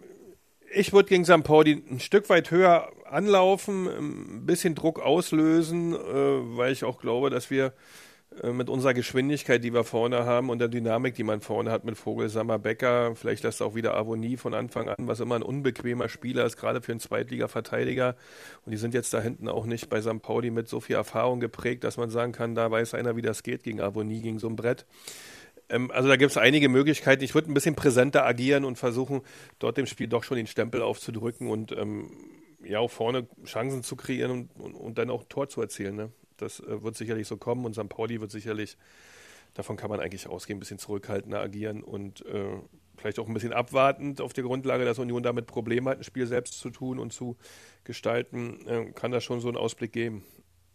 ich 0.71 0.93
würde 0.93 1.09
gegen 1.09 1.25
St. 1.25 1.43
Pauli 1.43 1.83
ein 1.89 1.99
Stück 1.99 2.29
weit 2.29 2.51
höher 2.51 2.91
anlaufen, 3.05 3.87
ein 3.87 4.45
bisschen 4.45 4.75
Druck 4.75 4.99
auslösen, 4.99 5.93
äh, 5.93 6.57
weil 6.57 6.71
ich 6.73 6.83
auch 6.83 6.99
glaube, 6.99 7.29
dass 7.29 7.49
wir 7.49 7.73
mit 8.43 8.69
unserer 8.69 8.93
Geschwindigkeit, 8.93 9.63
die 9.63 9.73
wir 9.73 9.83
vorne 9.83 10.23
haben 10.23 10.49
und 10.49 10.59
der 10.59 10.67
Dynamik, 10.67 11.15
die 11.15 11.23
man 11.23 11.41
vorne 11.41 11.71
hat 11.71 11.83
mit 11.83 11.97
Vogelsammer, 11.97 12.59
Becker, 12.59 13.15
vielleicht 13.15 13.43
lässt 13.43 13.61
auch 13.61 13.75
wieder 13.75 13.95
Avonie 13.95 14.37
von 14.37 14.53
Anfang 14.53 14.87
an, 14.87 15.07
was 15.07 15.19
immer 15.19 15.35
ein 15.35 15.41
unbequemer 15.41 16.09
Spieler 16.09 16.45
ist, 16.45 16.55
gerade 16.55 16.81
für 16.81 16.91
einen 16.91 17.01
Zweitliga-Verteidiger. 17.01 18.15
Und 18.65 18.71
die 18.71 18.77
sind 18.77 18.93
jetzt 18.93 19.13
da 19.13 19.19
hinten 19.19 19.49
auch 19.49 19.65
nicht 19.65 19.89
bei 19.89 20.01
St. 20.01 20.21
Pauli 20.21 20.51
mit 20.51 20.69
so 20.69 20.79
viel 20.79 20.95
Erfahrung 20.95 21.39
geprägt, 21.39 21.83
dass 21.83 21.97
man 21.97 22.11
sagen 22.11 22.31
kann, 22.31 22.55
da 22.55 22.69
weiß 22.69 22.93
einer, 22.93 23.15
wie 23.15 23.23
das 23.23 23.43
geht 23.43 23.63
gegen 23.63 23.81
Avonie, 23.81 24.21
gegen 24.21 24.39
so 24.39 24.47
ein 24.47 24.55
Brett. 24.55 24.85
Ähm, 25.69 25.91
also 25.91 26.07
da 26.07 26.15
gibt 26.15 26.31
es 26.31 26.37
einige 26.37 26.69
Möglichkeiten. 26.69 27.23
Ich 27.23 27.33
würde 27.33 27.51
ein 27.51 27.55
bisschen 27.55 27.75
präsenter 27.75 28.25
agieren 28.25 28.63
und 28.63 28.77
versuchen, 28.77 29.21
dort 29.57 29.77
dem 29.77 29.87
Spiel 29.87 30.07
doch 30.07 30.23
schon 30.23 30.37
den 30.37 30.47
Stempel 30.47 30.81
aufzudrücken 30.81 31.49
und 31.49 31.71
ähm, 31.71 32.11
ja 32.63 32.79
auch 32.79 32.91
vorne 32.91 33.27
Chancen 33.45 33.83
zu 33.83 33.95
kreieren 33.95 34.31
und, 34.31 34.49
und, 34.59 34.75
und 34.75 34.97
dann 34.97 35.09
auch 35.09 35.21
ein 35.21 35.29
Tor 35.29 35.49
zu 35.49 35.61
erzielen. 35.61 35.95
Ne? 35.95 36.11
Das 36.41 36.59
äh, 36.59 36.81
wird 36.83 36.95
sicherlich 36.95 37.27
so 37.27 37.37
kommen 37.37 37.65
und 37.65 37.73
St. 37.73 37.89
Pauli 37.89 38.21
wird 38.21 38.31
sicherlich, 38.31 38.77
davon 39.53 39.77
kann 39.77 39.89
man 39.89 39.99
eigentlich 39.99 40.27
ausgehen, 40.27 40.57
ein 40.57 40.59
bisschen 40.59 40.79
zurückhaltender 40.79 41.41
agieren 41.41 41.83
und 41.83 42.25
äh, 42.25 42.59
vielleicht 42.97 43.19
auch 43.19 43.27
ein 43.27 43.33
bisschen 43.33 43.53
abwartend 43.53 44.21
auf 44.21 44.33
der 44.33 44.43
Grundlage, 44.43 44.85
dass 44.85 44.99
Union 44.99 45.23
damit 45.23 45.47
Probleme 45.47 45.89
hat, 45.89 45.99
ein 45.99 46.03
Spiel 46.03 46.27
selbst 46.27 46.59
zu 46.59 46.69
tun 46.69 46.99
und 46.99 47.13
zu 47.13 47.37
gestalten, 47.83 48.65
äh, 48.67 48.91
kann 48.91 49.11
das 49.11 49.23
schon 49.23 49.39
so 49.39 49.47
einen 49.47 49.57
Ausblick 49.57 49.91
geben. 49.91 50.23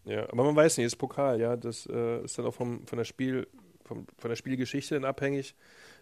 Ja, 0.04 0.28
aber 0.30 0.44
man 0.44 0.56
weiß 0.56 0.76
nicht, 0.76 0.86
ist 0.86 0.96
Pokal, 0.96 1.40
ja, 1.40 1.56
das 1.56 1.86
äh, 1.86 2.24
ist 2.24 2.38
dann 2.38 2.46
auch 2.46 2.54
vom, 2.54 2.86
von, 2.86 2.98
der 2.98 3.04
Spiel, 3.04 3.46
vom, 3.84 4.06
von 4.18 4.28
der 4.28 4.36
Spielgeschichte 4.36 4.94
dann 4.94 5.04
abhängig. 5.04 5.54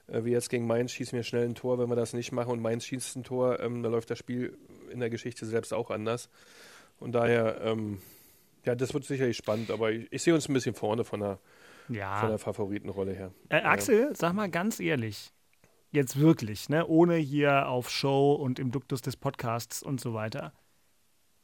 Äh, 0.08 0.24
wie 0.24 0.30
jetzt 0.30 0.50
gegen 0.50 0.66
Mainz 0.66 0.92
schießen 0.92 1.16
wir 1.16 1.22
schnell 1.22 1.44
ein 1.44 1.54
Tor, 1.54 1.78
wenn 1.78 1.88
wir 1.88 1.96
das 1.96 2.12
nicht 2.12 2.32
machen 2.32 2.50
und 2.50 2.60
Mainz 2.60 2.84
schießt 2.84 3.16
ein 3.16 3.24
Tor, 3.24 3.60
ähm, 3.60 3.82
da 3.82 3.88
läuft 3.88 4.10
das 4.10 4.18
Spiel 4.18 4.58
in 4.90 5.00
der 5.00 5.10
Geschichte 5.10 5.46
selbst 5.46 5.72
auch 5.72 5.90
anders. 5.90 6.28
Und 6.98 7.12
daher, 7.12 7.60
ähm, 7.62 8.00
ja, 8.64 8.74
das 8.74 8.94
wird 8.94 9.04
sicherlich 9.04 9.36
spannend, 9.36 9.70
aber 9.70 9.92
ich, 9.92 10.10
ich 10.12 10.22
sehe 10.22 10.34
uns 10.34 10.48
ein 10.48 10.54
bisschen 10.54 10.74
vorne 10.74 11.04
von 11.04 11.20
der, 11.20 11.38
ja. 11.88 12.16
von 12.16 12.28
der 12.28 12.38
Favoritenrolle 12.38 13.12
her. 13.12 13.32
Äh, 13.48 13.62
Axel, 13.62 14.08
ja. 14.08 14.14
sag 14.14 14.34
mal 14.34 14.50
ganz 14.50 14.80
ehrlich, 14.80 15.32
jetzt 15.90 16.18
wirklich, 16.18 16.68
ne, 16.68 16.86
ohne 16.86 17.16
hier 17.16 17.68
auf 17.68 17.90
Show 17.90 18.32
und 18.34 18.58
im 18.58 18.70
Duktus 18.70 19.02
des 19.02 19.16
Podcasts 19.16 19.82
und 19.82 20.00
so 20.00 20.14
weiter, 20.14 20.52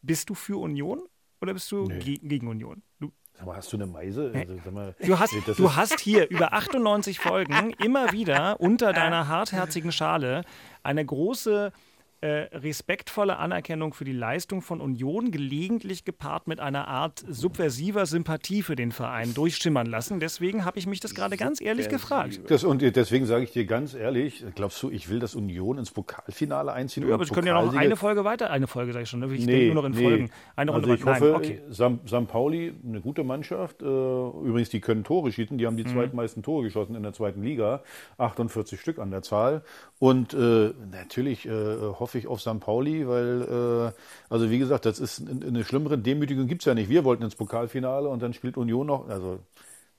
bist 0.02 0.31
du 0.31 0.35
für 0.35 0.59
Union 0.59 1.02
oder 1.40 1.54
bist 1.54 1.70
du 1.72 1.85
nee. 1.87 1.98
ge 1.98 2.18
gegen 2.22 2.48
Union? 2.48 2.83
Du, 3.00 3.12
Sag 3.38 3.46
mal, 3.46 3.57
hast 3.57 3.72
du 3.72 3.76
eine 3.76 3.87
Meise? 3.87 4.33
Also, 4.35 4.70
mal, 4.72 4.96
du 4.98 5.18
hast, 5.18 5.33
du 5.33 5.76
hast 5.76 6.00
hier 6.00 6.28
über 6.28 6.52
98 6.52 7.18
Folgen 7.20 7.72
immer 7.83 8.11
wieder 8.12 8.61
unter 8.61 8.92
deiner 8.92 9.28
hartherzigen 9.28 9.92
Schale 9.92 10.42
eine 10.83 11.04
große 11.04 11.72
äh, 12.20 12.48
respektvolle 12.57 13.37
Anerkennung 13.37 13.94
für 13.94 14.04
die 14.04 14.12
Leistung 14.12 14.61
von 14.61 14.81
Union, 14.81 15.31
gelegentlich 15.31 16.04
gepaart 16.04 16.48
mit 16.48 16.59
einer 16.59 16.88
Art 16.88 17.24
subversiver 17.28 18.07
Sympathie 18.07 18.62
für 18.62 18.74
den 18.74 18.90
Verein 18.90 19.35
durchschimmern 19.35 19.87
lassen. 19.87 20.18
Deswegen 20.18 20.64
habe 20.64 20.78
ich 20.78 20.87
mich 20.87 20.98
das 20.98 21.14
gerade 21.14 21.37
ganz 21.37 21.61
ehrlich 21.61 21.88
gefragt. 21.88 22.40
Das, 22.48 22.64
und 22.64 22.83
deswegen 22.83 23.26
sage 23.26 23.44
ich 23.44 23.52
dir 23.52 23.66
ganz 23.66 23.94
ehrlich, 23.94 24.44
glaubst 24.57 24.83
du, 24.83 24.90
ich 24.90 25.09
will, 25.09 25.20
dass 25.20 25.37
Union 25.37 25.78
ins 25.78 25.92
Pokalfinale 25.92 26.72
einziehen? 26.72 27.07
Ja, 27.07 27.14
aber 27.14 27.22
es 27.22 27.31
können 27.31 27.46
ja 27.46 27.62
noch 27.62 27.74
eine 27.74 27.96
Folge 27.96 28.24
weiter, 28.24 28.50
eine 28.50 28.66
Folge 28.66 28.92
sage 28.92 29.04
ich 29.04 29.11
schon, 29.11 29.20
ne? 29.20 29.33
ich 29.33 29.46
nee, 29.46 29.52
denke 29.52 29.74
nur 29.74 29.83
noch 29.83 29.88
in 29.88 29.94
nee. 29.94 30.02
Folgen. 30.02 30.31
Eine 30.57 30.72
Runde 30.72 30.90
also 30.90 31.00
ich 31.00 31.04
hoffe, 31.04 31.35
okay. 31.35 31.61
St. 31.70 32.26
Pauli, 32.26 32.74
eine 32.85 33.00
gute 33.00 33.22
Mannschaft, 33.22 33.83
äh, 33.83 33.85
übrigens, 33.85 34.70
die 34.70 34.81
können 34.81 35.04
Tore 35.04 35.31
schießen, 35.31 35.57
die 35.57 35.66
haben 35.66 35.76
die 35.76 35.85
mhm. 35.85 35.90
zweitmeisten 35.90 36.42
Tore 36.42 36.64
geschossen 36.64 36.96
in 36.96 37.02
der 37.04 37.12
zweiten 37.12 37.42
Liga, 37.42 37.83
48 38.16 38.81
Stück 38.81 38.98
an 38.98 39.11
der 39.11 39.22
Zahl. 39.22 39.62
Und 39.98 40.35
äh, 40.35 40.72
natürlich 40.90 41.46
äh, 41.46 41.50
hoffe 41.50 42.08
ich 42.14 42.27
auf 42.27 42.40
St. 42.40 42.61
Pauli, 42.61 43.07
weil, 43.07 43.42
äh, 43.42 44.33
also 44.33 44.51
wie 44.51 44.59
gesagt, 44.59 44.87
das 44.87 44.99
ist 44.99 45.23
eine 45.29 45.64
schlimmere 45.64 45.99
Demütigung 45.99 46.47
gibt 46.47 46.62
es 46.62 46.66
ja 46.66 46.75
nicht. 46.75 46.88
Wir 46.88 47.05
wollten 47.05 47.23
ins 47.23 47.35
Pokalfinale 47.35 48.09
und 48.09 48.23
dann 48.23 48.33
spielt 48.33 48.57
Union 48.57 48.87
noch. 48.87 49.09
Also 49.09 49.40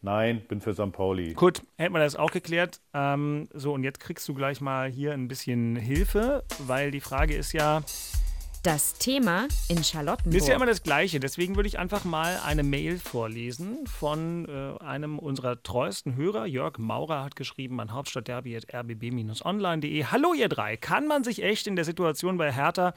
nein, 0.02 0.42
bin 0.48 0.62
für 0.62 0.74
St. 0.74 0.92
Pauli. 0.92 1.34
Gut, 1.34 1.62
hätten 1.78 1.94
wir 1.94 2.00
das 2.00 2.16
auch 2.16 2.32
geklärt. 2.32 2.80
Ähm, 2.94 3.48
so, 3.54 3.74
und 3.74 3.84
jetzt 3.84 4.00
kriegst 4.00 4.28
du 4.28 4.34
gleich 4.34 4.62
mal 4.62 4.90
hier 4.90 5.14
ein 5.14 5.28
bisschen 5.28 5.76
Hilfe, 5.76 6.44
weil 6.66 6.92
die 6.92 7.02
Frage 7.02 7.36
ist 7.36 7.54
ja, 7.54 7.82
das 8.64 8.96
Thema 8.96 9.48
in 9.70 9.84
Charlottenburg. 9.84 10.36
Ist 10.36 10.48
ja 10.48 10.56
immer 10.56 10.66
das 10.66 10.82
Gleiche. 10.84 11.20
Deswegen 11.20 11.56
würde 11.56 11.68
ich 11.68 11.78
einfach 11.80 12.04
mal 12.04 12.40
eine 12.46 12.64
Mail 12.64 13.00
vorlesen 13.00 13.88
von 13.88 14.48
äh, 14.48 14.78
einem 14.84 15.18
unserer 15.20 15.64
treuesten 15.64 16.16
Hörer. 16.16 16.46
Jörg 16.46 16.78
Maurer 16.78 17.24
hat 17.24 17.36
geschrieben 17.36 17.80
an 17.80 17.94
hauptstadtderby.rbb-online.de. 17.94 20.06
Hallo 20.06 20.34
ihr 20.34 20.50
drei. 20.50 20.78
Kann 20.78 21.08
man 21.08 21.24
sich 21.24 21.44
echt 21.44 21.68
in 21.68 21.76
der 21.76 21.86
Situation 21.86 22.38
bei 22.38 22.52
Hertha 22.52 22.94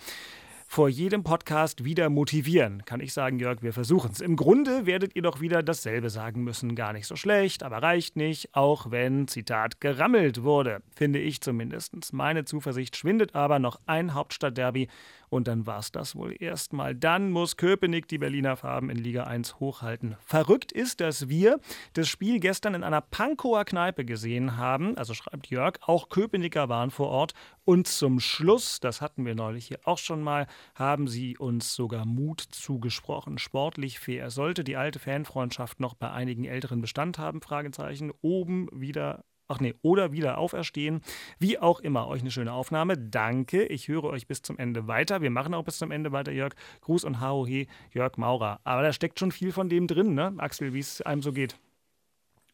vor 0.73 0.89
jedem 0.89 1.23
Podcast 1.23 1.85
wieder 1.85 2.09
motivieren. 2.09 2.83
Kann 2.87 3.01
ich 3.01 3.13
sagen, 3.13 3.39
Jörg, 3.39 3.61
wir 3.61 3.75
versuchen 3.75 4.11
es. 4.11 4.23
Im 4.23 4.37
Grunde 4.37 4.87
werdet 4.87 5.15
ihr 5.15 5.21
doch 5.21 5.43
wieder 5.43 5.63
dasselbe 5.63 6.09
sagen 6.09 6.45
müssen. 6.45 6.75
Gar 6.75 6.95
nicht 6.95 7.07
so 7.07 7.15
schlecht, 7.15 7.63
aber 7.63 7.83
reicht 7.83 8.17
nicht, 8.17 8.55
auch 8.55 8.91
wenn, 8.91 9.29
Zitat, 9.29 9.83
gerammelt 9.83 10.45
wurde. 10.45 10.81
Finde 10.97 11.19
ich 11.19 11.43
zumindest. 11.43 12.15
Meine 12.15 12.47
Zuversicht 12.47 12.97
schwindet 12.97 13.35
aber 13.35 13.59
noch 13.59 13.81
ein 13.85 14.15
Hauptstadtderby 14.15 14.89
und 15.33 15.49
dann 15.49 15.67
war 15.67 15.79
es 15.79 15.91
das 15.93 16.15
wohl 16.15 16.37
erstmal. 16.39 16.95
Dann 16.95 17.31
muss 17.31 17.57
Köpenick 17.57 18.07
die 18.07 18.19
Berliner 18.19 18.57
Farben 18.57 18.91
in 18.91 18.99
Liga 18.99 19.25
1 19.25 19.61
hochhalten. 19.61 20.17
Verrückt 20.21 20.73
ist, 20.73 21.01
dass 21.01 21.29
wir 21.31 21.59
das 21.95 22.09
Spiel 22.09 22.39
gestern 22.39 22.75
in 22.75 22.85
einer 22.85 23.01
Pankower 23.01 23.65
Kneipe 23.65 24.05
gesehen 24.05 24.59
haben. 24.59 24.97
Also 24.99 25.15
schreibt 25.15 25.49
Jörg, 25.49 25.79
auch 25.83 26.11
Köpenicker 26.11 26.69
waren 26.69 26.91
vor 26.91 27.09
Ort. 27.09 27.33
Und 27.65 27.87
zum 27.87 28.19
Schluss, 28.19 28.81
das 28.81 29.01
hatten 29.01 29.25
wir 29.25 29.35
neulich 29.35 29.67
hier 29.67 29.79
auch 29.85 29.99
schon 29.99 30.23
mal, 30.23 30.47
haben 30.75 31.07
sie 31.07 31.39
uns 31.39 31.75
sogar 31.75 32.05
Mut 32.05 32.41
zugesprochen. 32.41 33.39
Sportlich 33.39 34.01
fair. 34.01 34.31
Sollte 34.31 34.65
die 34.65 34.77
alte 34.77 34.99
Fanfreundschaft 34.99 35.79
noch 35.79 35.95
bei 35.95 36.11
einigen 36.11 36.45
Älteren 36.45 36.81
Bestand 36.81 37.19
haben? 37.19 37.41
Fragezeichen. 37.41 38.13
Oben 38.21 38.69
wieder 38.73 39.25
ach 39.53 39.61
nee, 39.61 39.75
oder 39.83 40.13
wieder 40.13 40.39
auferstehen. 40.39 41.03
Wie 41.39 41.59
auch 41.59 41.81
immer, 41.81 42.09
euch 42.09 42.23
eine 42.23 42.31
schöne 42.31 42.53
Aufnahme. 42.53 42.97
Danke. 42.97 43.65
Ich 43.65 43.87
höre 43.89 44.05
euch 44.05 44.27
bis 44.27 44.43
zum 44.43 44.59
Ende 44.59 44.89
weiter. 44.89 45.21
Wir 45.21 45.31
machen 45.31 45.55
auch 45.55 45.65
bis 45.65 45.79
zum 45.79 45.91
Ende 45.91 46.11
weiter, 46.11 46.33
Jörg. 46.33 46.55
Gruß 46.81 47.05
und 47.05 47.21
Haohe, 47.21 47.67
Jörg 47.93 48.17
Maurer. 48.17 48.61
Aber 48.65 48.83
da 48.83 48.93
steckt 48.93 49.19
schon 49.19 49.31
viel 49.31 49.53
von 49.53 49.69
dem 49.69 49.87
drin, 49.87 50.15
ne, 50.15 50.35
Axel, 50.39 50.73
wie 50.73 50.81
es 50.81 51.03
einem 51.03 51.23
so 51.23 51.33
geht. 51.33 51.59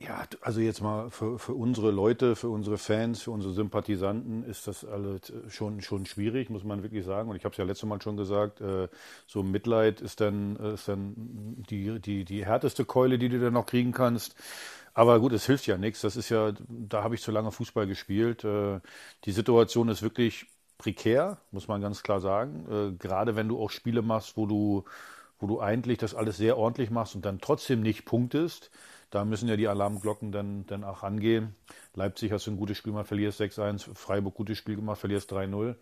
Ja, 0.00 0.24
also 0.42 0.60
jetzt 0.60 0.80
mal 0.80 1.10
für, 1.10 1.40
für 1.40 1.54
unsere 1.54 1.90
Leute, 1.90 2.36
für 2.36 2.48
unsere 2.50 2.78
Fans, 2.78 3.22
für 3.22 3.32
unsere 3.32 3.52
Sympathisanten 3.52 4.44
ist 4.44 4.68
das 4.68 4.84
alles 4.84 5.32
schon, 5.48 5.80
schon 5.82 6.06
schwierig, 6.06 6.50
muss 6.50 6.62
man 6.62 6.84
wirklich 6.84 7.04
sagen. 7.04 7.28
Und 7.28 7.34
ich 7.36 7.44
habe 7.44 7.52
es 7.52 7.56
ja 7.58 7.64
letztes 7.64 7.88
Mal 7.88 8.00
schon 8.00 8.16
gesagt, 8.16 8.60
äh, 8.60 8.86
so 9.26 9.42
Mitleid 9.42 10.00
ist 10.00 10.20
dann, 10.20 10.54
ist 10.56 10.86
dann 10.86 11.14
die, 11.68 11.98
die, 11.98 12.24
die 12.24 12.46
härteste 12.46 12.84
Keule, 12.84 13.18
die 13.18 13.28
du 13.28 13.40
dann 13.40 13.54
noch 13.54 13.66
kriegen 13.66 13.90
kannst. 13.90 14.36
Aber 14.94 15.18
gut, 15.18 15.32
es 15.32 15.46
hilft 15.46 15.66
ja 15.66 15.76
nichts. 15.78 16.00
Das 16.02 16.14
ist 16.16 16.28
ja, 16.28 16.52
da 16.68 17.02
habe 17.02 17.16
ich 17.16 17.22
zu 17.22 17.32
lange 17.32 17.50
Fußball 17.50 17.88
gespielt. 17.88 18.44
Äh, 18.44 18.80
die 19.24 19.32
Situation 19.32 19.88
ist 19.88 20.02
wirklich 20.02 20.46
prekär, 20.78 21.38
muss 21.50 21.66
man 21.66 21.80
ganz 21.80 22.04
klar 22.04 22.20
sagen. 22.20 22.66
Äh, 22.70 22.92
gerade 22.98 23.34
wenn 23.34 23.48
du 23.48 23.60
auch 23.60 23.70
Spiele 23.70 24.02
machst, 24.02 24.36
wo 24.36 24.46
du, 24.46 24.84
wo 25.40 25.46
du 25.46 25.60
eigentlich 25.60 25.98
das 25.98 26.14
alles 26.14 26.36
sehr 26.36 26.56
ordentlich 26.58 26.90
machst 26.90 27.14
und 27.14 27.24
dann 27.24 27.40
trotzdem 27.40 27.80
nicht 27.80 28.04
punktest, 28.04 28.70
da 29.10 29.24
müssen 29.24 29.48
ja 29.48 29.56
die 29.56 29.68
Alarmglocken 29.68 30.32
dann, 30.32 30.66
dann 30.66 30.84
auch 30.84 31.02
angehen. 31.02 31.54
Leipzig 31.94 32.32
hast 32.32 32.46
du 32.46 32.50
ein 32.50 32.56
gutes 32.56 32.76
Spiel 32.76 32.92
gemacht, 32.92 33.08
verlierst 33.08 33.40
6-1, 33.40 33.94
Freiburg 33.94 34.34
gutes 34.34 34.58
Spiel 34.58 34.76
gemacht, 34.76 34.98
verlierst 34.98 35.32
3-0. 35.32 35.76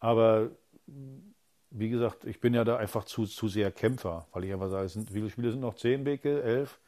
Aber 0.00 0.50
wie 1.70 1.88
gesagt, 1.90 2.24
ich 2.24 2.40
bin 2.40 2.54
ja 2.54 2.64
da 2.64 2.76
einfach 2.76 3.04
zu, 3.04 3.26
zu 3.26 3.48
sehr 3.48 3.70
Kämpfer, 3.70 4.26
weil 4.32 4.44
ich 4.44 4.52
einfach 4.52 4.70
sage, 4.70 4.88
sind, 4.88 5.10
wie 5.10 5.18
viele 5.18 5.30
Spiele 5.30 5.50
sind 5.50 5.60
noch? 5.60 5.74
Zehn, 5.74 6.04
Beke? 6.04 6.42
Elf? 6.42 6.78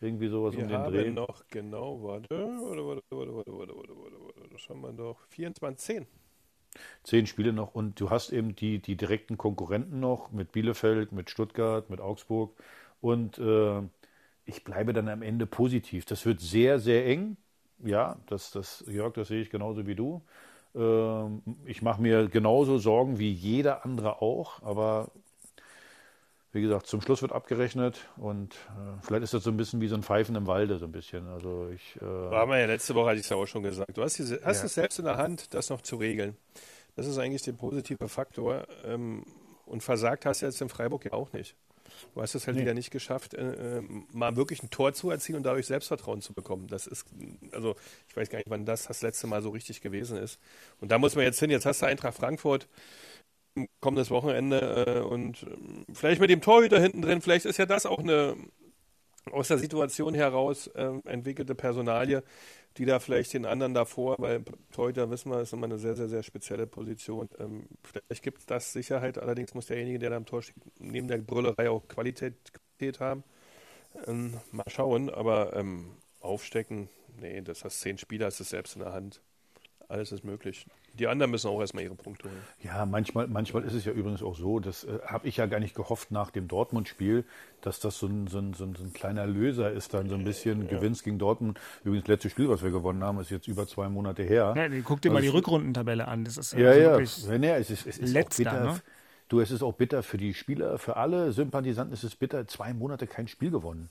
Irgendwie 0.00 0.28
sowas 0.28 0.54
wir 0.54 0.64
um 0.64 0.68
den 0.68 0.84
Dreh. 0.84 1.10
noch 1.10 1.44
genau, 1.48 2.02
warte, 2.02 2.28
warte, 2.30 2.84
warte, 2.86 3.02
warte, 3.10 3.36
warte, 3.36 3.52
warte, 3.56 3.76
warte, 3.76 3.96
warte, 3.96 4.16
warte, 4.20 4.50
das 4.52 4.68
haben 4.68 4.82
wir 4.82 4.92
doch. 4.92 5.18
24, 5.28 5.78
10. 5.78 6.06
Zehn 7.04 7.26
Spiele 7.26 7.52
noch 7.52 7.74
und 7.74 8.00
du 8.00 8.10
hast 8.10 8.32
eben 8.32 8.56
die, 8.56 8.80
die 8.80 8.96
direkten 8.96 9.38
Konkurrenten 9.38 10.00
noch 10.00 10.32
mit 10.32 10.52
Bielefeld, 10.52 11.12
mit 11.12 11.30
Stuttgart, 11.30 11.88
mit 11.88 12.00
Augsburg 12.00 12.56
und 13.00 13.38
äh, 13.38 13.82
ich 14.46 14.64
bleibe 14.64 14.92
dann 14.92 15.08
am 15.08 15.22
Ende 15.22 15.46
positiv. 15.46 16.04
Das 16.04 16.26
wird 16.26 16.40
sehr, 16.40 16.78
sehr 16.78 17.06
eng. 17.06 17.36
Ja, 17.82 18.16
das, 18.26 18.50
das, 18.50 18.84
Jörg, 18.86 19.14
das 19.14 19.28
sehe 19.28 19.42
ich 19.42 19.50
genauso 19.50 19.86
wie 19.86 19.94
du. 19.94 20.22
Ähm, 20.74 21.42
ich 21.64 21.82
mache 21.82 22.00
mir 22.00 22.28
genauso 22.28 22.78
Sorgen 22.78 23.18
wie 23.18 23.30
jeder 23.32 23.84
andere 23.84 24.22
auch, 24.22 24.62
aber 24.62 25.10
wie 26.52 26.62
gesagt, 26.62 26.86
zum 26.86 27.00
Schluss 27.00 27.20
wird 27.20 27.32
abgerechnet 27.32 28.08
und 28.16 28.54
äh, 28.54 29.02
vielleicht 29.02 29.24
ist 29.24 29.34
das 29.34 29.42
so 29.42 29.50
ein 29.50 29.56
bisschen 29.56 29.80
wie 29.80 29.88
so 29.88 29.96
ein 29.96 30.04
Pfeifen 30.04 30.36
im 30.36 30.46
Walde, 30.46 30.78
so 30.78 30.84
ein 30.84 30.92
bisschen. 30.92 31.26
Also 31.28 31.68
ich. 31.74 31.96
Äh, 32.00 32.04
War 32.04 32.46
mir 32.46 32.60
ja 32.60 32.66
letzte 32.66 32.94
Woche, 32.94 33.08
hatte 33.08 33.18
ich 33.18 33.24
es 33.24 33.30
ja 33.30 33.36
auch 33.36 33.46
schon 33.46 33.64
gesagt. 33.64 33.96
Du 33.96 34.02
hast, 34.02 34.18
diese, 34.18 34.40
hast 34.44 34.60
Ja. 34.60 34.66
es 34.66 34.74
selbst 34.74 34.98
in 35.00 35.04
der 35.04 35.16
Hand, 35.16 35.52
das 35.52 35.68
noch 35.68 35.80
zu 35.82 35.96
regeln. 35.96 36.36
Das 36.94 37.08
ist 37.08 37.18
eigentlich 37.18 37.42
der 37.42 37.52
positive 37.54 38.08
Faktor. 38.08 38.66
Ähm, 38.84 39.24
und 39.66 39.82
versagt 39.82 40.26
hast 40.26 40.42
du 40.42 40.46
jetzt 40.46 40.60
in 40.60 40.68
Freiburg 40.68 41.04
ja 41.04 41.12
auch 41.12 41.32
nicht. 41.32 41.56
Du 42.14 42.22
hast 42.22 42.34
es 42.34 42.46
halt 42.46 42.58
wieder 42.58 42.74
nicht 42.74 42.90
geschafft, 42.90 43.34
äh, 43.34 43.78
äh, 43.78 43.82
mal 44.12 44.36
wirklich 44.36 44.62
ein 44.62 44.70
Tor 44.70 44.92
zu 44.92 45.10
erzielen 45.10 45.38
und 45.38 45.42
dadurch 45.44 45.66
Selbstvertrauen 45.66 46.20
zu 46.20 46.32
bekommen. 46.32 46.68
Das 46.68 46.86
ist, 46.86 47.06
also 47.52 47.76
ich 48.08 48.16
weiß 48.16 48.30
gar 48.30 48.38
nicht, 48.38 48.50
wann 48.50 48.64
das 48.66 48.86
das 48.86 49.02
letzte 49.02 49.26
Mal 49.26 49.42
so 49.42 49.50
richtig 49.50 49.80
gewesen 49.80 50.16
ist. 50.16 50.38
Und 50.80 50.90
da 50.92 50.98
muss 50.98 51.14
man 51.16 51.24
jetzt 51.24 51.40
hin. 51.40 51.50
Jetzt 51.50 51.66
hast 51.66 51.82
du 51.82 51.86
Eintracht 51.86 52.16
Frankfurt 52.16 52.68
kommendes 53.80 54.10
Wochenende 54.10 54.84
äh, 54.86 55.00
und 55.00 55.44
ähm, 55.44 55.84
vielleicht 55.92 56.20
mit 56.20 56.30
dem 56.30 56.40
Torhüter 56.40 56.80
hinten 56.80 57.02
drin, 57.02 57.20
vielleicht 57.20 57.46
ist 57.46 57.56
ja 57.56 57.66
das 57.66 57.86
auch 57.86 58.00
eine 58.00 58.36
aus 59.30 59.48
der 59.48 59.58
Situation 59.58 60.14
heraus 60.14 60.70
ähm, 60.74 61.00
entwickelte 61.06 61.54
Personalie, 61.54 62.22
die 62.76 62.84
da 62.84 62.98
vielleicht 62.98 63.32
den 63.34 63.46
anderen 63.46 63.74
davor, 63.74 64.16
weil 64.18 64.44
Torhüter 64.72 65.10
wissen 65.10 65.30
wir, 65.30 65.40
ist 65.40 65.52
immer 65.52 65.66
eine 65.66 65.78
sehr, 65.78 65.94
sehr, 65.94 66.08
sehr 66.08 66.22
spezielle 66.22 66.66
Position. 66.66 67.28
Ähm, 67.38 67.66
vielleicht 67.82 68.22
gibt 68.22 68.38
es 68.40 68.46
das 68.46 68.72
Sicherheit, 68.72 69.18
allerdings 69.18 69.54
muss 69.54 69.66
derjenige, 69.66 69.98
der 70.00 70.10
da 70.10 70.16
am 70.16 70.26
Tor 70.26 70.42
steht, 70.42 70.56
neben 70.78 71.08
der 71.08 71.18
Brüllerei 71.18 71.70
auch 71.70 71.86
Qualität, 71.86 72.34
Qualität 72.52 73.00
haben. 73.00 73.22
Ähm, 74.06 74.40
mal 74.50 74.64
schauen, 74.68 75.08
aber 75.08 75.54
ähm, 75.54 75.96
aufstecken, 76.20 76.88
nee, 77.20 77.40
das 77.42 77.64
hast 77.64 77.80
zehn 77.80 77.98
Spieler, 77.98 78.26
hast 78.26 78.40
du 78.40 78.44
selbst 78.44 78.74
in 78.74 78.82
der 78.82 78.92
Hand. 78.92 79.20
Alles 79.88 80.10
ist 80.10 80.24
möglich. 80.24 80.66
Die 80.98 81.08
anderen 81.08 81.30
müssen 81.32 81.48
auch 81.48 81.60
erstmal 81.60 81.82
ihre 81.82 81.96
Punkte 81.96 82.28
holen. 82.28 82.40
Ja, 82.62 82.86
manchmal, 82.86 83.26
manchmal 83.26 83.64
ist 83.64 83.74
es 83.74 83.84
ja 83.84 83.92
übrigens 83.92 84.22
auch 84.22 84.36
so, 84.36 84.60
das 84.60 84.84
äh, 84.84 85.00
habe 85.06 85.26
ich 85.26 85.36
ja 85.38 85.46
gar 85.46 85.58
nicht 85.58 85.74
gehofft 85.74 86.12
nach 86.12 86.30
dem 86.30 86.46
Dortmund-Spiel, 86.46 87.24
dass 87.62 87.80
das 87.80 87.98
so 87.98 88.06
ein, 88.06 88.28
so, 88.28 88.38
ein, 88.38 88.54
so, 88.54 88.64
ein, 88.64 88.74
so 88.76 88.84
ein 88.84 88.92
kleiner 88.92 89.26
Löser 89.26 89.72
ist, 89.72 89.92
dann 89.92 90.08
so 90.08 90.14
ein 90.14 90.22
bisschen 90.24 90.68
Gewinnst 90.68 91.02
gegen 91.02 91.18
Dortmund. 91.18 91.58
Übrigens, 91.82 92.04
das 92.04 92.08
letzte 92.10 92.30
Spiel, 92.30 92.48
was 92.48 92.62
wir 92.62 92.70
gewonnen 92.70 93.02
haben, 93.02 93.18
ist 93.20 93.30
jetzt 93.30 93.48
über 93.48 93.66
zwei 93.66 93.88
Monate 93.88 94.22
her. 94.22 94.54
Ja, 94.56 94.68
guck 94.84 95.00
dir 95.00 95.10
mal 95.10 95.20
die 95.20 95.28
Also- 95.28 95.38
Rückrundentabelle 95.38 96.06
an. 96.06 96.24
Das 96.24 96.36
ist 96.36 96.52
Ja, 96.52 96.68
also 96.68 96.80
ja. 96.80 96.90
wirklich 96.92 97.26
ja, 97.26 97.34
ja 97.34 97.56
es 97.56 97.70
ist, 97.70 97.86
es 97.86 97.98
ist 97.98 98.12
letzter, 98.12 98.50
auch 98.50 98.52
bitter. 98.52 98.64
ne? 98.74 98.80
Du, 99.28 99.40
es 99.40 99.50
ist 99.50 99.62
auch 99.62 99.72
bitter 99.72 100.02
für 100.02 100.18
die 100.18 100.32
Spieler, 100.34 100.78
für 100.78 100.96
alle 100.96 101.32
Sympathisanten 101.32 101.92
ist 101.94 102.04
es 102.04 102.14
bitter, 102.14 102.46
zwei 102.46 102.72
Monate 102.74 103.06
kein 103.06 103.26
Spiel 103.26 103.50
gewonnen. 103.50 103.88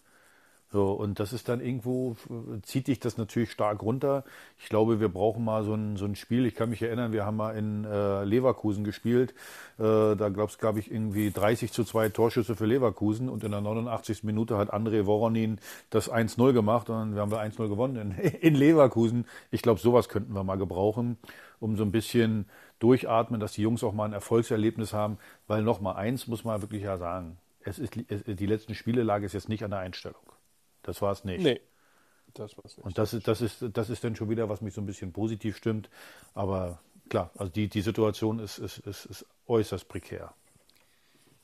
So, 0.73 0.91
und 0.93 1.19
das 1.19 1.33
ist 1.33 1.49
dann 1.49 1.61
irgendwo, 1.61 2.15
zieht 2.63 2.87
dich 2.87 2.99
das 2.99 3.19
natürlich 3.19 3.51
stark 3.51 3.83
runter. 3.83 4.23
Ich 4.57 4.69
glaube, 4.69 4.99
wir 4.99 5.07
brauchen 5.07 5.45
mal 5.45 5.63
so 5.63 5.75
ein, 5.75 5.97
so 5.97 6.05
ein 6.05 6.15
Spiel. 6.15 6.47
Ich 6.47 6.55
kann 6.55 6.71
mich 6.71 6.81
erinnern, 6.81 7.13
wir 7.13 7.27
haben 7.27 7.37
mal 7.37 7.55
in 7.55 7.85
äh, 7.85 8.23
Leverkusen 8.23 8.83
gespielt. 8.83 9.35
Äh, 9.77 10.15
da 10.15 10.29
glaub's, 10.33 10.57
gab 10.57 10.77
ich 10.77 10.89
irgendwie 10.89 11.29
30 11.29 11.71
zu 11.71 11.83
2 11.83 12.09
Torschüsse 12.09 12.55
für 12.55 12.65
Leverkusen 12.65 13.29
und 13.29 13.43
in 13.43 13.51
der 13.51 13.61
89. 13.61 14.23
Minute 14.23 14.57
hat 14.57 14.73
André 14.73 15.05
Voronin 15.05 15.59
das 15.91 16.11
1-0 16.11 16.53
gemacht 16.53 16.89
und 16.89 16.95
dann 16.95 17.19
haben 17.19 17.29
wir 17.29 17.43
1-0 17.43 17.69
gewonnen 17.69 18.17
in, 18.17 18.31
in 18.41 18.55
Leverkusen. 18.55 19.27
Ich 19.51 19.61
glaube, 19.61 19.79
sowas 19.79 20.09
könnten 20.09 20.33
wir 20.33 20.43
mal 20.43 20.57
gebrauchen, 20.57 21.17
um 21.59 21.77
so 21.77 21.83
ein 21.83 21.91
bisschen 21.91 22.47
durchatmen, 22.79 23.39
dass 23.39 23.53
die 23.53 23.61
Jungs 23.61 23.83
auch 23.83 23.93
mal 23.93 24.05
ein 24.05 24.13
Erfolgserlebnis 24.13 24.91
haben. 24.91 25.19
Weil 25.45 25.61
nochmal 25.61 25.97
eins 25.97 26.25
muss 26.25 26.43
man 26.43 26.63
wirklich 26.63 26.81
ja 26.81 26.97
sagen. 26.97 27.37
Es 27.63 27.77
ist, 27.77 27.93
es, 28.09 28.23
die 28.25 28.47
letzten 28.47 28.73
Spiele 28.73 29.03
lag 29.03 29.21
es 29.21 29.33
jetzt 29.33 29.49
nicht 29.49 29.63
an 29.63 29.69
der 29.69 29.79
Einstellung. 29.79 30.32
Das 30.83 31.01
war 31.01 31.11
es 31.11 31.23
nicht. 31.23 31.41
Nee, 31.41 31.61
das 32.33 32.57
war's 32.57 32.77
nicht. 32.77 32.85
Und 32.85 32.97
das 32.97 33.13
ist, 33.13 33.27
das, 33.27 33.41
ist, 33.41 33.65
das 33.73 33.89
ist 33.89 34.03
dann 34.03 34.15
schon 34.15 34.29
wieder, 34.29 34.49
was 34.49 34.61
mich 34.61 34.73
so 34.73 34.81
ein 34.81 34.85
bisschen 34.85 35.11
positiv 35.11 35.57
stimmt. 35.57 35.89
Aber 36.33 36.79
klar, 37.09 37.31
also 37.35 37.51
die, 37.51 37.67
die 37.67 37.81
Situation 37.81 38.39
ist, 38.39 38.59
ist, 38.59 38.79
ist, 38.79 39.05
ist 39.05 39.25
äußerst 39.47 39.87
prekär. 39.87 40.33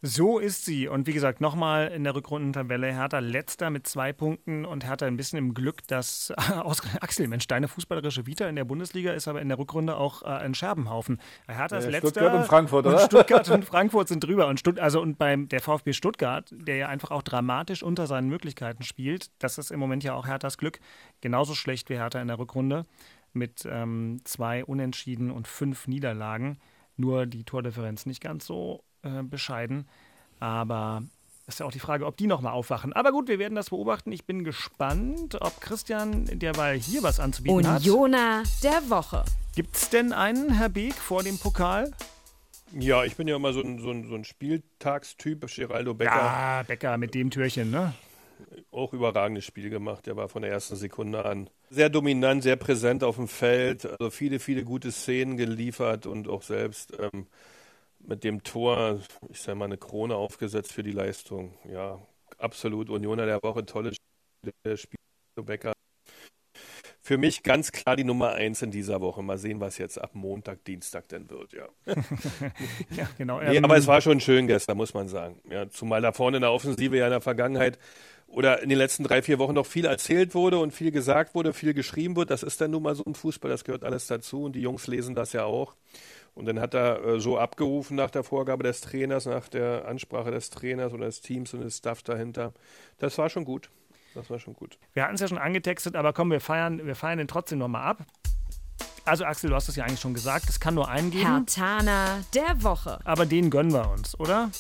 So 0.02 0.40
ist 0.40 0.64
sie. 0.64 0.88
Und 0.88 1.08
wie 1.08 1.14
gesagt, 1.14 1.42
nochmal 1.42 1.90
in 1.90 2.06
der 2.06 2.16
Rückrundentabelle 2.16 2.88
Hertha 2.88 3.20
letzter 3.20 3.70
mit 3.70 3.86
zwei 3.86 4.14
Punkten 4.14 4.64
und 4.64 4.86
Hertha 4.86 5.06
ein 5.06 5.18
bisschen 5.18 5.38
im 5.38 5.54
Glück, 5.54 5.86
dass 5.88 6.32
aus 6.62 6.82
Axel, 7.02 7.28
Mensch, 7.28 7.48
deine 7.48 7.68
fußballerische 7.68 8.26
Vita 8.26 8.48
in 8.48 8.56
der 8.56 8.64
Bundesliga 8.64 9.12
ist 9.12 9.28
aber 9.28 9.42
in 9.42 9.50
der 9.50 9.60
Rückrunde 9.60 9.98
auch 9.98 10.22
äh, 10.24 10.28
ein 10.28 10.54
Scherbenhaufen. 10.54 11.20
Hertha 11.48 11.78
ist 11.78 11.84
Ja, 11.86 11.92
letzter. 11.92 12.12
Stuttgart 12.12 12.34
und 12.34 12.46
Frankfurt, 12.46 12.86
und 12.86 12.94
oder? 12.94 13.06
Stuttgart 13.06 13.50
und 13.50 13.66
Frankfurt 13.66 14.08
sind 14.08 14.24
drüber. 14.24 14.48
Und 14.48 14.60
Stutt 14.60 14.80
also 14.80 15.02
und 15.02 15.18
beim 15.18 15.50
der 15.50 15.60
VfB 15.60 15.92
Stuttgart, 15.92 16.50
der 16.54 16.78
ja 16.78 16.88
einfach 16.88 17.12
auch 17.12 17.22
dramatisch 17.22 17.84
unter 17.84 18.08
seinen 18.08 18.30
Möglichkeiten 18.30 18.84
spielt, 18.84 19.32
das 19.40 19.58
ist 19.58 19.70
im 19.70 19.82
Moment 19.82 20.06
ja 20.06 20.14
auch 20.14 20.28
Herthas 20.28 20.58
Glück. 20.58 20.80
Genauso 21.20 21.56
schlecht 21.56 21.90
wie 21.90 21.98
Hertha 21.98 22.22
in 22.22 22.30
der 22.30 22.40
Rückrunde 22.40 22.86
mit 23.34 23.68
ähm, 23.70 24.22
zwei 24.24 24.64
Unentschieden 24.64 25.30
und 25.30 25.50
fünf 25.50 25.88
Niederlagen. 25.88 26.58
Nur 26.96 27.26
die 27.26 27.44
Tordifferenz 27.44 28.06
nicht 28.06 28.22
ganz 28.22 28.46
so 28.46 28.84
äh, 29.04 29.24
bescheiden. 29.24 29.88
Aber 30.40 31.04
ist 31.48 31.60
ja 31.60 31.66
auch 31.66 31.72
die 31.72 31.80
Frage, 31.80 32.06
ob 32.06 32.16
die 32.18 32.28
nochmal 32.28 32.54
aufwachen. 32.54 32.94
Aber 32.94 33.12
gut, 33.12 33.28
wir 33.28 33.40
werden 33.40 33.56
das 33.56 33.72
beobachten. 33.72 34.12
Ich 34.12 34.26
bin 34.26 34.44
gespannt, 34.44 35.42
ob 35.42 35.60
Christian 35.62 36.26
derweil 36.26 36.78
hier 36.78 37.02
was 37.04 37.20
anzubieten 37.20 37.68
hat. 37.68 37.82
Unioner 37.82 38.44
der 38.64 38.90
Woche. 38.90 39.26
Gibt 39.56 39.76
es 39.76 39.90
denn 39.90 40.14
einen, 40.14 40.54
Herr 40.54 40.70
Beek, 40.70 40.94
vor 40.94 41.24
dem 41.24 41.38
Pokal? 41.40 41.92
Ja, 42.78 43.04
ich 43.04 43.16
bin 43.16 43.28
ja 43.28 43.36
immer 43.36 43.52
so 43.52 43.62
ein, 43.62 43.80
so 43.80 43.90
ein, 43.90 44.08
so 44.08 44.14
ein 44.14 44.26
Spieltagstyp. 44.26 45.48
Geraldo 45.56 45.96
Becker, 45.96 46.16
Ja, 46.16 46.64
Becker 46.68 46.98
mit 46.98 47.16
dem 47.16 47.32
Türchen, 47.32 47.72
ne? 47.72 47.94
auch 48.72 48.94
überragendes 48.94 49.46
Spiel 49.46 49.70
gemacht. 49.70 50.06
Der 50.06 50.16
war 50.16 50.30
von 50.30 50.42
der 50.42 50.52
ersten 50.52 50.76
Sekunde 50.76 51.26
an 51.26 51.50
sehr 51.70 51.90
dominant, 51.90 52.44
sehr 52.44 52.56
präsent 52.56 53.04
auf 53.04 53.16
dem 53.16 53.28
Feld. 53.28 53.86
Also 53.86 54.10
viele, 54.10 54.40
viele 54.40 54.64
gute 54.64 54.92
Szenen 54.92 55.38
geliefert 55.38 56.06
und 56.06 56.28
auch 56.28 56.44
selbst 56.44 56.94
ähm, 57.00 57.28
mit 58.10 58.24
dem 58.24 58.44
Tor, 58.44 59.00
ich 59.30 59.40
sag 59.40 59.56
mal, 59.56 59.66
eine 59.66 59.78
Krone 59.78 60.16
aufgesetzt 60.16 60.74
für 60.74 60.84
die 60.84 60.92
Leistung. 60.92 61.54
Ja, 61.72 62.00
absolut. 62.38 62.90
Unioner 62.90 63.26
der 63.26 63.42
Woche, 63.44 63.66
tolles 63.66 63.96
Spiel. 64.76 64.98
Becker. 65.42 65.72
Für 67.02 67.18
mich 67.18 67.44
ganz 67.44 67.72
klar 67.72 67.96
die 67.96 68.04
Nummer 68.04 68.34
eins 68.34 68.62
in 68.62 68.72
dieser 68.72 69.00
Woche. 69.00 69.24
Mal 69.24 69.38
sehen, 69.38 69.62
was 69.62 69.78
jetzt 69.78 70.00
ab 70.00 70.12
Montag, 70.14 70.66
Dienstag 70.66 71.08
denn 71.08 71.30
wird, 71.30 71.54
ja. 71.54 71.68
Ja, 72.92 73.10
genau. 73.18 73.40
Nee, 73.40 73.58
aber 73.60 73.78
es 73.78 73.88
war 73.88 74.02
schon 74.02 74.20
schön 74.20 74.48
gestern, 74.48 74.78
muss 74.78 74.94
man 74.94 75.08
sagen. 75.08 75.40
Ja, 75.50 75.70
zumal 75.70 76.02
da 76.02 76.12
vorne 76.12 76.38
in 76.38 76.42
der 76.42 76.52
Offensive 76.52 76.98
ja 76.98 77.06
in 77.06 77.12
der 77.12 77.22
Vergangenheit 77.22 77.80
oder 78.28 78.62
in 78.62 78.70
den 78.70 78.78
letzten 78.78 79.04
drei, 79.04 79.22
vier 79.22 79.40
Wochen 79.40 79.54
noch 79.54 79.66
viel 79.66 79.86
erzählt 79.86 80.36
wurde 80.36 80.60
und 80.60 80.72
viel 80.72 80.92
gesagt 80.92 81.34
wurde, 81.36 81.54
viel 81.54 81.74
geschrieben 81.74 82.16
wurde. 82.16 82.28
Das 82.28 82.44
ist 82.44 82.60
dann 82.62 82.72
nun 82.72 82.84
mal 82.84 82.96
so 82.96 83.04
im 83.04 83.16
Fußball, 83.16 83.50
das 83.50 83.64
gehört 83.64 83.84
alles 83.84 84.08
dazu 84.08 84.44
und 84.44 84.54
die 84.54 84.62
Jungs 84.62 84.88
lesen 84.88 85.16
das 85.16 85.34
ja 85.34 85.46
auch. 85.46 85.76
Und 86.36 86.46
dann 86.46 86.60
hat 86.60 86.74
er 86.74 87.04
äh, 87.04 87.20
so 87.20 87.38
abgerufen 87.38 87.96
nach 87.96 88.10
der 88.10 88.24
Vorgabe 88.24 88.64
des 88.64 88.82
Trainers, 88.82 89.26
nach 89.26 89.50
der 89.50 89.88
Ansprache 89.88 90.32
des 90.32 90.50
Trainers 90.50 90.94
oder 90.94 91.06
des 91.06 91.22
Teams 91.22 91.54
und 91.54 91.62
des 91.62 91.78
Staff 91.78 92.04
dahinter. 92.04 92.54
Das 92.98 93.18
war 93.18 93.30
schon 93.30 93.46
gut. 93.46 93.70
Das 94.16 94.30
war 94.30 94.40
schon 94.40 94.54
gut. 94.54 94.78
Wir 94.94 95.04
hatten 95.04 95.16
es 95.16 95.22
ja 95.22 95.28
schon 95.28 95.38
angetextet, 95.38 95.96
aber 95.96 96.14
komm, 96.14 96.32
wir 96.32 96.42
feiern, 96.42 96.86
wir 96.86 96.96
feiern 96.96 97.18
den 97.20 97.28
trotzdem 97.28 97.60
nochmal 97.60 97.84
ab. 97.84 98.06
Also 99.06 99.26
Axel, 99.26 99.50
du 99.50 99.56
hast 99.56 99.70
es 99.70 99.76
ja 99.76 99.86
eigentlich 99.86 100.00
schon 100.00 100.14
gesagt, 100.14 100.50
es 100.50 100.60
kann 100.60 100.76
nur 100.76 100.88
einen 100.88 101.12
geben, 101.12 101.26
Hertaner 101.26 102.24
der 102.34 102.64
Woche. 102.64 103.00
aber 103.06 103.26
den 103.26 103.50
gönnen 103.50 103.74
wir 103.74 103.90
uns, 103.90 104.20
oder? 104.20 104.52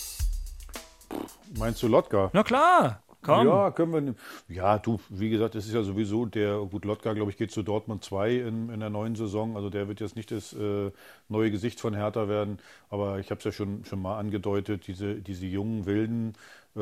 Meinst 1.57 1.81
du 1.81 1.87
Lotka? 1.87 2.29
Na 2.33 2.43
klar, 2.43 3.01
komm. 3.21 3.47
Ja, 3.47 3.71
können 3.71 4.15
wir. 4.47 4.55
Ja, 4.55 4.77
du, 4.77 4.99
wie 5.09 5.29
gesagt, 5.29 5.55
es 5.55 5.67
ist 5.67 5.73
ja 5.73 5.83
sowieso 5.83 6.25
der, 6.25 6.59
gut, 6.69 6.85
Lotka, 6.85 7.13
glaube 7.13 7.31
ich, 7.31 7.37
geht 7.37 7.51
zu 7.51 7.63
Dortmund 7.63 8.03
2 8.03 8.35
in, 8.35 8.69
in 8.69 8.79
der 8.79 8.89
neuen 8.89 9.15
Saison. 9.15 9.55
Also 9.55 9.69
der 9.69 9.87
wird 9.87 9.99
jetzt 9.99 10.15
nicht 10.15 10.31
das 10.31 10.53
äh, 10.53 10.91
neue 11.27 11.51
Gesicht 11.51 11.79
von 11.79 11.93
Hertha 11.93 12.27
werden. 12.27 12.59
Aber 12.89 13.19
ich 13.19 13.31
habe 13.31 13.39
es 13.39 13.45
ja 13.45 13.51
schon, 13.51 13.85
schon 13.85 14.01
mal 14.01 14.17
angedeutet, 14.19 14.87
diese, 14.87 15.15
diese 15.15 15.45
jungen 15.45 15.85
Wilden, 15.85 16.33
äh, 16.75 16.81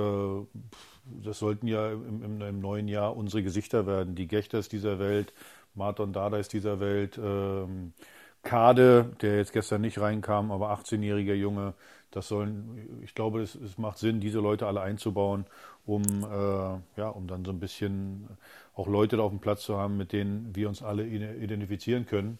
das 1.24 1.40
sollten 1.40 1.68
ja 1.68 1.92
im, 1.92 2.24
im, 2.24 2.42
im 2.42 2.60
neuen 2.60 2.88
Jahr 2.88 3.16
unsere 3.16 3.44
Gesichter 3.44 3.86
werden. 3.88 4.16
Die 4.16 4.28
Gechters 4.28 4.70
dieser 4.70 5.00
Welt, 5.00 5.34
Marton 5.76 6.14
Dardais 6.14 6.48
dieser 6.50 6.80
Welt, 6.80 7.20
ähm, 7.22 7.94
Kade, 8.44 9.12
der 9.22 9.38
jetzt 9.38 9.54
gestern 9.54 9.82
nicht 9.82 10.00
reinkam, 10.00 10.52
aber 10.52 10.72
18-jähriger 10.72 11.34
Junge, 11.34 11.74
das 12.12 12.30
sollen, 12.30 13.02
ich 13.04 13.14
glaube, 13.14 13.42
es, 13.42 13.56
es 13.56 13.78
macht 13.78 13.98
Sinn, 13.98 14.22
diese 14.22 14.40
Leute 14.40 14.68
alle 14.68 14.82
einzubauen, 14.82 15.46
um, 15.88 16.04
äh, 16.04 17.00
ja, 17.02 17.10
um 17.10 17.28
dann 17.28 17.46
so 17.46 17.52
ein 17.52 17.60
bisschen 17.60 18.28
auch 18.76 18.88
Leute 18.88 19.18
da 19.18 19.24
auf 19.24 19.32
dem 19.32 19.40
Platz 19.40 19.64
zu 19.64 19.78
haben, 19.78 19.98
mit 19.98 20.14
denen 20.14 20.56
wir 20.56 20.70
uns 20.70 20.84
alle 20.84 21.06
ide- 21.08 21.36
identifizieren 21.42 22.06
können. 22.06 22.40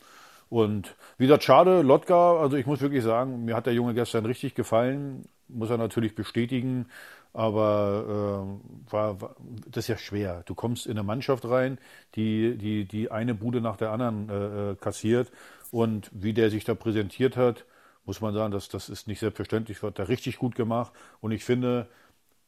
Und 0.50 0.96
wie 1.18 1.26
gesagt, 1.26 1.44
schade, 1.44 1.82
Lotka, 1.82 2.38
also 2.40 2.56
ich 2.58 2.66
muss 2.66 2.82
wirklich 2.82 3.04
sagen, 3.04 3.46
mir 3.46 3.56
hat 3.56 3.66
der 3.66 3.74
Junge 3.74 3.94
gestern 3.94 4.26
richtig 4.26 4.56
gefallen, 4.56 5.26
muss 5.50 5.70
er 5.70 5.78
natürlich 5.78 6.16
bestätigen, 6.16 6.88
aber 7.34 8.48
äh, 8.88 8.92
war, 8.92 9.22
war, 9.22 9.36
das 9.70 9.86
ist 9.86 9.88
ja 9.90 9.98
schwer. 9.98 10.44
Du 10.46 10.56
kommst 10.56 10.86
in 10.86 10.94
eine 10.94 11.04
Mannschaft 11.04 11.46
rein, 11.46 11.78
die, 12.16 12.58
die, 12.58 12.86
die 12.86 13.12
eine 13.12 13.34
Bude 13.36 13.62
nach 13.62 13.78
der 13.78 13.92
anderen 13.92 14.30
äh, 14.30 14.72
äh, 14.72 14.76
kassiert 14.76 15.32
und 15.72 16.10
wie 16.14 16.34
der 16.34 16.50
sich 16.50 16.64
da 16.64 16.76
präsentiert 16.76 17.38
hat, 17.38 17.66
muss 18.06 18.22
man 18.22 18.34
sagen, 18.34 18.52
das, 18.54 18.70
das 18.70 18.90
ist 18.90 19.08
nicht 19.08 19.20
selbstverständlich, 19.20 19.84
wird 19.84 20.00
da 20.00 20.04
richtig 20.04 20.38
gut 20.38 20.56
gemacht 20.56 20.94
und 21.22 21.32
ich 21.32 21.44
finde, 21.44 21.88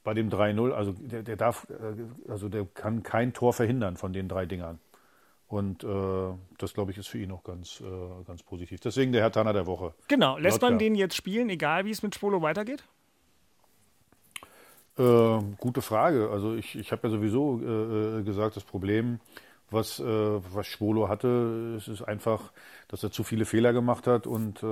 bei 0.04 0.14
dem 0.14 0.30
3-0, 0.30 0.72
also 0.72 0.94
der, 0.94 1.24
der 1.24 1.36
darf, 1.36 1.68
äh, 1.70 2.30
also 2.32 2.50
der 2.50 2.66
kann 2.66 3.04
kein 3.04 3.34
Tor 3.34 3.54
verhindern 3.54 3.98
von 3.98 4.14
den 4.14 4.28
drei 4.28 4.46
Dingern. 4.46 4.80
Und 5.48 5.84
äh, 5.84 5.88
das, 6.60 6.74
glaube 6.74 6.92
ich, 6.92 6.98
ist 7.00 7.08
für 7.08 7.18
ihn 7.18 7.32
auch 7.32 7.44
ganz, 7.44 7.82
äh, 7.82 8.24
ganz 8.28 8.44
positiv. 8.44 8.80
Deswegen 8.82 9.12
der 9.12 9.24
Herr 9.24 9.32
Tanner 9.32 9.52
der 9.52 9.66
Woche. 9.66 9.96
Genau, 10.08 10.38
lässt 10.38 10.62
man 10.62 10.74
Lotka. 10.74 10.86
den 10.86 10.96
jetzt 10.96 11.16
spielen, 11.16 11.50
egal 11.50 11.86
wie 11.86 11.92
es 11.92 12.04
mit 12.04 12.14
Spolo 12.14 12.42
weitergeht? 12.44 12.84
Äh, 15.00 15.40
gute 15.58 15.82
Frage. 15.82 16.30
Also 16.30 16.54
ich, 16.56 16.78
ich 16.78 16.92
habe 16.92 17.08
ja 17.08 17.10
sowieso 17.10 17.62
äh, 17.64 18.20
äh, 18.20 18.24
gesagt, 18.24 18.58
das 18.58 18.64
Problem, 18.64 19.20
was, 19.72 20.00
was 20.00 20.66
Schwolo 20.66 21.10
hatte, 21.10 21.76
es 21.78 21.88
ist 21.88 22.02
einfach, 22.02 22.52
dass 22.88 23.04
er 23.04 23.12
zu 23.12 23.24
viele 23.24 23.46
Fehler 23.46 23.72
gemacht 23.72 24.08
hat 24.08 24.26
und 24.26 24.64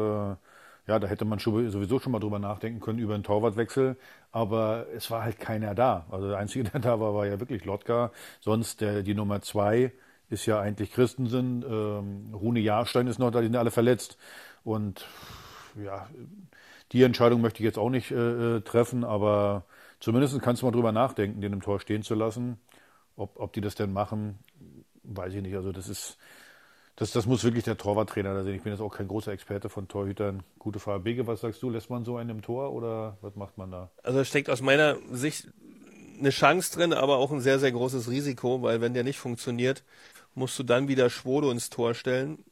ja, 0.88 1.00
da 1.00 1.08
hätte 1.08 1.26
man 1.26 1.40
schon, 1.40 1.70
sowieso 1.70 2.00
schon 2.00 2.14
mal 2.14 2.20
drüber 2.20 2.40
nachdenken 2.40 2.80
können 2.80 3.00
über 3.00 3.14
einen 3.14 3.24
Torwartwechsel, 3.24 3.98
aber 4.32 4.88
es 4.96 5.12
war 5.12 5.24
halt 5.24 5.40
keiner 5.40 5.76
da. 5.76 6.06
Also 6.10 6.30
der 6.30 6.38
Einzige, 6.38 6.64
der 6.72 6.80
da 6.80 7.00
war, 7.00 7.14
war 7.14 7.28
ja 7.28 7.40
wirklich 7.40 7.66
Lotka. 7.66 8.12
Sonst 8.40 8.82
der, 8.82 9.04
die 9.04 9.14
Nummer 9.14 9.42
zwei 9.42 9.92
ist 10.30 10.46
ja 10.46 10.60
eigentlich 10.60 10.94
Christensen. 10.94 11.64
Ähm, 11.70 12.34
Rune 12.34 12.62
Jahrstein 12.62 13.08
ist 13.08 13.20
noch 13.20 13.32
da, 13.32 13.42
die 13.42 13.48
sind 13.48 13.58
alle 13.58 13.72
verletzt. 13.72 14.18
Und 14.64 15.06
ja, 15.76 16.08
die 16.94 17.04
Entscheidung 17.04 17.42
möchte 17.42 17.60
ich 17.60 17.66
jetzt 17.66 17.78
auch 17.78 17.90
nicht 17.90 18.12
äh, 18.12 18.58
äh 18.58 18.62
treffen, 18.62 19.04
aber 19.04 19.66
zumindest 20.00 20.42
kannst 20.42 20.62
du 20.62 20.66
mal 20.66 20.72
drüber 20.72 20.92
nachdenken, 20.94 21.42
den 21.42 21.54
im 21.54 21.62
Tor 21.62 21.80
stehen 21.80 22.04
zu 22.04 22.16
lassen. 22.16 22.60
Ob, 23.18 23.40
ob 23.40 23.54
die 23.54 23.62
das 23.62 23.76
denn 23.76 23.92
machen, 23.94 24.40
weiß 25.04 25.34
ich 25.34 25.42
nicht. 25.42 25.56
Also 25.56 25.72
das 25.72 25.90
ist, 25.90 26.18
das, 26.98 27.12
das 27.12 27.28
muss 27.28 27.44
wirklich 27.44 27.64
der 27.64 27.78
Torwarttrainer 27.78 28.34
da 28.34 28.44
sehen. 28.44 28.56
Ich 28.56 28.64
bin 28.64 28.74
jetzt 28.74 28.82
auch 28.82 28.94
kein 28.94 29.08
großer 29.08 29.32
Experte 29.32 29.70
von 29.70 29.88
Torhütern. 29.88 30.42
Gute 30.58 30.80
Frage. 30.80 31.04
Bege, 31.04 31.28
was 31.28 31.42
sagst 31.42 31.62
du? 31.62 31.70
Lässt 31.70 31.92
man 31.92 32.04
so 32.04 32.18
einen 32.18 32.32
im 32.32 32.42
Tor 32.42 32.74
oder 32.74 33.18
was 33.22 33.36
macht 33.36 33.58
man 33.58 33.70
da? 33.70 33.92
Also 34.02 34.24
steckt 34.24 34.50
aus 34.50 34.62
meiner 34.62 34.98
Sicht 35.12 35.48
eine 36.20 36.32
Chance 36.32 36.74
drin, 36.74 36.94
aber 36.94 37.18
auch 37.18 37.32
ein 37.32 37.40
sehr, 37.40 37.60
sehr 37.60 37.72
großes 37.72 38.10
Risiko, 38.10 38.64
weil 38.64 38.82
wenn 38.82 38.96
der 38.96 39.04
nicht 39.04 39.20
funktioniert, 39.20 39.84
musst 40.34 40.58
du 40.58 40.64
dann 40.64 40.88
wieder 40.88 41.12
Schwode 41.12 41.52
ins 41.52 41.70
Tor 41.70 41.94
stellen. 41.94 42.44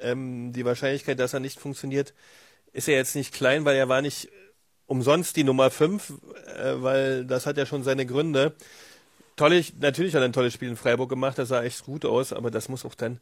Ähm, 0.00 0.52
die 0.52 0.64
Wahrscheinlichkeit, 0.64 1.20
dass 1.20 1.32
er 1.32 1.40
nicht 1.40 1.60
funktioniert, 1.60 2.12
ist 2.72 2.88
ja 2.88 2.94
jetzt 2.94 3.14
nicht 3.14 3.32
klein, 3.32 3.64
weil 3.64 3.76
er 3.76 3.88
war 3.88 4.02
nicht 4.02 4.28
umsonst 4.86 5.36
die 5.36 5.44
Nummer 5.44 5.70
5, 5.70 6.12
äh, 6.56 6.82
weil 6.82 7.24
das 7.24 7.46
hat 7.46 7.56
ja 7.56 7.66
schon 7.66 7.84
seine 7.84 8.04
Gründe. 8.04 8.56
Tolle, 9.36 9.64
natürlich 9.80 10.14
hat 10.14 10.22
er 10.22 10.26
ein 10.26 10.32
tolles 10.32 10.52
Spiel 10.52 10.68
in 10.68 10.76
Freiburg 10.76 11.08
gemacht, 11.08 11.38
das 11.38 11.48
sah 11.48 11.62
echt 11.62 11.84
gut 11.84 12.04
aus, 12.04 12.32
aber 12.32 12.50
das 12.50 12.68
muss 12.68 12.84
auch 12.84 12.94
dann 12.94 13.18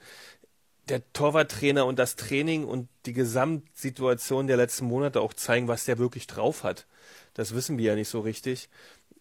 der 0.88 1.02
Torwarttrainer 1.12 1.86
und 1.86 1.98
das 1.98 2.16
Training 2.16 2.64
und 2.64 2.88
die 3.06 3.12
Gesamtsituation 3.12 4.46
der 4.46 4.56
letzten 4.56 4.86
Monate 4.86 5.20
auch 5.20 5.34
zeigen, 5.34 5.68
was 5.68 5.84
der 5.84 5.98
wirklich 5.98 6.26
drauf 6.26 6.64
hat. 6.64 6.86
Das 7.34 7.54
wissen 7.54 7.78
wir 7.78 7.86
ja 7.86 7.94
nicht 7.94 8.08
so 8.08 8.20
richtig. 8.20 8.68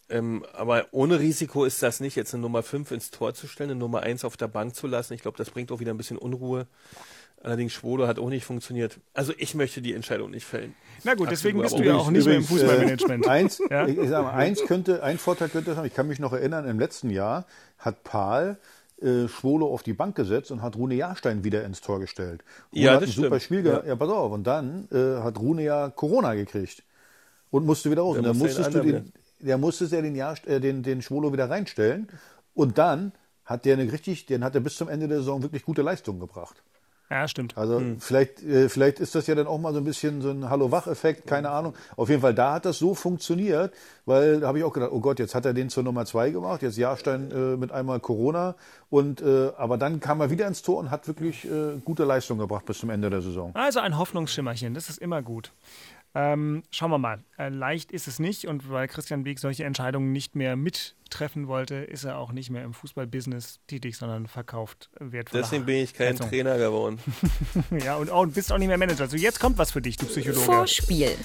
Ähm, 0.10 0.43
aber 0.53 0.88
ohne 0.91 1.20
Risiko 1.20 1.66
ist 1.66 1.84
das 1.84 1.99
nicht, 1.99 2.16
jetzt 2.16 2.34
eine 2.34 2.41
Nummer 2.41 2.64
5 2.64 2.91
ins 2.91 3.12
Tor 3.12 3.36
zu 3.36 3.47
stellen, 3.47 3.72
eine 3.72 3.80
Nummer 3.80 4.01
1 4.01 4.26
auf 4.26 4.38
der 4.38 4.47
Bank 4.47 4.76
zu 4.76 4.88
lassen. 4.88 5.14
Ich 5.14 5.22
glaube, 5.22 5.38
das 5.38 5.51
bringt 5.51 5.72
auch 5.72 5.80
wieder 5.80 5.93
ein 5.93 5.97
bisschen 5.97 6.18
Unruhe. 6.18 6.66
Allerdings 7.41 7.72
Schwolo 7.72 8.07
hat 8.07 8.20
auch 8.20 8.30
nicht 8.30 8.43
funktioniert. 8.43 8.99
Also 9.14 9.34
ich 9.38 9.55
möchte 9.55 9.82
die 9.82 9.93
Entscheidung 9.93 10.32
nicht 10.32 10.45
fällen. 10.45 10.76
Na 11.03 11.14
gut, 11.14 11.32
deswegen 11.32 11.62
bist 11.62 11.78
du 11.78 11.84
ja 11.84 11.95
auch 11.95 12.10
nicht 12.10 12.26
mehr 12.26 12.36
im 12.36 12.43
Fußballmanagement. 12.43 13.26
Äh, 13.26 13.30
eins, 13.30 13.62
ja? 13.70 13.88
ich, 13.88 13.97
ich 13.97 14.10
sag 14.10 14.24
mal, 14.24 14.34
eins 14.34 14.66
könnte, 14.66 15.03
ein 15.03 15.18
Vorteil 15.18 15.47
könnte 15.47 15.74
sein, 15.74 15.86
ich 15.86 15.93
kann 15.93 16.07
mich 16.07 16.20
noch 16.20 16.34
erinnern, 16.34 16.68
im 16.68 16.80
letzten 16.80 17.10
Jahr 17.10 17.45
hat 17.78 18.03
Paul 18.03 18.57
äh, 19.02 19.28
Schwolo 19.28 19.68
auf 19.74 19.84
die 19.84 19.93
Bank 19.93 20.16
gesetzt 20.16 20.52
und 20.52 20.62
hat 20.62 20.76
Rune 20.76 20.95
Jahrstein 20.95 21.43
wieder 21.43 21.64
ins 21.64 21.82
Tor 21.82 22.00
gestellt. 22.00 22.43
Rune 22.74 22.84
ja, 22.84 22.93
hat 22.93 23.02
das 23.02 23.10
ein 23.10 23.14
super 23.14 23.28
stimmt. 23.28 23.41
Spiel 23.41 23.64
gehabt. 23.64 23.84
Ja. 23.86 23.89
ja, 23.89 23.95
pass 23.95 24.10
auf. 24.10 24.32
Und 24.32 24.45
dann 24.45 24.88
äh, 24.91 25.22
hat 25.22 25.39
Rune 25.39 25.64
ja 25.64 25.89
Corona 25.89 26.34
gekriegt 26.36 26.84
und 27.52 27.66
musste 27.66 27.91
wieder 27.91 28.02
raus. 28.02 28.14
Der 28.14 28.20
und 28.20 28.28
dann 28.28 28.38
musste 28.38 28.62
musstest 28.62 28.76
du 28.76 28.91
den 28.91 29.14
der 29.39 29.58
musstest 29.58 29.93
ja 29.93 30.02
den, 30.02 30.16
Jahr, 30.16 30.36
äh, 30.45 30.60
den, 30.60 30.84
den 30.84 31.02
Schwolo 31.02 31.34
wieder 31.34 31.50
reinstellen. 31.50 32.08
Und 32.54 32.78
dann 32.78 33.14
hat 33.45 33.66
der 33.66 33.78
eine 33.78 33.91
richtig, 33.91 34.26
den 34.26 34.43
hat 34.43 34.56
er 34.56 34.62
bis 34.62 34.76
zum 34.76 34.89
Ende 34.89 35.08
der 35.08 35.20
Saison 35.20 35.41
wirklich 35.41 35.64
gute 35.64 35.82
Leistungen 35.82 36.20
gebracht. 36.20 36.62
Ja, 37.10 37.28
stimmt. 37.28 37.57
Also 37.57 37.82
vielleicht, 37.97 38.43
äh, 38.43 38.70
vielleicht 38.70 38.99
ist 38.99 39.16
das 39.16 39.26
ja 39.26 39.34
dann 39.34 39.47
auch 39.47 39.57
mal 39.57 39.74
so 39.74 39.80
ein 39.80 39.84
bisschen 39.84 40.22
so 40.22 40.30
ein 40.30 40.47
Hallo-Wach-Effekt, 40.47 41.26
keine 41.26 41.49
Ahnung. 41.49 41.74
Auf 41.95 42.10
jeden 42.10 42.22
Fall, 42.22 42.36
da 42.36 42.53
hat 42.53 42.66
das 42.66 42.78
so 42.78 42.93
funktioniert, 42.93 43.74
weil 44.05 44.41
da 44.41 44.47
habe 44.47 44.60
ich 44.60 44.64
auch 44.64 44.74
gedacht, 44.74 44.91
oh 44.93 44.99
Gott, 44.99 45.18
jetzt 45.18 45.34
hat 45.34 45.43
er 45.45 45.55
den 45.55 45.70
zur 45.70 45.82
Nummer 45.82 46.05
zwei 46.05 46.30
gemacht, 46.30 46.62
jetzt 46.62 46.78
Jahrstein 46.78 47.32
äh, 47.32 47.57
mit 47.57 47.72
einmal 47.72 47.99
Corona. 47.99 48.55
Und 48.91 49.22
äh, 49.22 49.51
aber 49.57 49.80
dann 49.80 49.99
kam 49.99 50.22
er 50.22 50.30
wieder 50.30 50.47
ins 50.47 50.62
Tor 50.62 50.78
und 50.78 50.91
hat 50.91 51.07
wirklich 51.07 51.45
äh, 51.45 51.80
gute 51.84 52.05
Leistung 52.05 52.38
gebracht 52.38 52.66
bis 52.66 52.78
zum 52.78 52.91
Ende 52.91 53.10
der 53.10 53.22
Saison. 53.22 53.55
Also 53.55 53.80
ein 53.80 53.97
Hoffnungsschimmerchen, 53.97 54.76
das 54.76 54.89
ist 54.89 54.99
immer 54.99 55.24
gut. 55.24 55.51
Ähm, 56.16 56.64
schauen 56.72 56.91
wir 56.91 56.97
mal. 56.97 57.24
Äh, 57.38 57.49
leicht 57.49 57.91
ist 57.91 58.07
es 58.07 58.20
nicht 58.20 58.47
und 58.47 58.70
weil 58.70 58.88
Christian 58.88 59.24
Beek 59.24 59.39
solche 59.39 59.64
Entscheidungen 59.64 60.12
nicht 60.12 60.36
mehr 60.36 60.55
mittreffen 60.55 61.47
wollte, 61.47 61.76
ist 61.76 62.03
er 62.03 62.18
auch 62.18 62.32
nicht 62.32 62.49
mehr 62.49 62.64
im 62.64 62.74
Fußballbusiness 62.74 63.60
tätig, 63.68 63.97
sondern 63.97 64.28
verkauft 64.28 64.89
wertvolle 64.99 65.43
Deswegen 65.43 65.66
bin 65.66 65.78
ich 65.78 65.93
kein 65.93 66.14
Heizung. 66.14 66.30
Trainer 66.30 66.57
geworden. 66.57 66.99
Ja, 67.84 67.95
und 67.95 68.10
auch, 68.10 68.26
bist 68.26 68.51
auch 68.51 68.57
nicht 68.57 68.68
mehr 68.68 68.78
Manager. 68.78 69.03
Also 69.03 69.18
jetzt 69.18 69.39
kommt 69.39 69.57
was 69.57 69.72
für 69.72 69.82
dich, 69.82 69.97
du 69.97 70.05
Psychologe. 70.07 70.41
Vorspiel. 70.41 71.16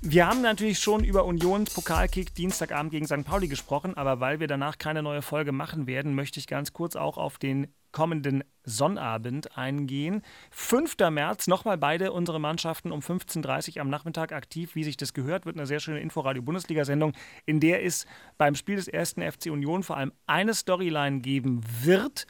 Wir 0.00 0.26
haben 0.26 0.42
natürlich 0.42 0.78
schon 0.78 1.02
über 1.04 1.24
Unions 1.24 1.72
Pokalkick 1.72 2.34
Dienstagabend 2.34 2.92
gegen 2.92 3.06
St. 3.06 3.24
Pauli 3.24 3.48
gesprochen, 3.48 3.94
aber 3.96 4.20
weil 4.20 4.40
wir 4.40 4.46
danach 4.46 4.78
keine 4.78 5.02
neue 5.02 5.22
Folge 5.22 5.52
machen 5.52 5.86
werden, 5.86 6.14
möchte 6.14 6.38
ich 6.38 6.46
ganz 6.46 6.72
kurz 6.72 6.96
auch 6.96 7.16
auf 7.16 7.38
den 7.38 7.68
kommenden 7.94 8.42
Sonnabend 8.64 9.56
eingehen. 9.56 10.22
5. 10.50 10.96
März, 11.10 11.46
nochmal 11.46 11.78
beide 11.78 12.12
unsere 12.12 12.40
Mannschaften 12.40 12.90
um 12.90 13.00
15.30 13.00 13.76
Uhr 13.76 13.82
am 13.82 13.88
Nachmittag 13.88 14.32
aktiv, 14.32 14.74
wie 14.74 14.82
sich 14.82 14.96
das 14.96 15.14
gehört, 15.14 15.46
wird 15.46 15.56
eine 15.56 15.66
sehr 15.66 15.78
schöne 15.78 16.00
Inforadio-Bundesliga-Sendung, 16.00 17.12
in 17.46 17.60
der 17.60 17.84
es 17.84 18.04
beim 18.36 18.56
Spiel 18.56 18.76
des 18.76 18.88
ersten 18.88 19.22
FC 19.22 19.46
Union 19.46 19.84
vor 19.84 19.96
allem 19.96 20.12
eine 20.26 20.54
Storyline 20.54 21.20
geben 21.20 21.62
wird, 21.82 22.26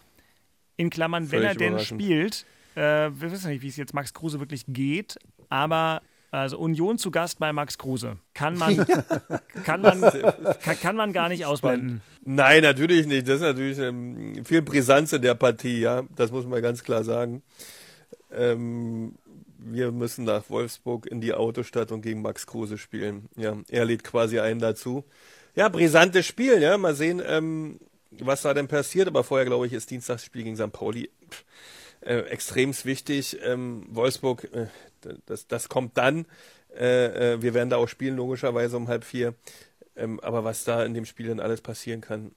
in 0.77 0.91
Klammern, 0.91 1.33
wenn 1.33 1.41
Völlig 1.41 1.49
er 1.49 1.55
denn 1.71 1.79
spielt. 1.79 2.45
Äh, 2.75 3.11
wir 3.15 3.33
wissen 3.33 3.51
nicht, 3.51 3.63
wie 3.63 3.69
es 3.69 3.77
jetzt 3.77 3.95
Max 3.95 4.13
Kruse 4.13 4.41
wirklich 4.41 4.65
geht, 4.69 5.17
aber 5.49 6.03
also 6.41 6.59
Union 6.59 6.99
zu 6.99 7.11
Gast 7.11 7.39
bei 7.39 7.53
Max 7.53 7.79
Kruse. 7.79 8.17
Kann 8.35 8.57
man, 8.57 8.77
kann 9.65 9.81
man, 9.81 10.01
kann, 10.01 10.81
kann 10.81 10.97
man 10.97 11.13
gar 11.13 11.29
nicht 11.29 11.47
ausblenden. 11.47 12.01
Nein, 12.25 12.63
natürlich 12.63 13.07
nicht. 13.07 13.29
Das 13.29 13.37
ist 13.37 13.43
natürlich 13.43 13.79
ähm, 13.79 14.45
viel 14.45 14.63
Brisanz 14.63 15.13
in 15.13 15.23
der 15.23 15.35
Partie, 15.35 15.81
ja. 15.81 16.03
Das 16.17 16.33
muss 16.33 16.47
man 16.47 16.61
ganz 16.63 16.83
klar 16.83 17.05
sagen. 17.05 17.43
Ähm, 18.33 19.15
wir 19.59 19.93
müssen 19.93 20.25
nach 20.25 20.51
Wolfsburg 20.51 21.07
in 21.07 21.21
die 21.21 21.35
Autostadt 21.35 21.93
und 21.93 22.03
gegen 22.03 22.23
Max 22.23 22.47
Kruse 22.47 22.79
spielen. 22.79 23.29
Ja, 23.37 23.57
er 23.69 23.85
lädt 23.85 24.05
quasi 24.05 24.41
einen 24.41 24.61
dazu. 24.61 25.05
Ja, 25.55 25.69
brisantes 25.69 26.27
Spiel, 26.27 26.61
ja. 26.61 26.77
Mal 26.79 26.95
sehen, 26.95 27.23
ähm, 27.25 27.79
was 28.11 28.43
da 28.43 28.55
denn 28.55 28.69
passiert. 28.69 29.09
Aber 29.09 29.25
vorher, 29.25 29.47
glaube 29.47 29.67
ich, 29.67 29.73
ist 29.73 29.91
Dienstagsspiel 29.91 30.45
gegen 30.45 30.57
St. 30.57 30.73
Pauli 30.73 31.11
pff, 31.31 31.45
äh, 32.01 32.19
extremst 32.21 32.85
wichtig. 32.85 33.39
Ähm, 33.43 33.87
Wolfsburg, 33.89 34.49
äh, 34.53 34.67
das, 35.27 35.47
das 35.47 35.69
kommt 35.69 35.97
dann. 35.97 36.27
Äh, 36.77 37.35
äh, 37.35 37.43
wir 37.43 37.55
werden 37.55 37.71
da 37.71 37.77
auch 37.77 37.89
spielen, 37.89 38.17
logischerweise 38.17 38.77
um 38.77 38.89
halb 38.89 39.05
vier. 39.05 39.35
Ähm, 39.97 40.21
aber 40.21 40.45
was 40.45 40.65
da 40.65 40.85
in 40.85 40.95
dem 40.95 41.05
Spiel 41.05 41.29
dann 41.29 41.41
alles 41.41 41.61
passieren 41.61 42.01
kann. 42.01 42.33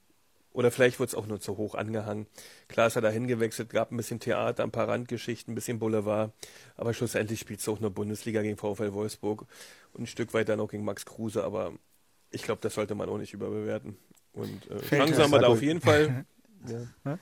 Oder 0.52 0.70
vielleicht 0.70 0.98
wird 0.98 1.10
es 1.10 1.14
auch 1.14 1.26
nur 1.26 1.40
zu 1.40 1.56
hoch 1.56 1.74
angehangen. 1.74 2.26
Klar 2.68 2.88
ist 2.88 2.96
er 2.96 3.02
da 3.02 3.10
hingewechselt, 3.10 3.70
gab 3.70 3.92
ein 3.92 3.96
bisschen 3.96 4.18
Theater, 4.18 4.64
ein 4.64 4.70
paar 4.70 4.88
Randgeschichten, 4.88 5.52
ein 5.52 5.54
bisschen 5.54 5.78
Boulevard. 5.78 6.32
Aber 6.76 6.94
schlussendlich 6.94 7.38
spielt 7.38 7.60
es 7.60 7.68
auch 7.68 7.80
nur 7.80 7.90
Bundesliga 7.90 8.42
gegen 8.42 8.56
VfL 8.56 8.92
Wolfsburg 8.92 9.46
und 9.92 10.02
ein 10.02 10.06
Stück 10.06 10.34
weit 10.34 10.48
dann 10.48 10.60
auch 10.60 10.70
gegen 10.70 10.84
Max 10.84 11.04
Kruse. 11.04 11.44
Aber 11.44 11.72
ich 12.30 12.42
glaube, 12.42 12.60
das 12.60 12.74
sollte 12.74 12.94
man 12.94 13.08
auch 13.08 13.18
nicht 13.18 13.34
überbewerten. 13.34 13.96
Und 14.32 14.70
äh, 14.70 14.80
Chancen 14.80 15.18
haben 15.18 15.30
wir 15.30 15.38
da 15.40 15.48
auf 15.48 15.62
jeden 15.62 15.80
Fall. 15.80 16.24
Ja. 17.04 17.18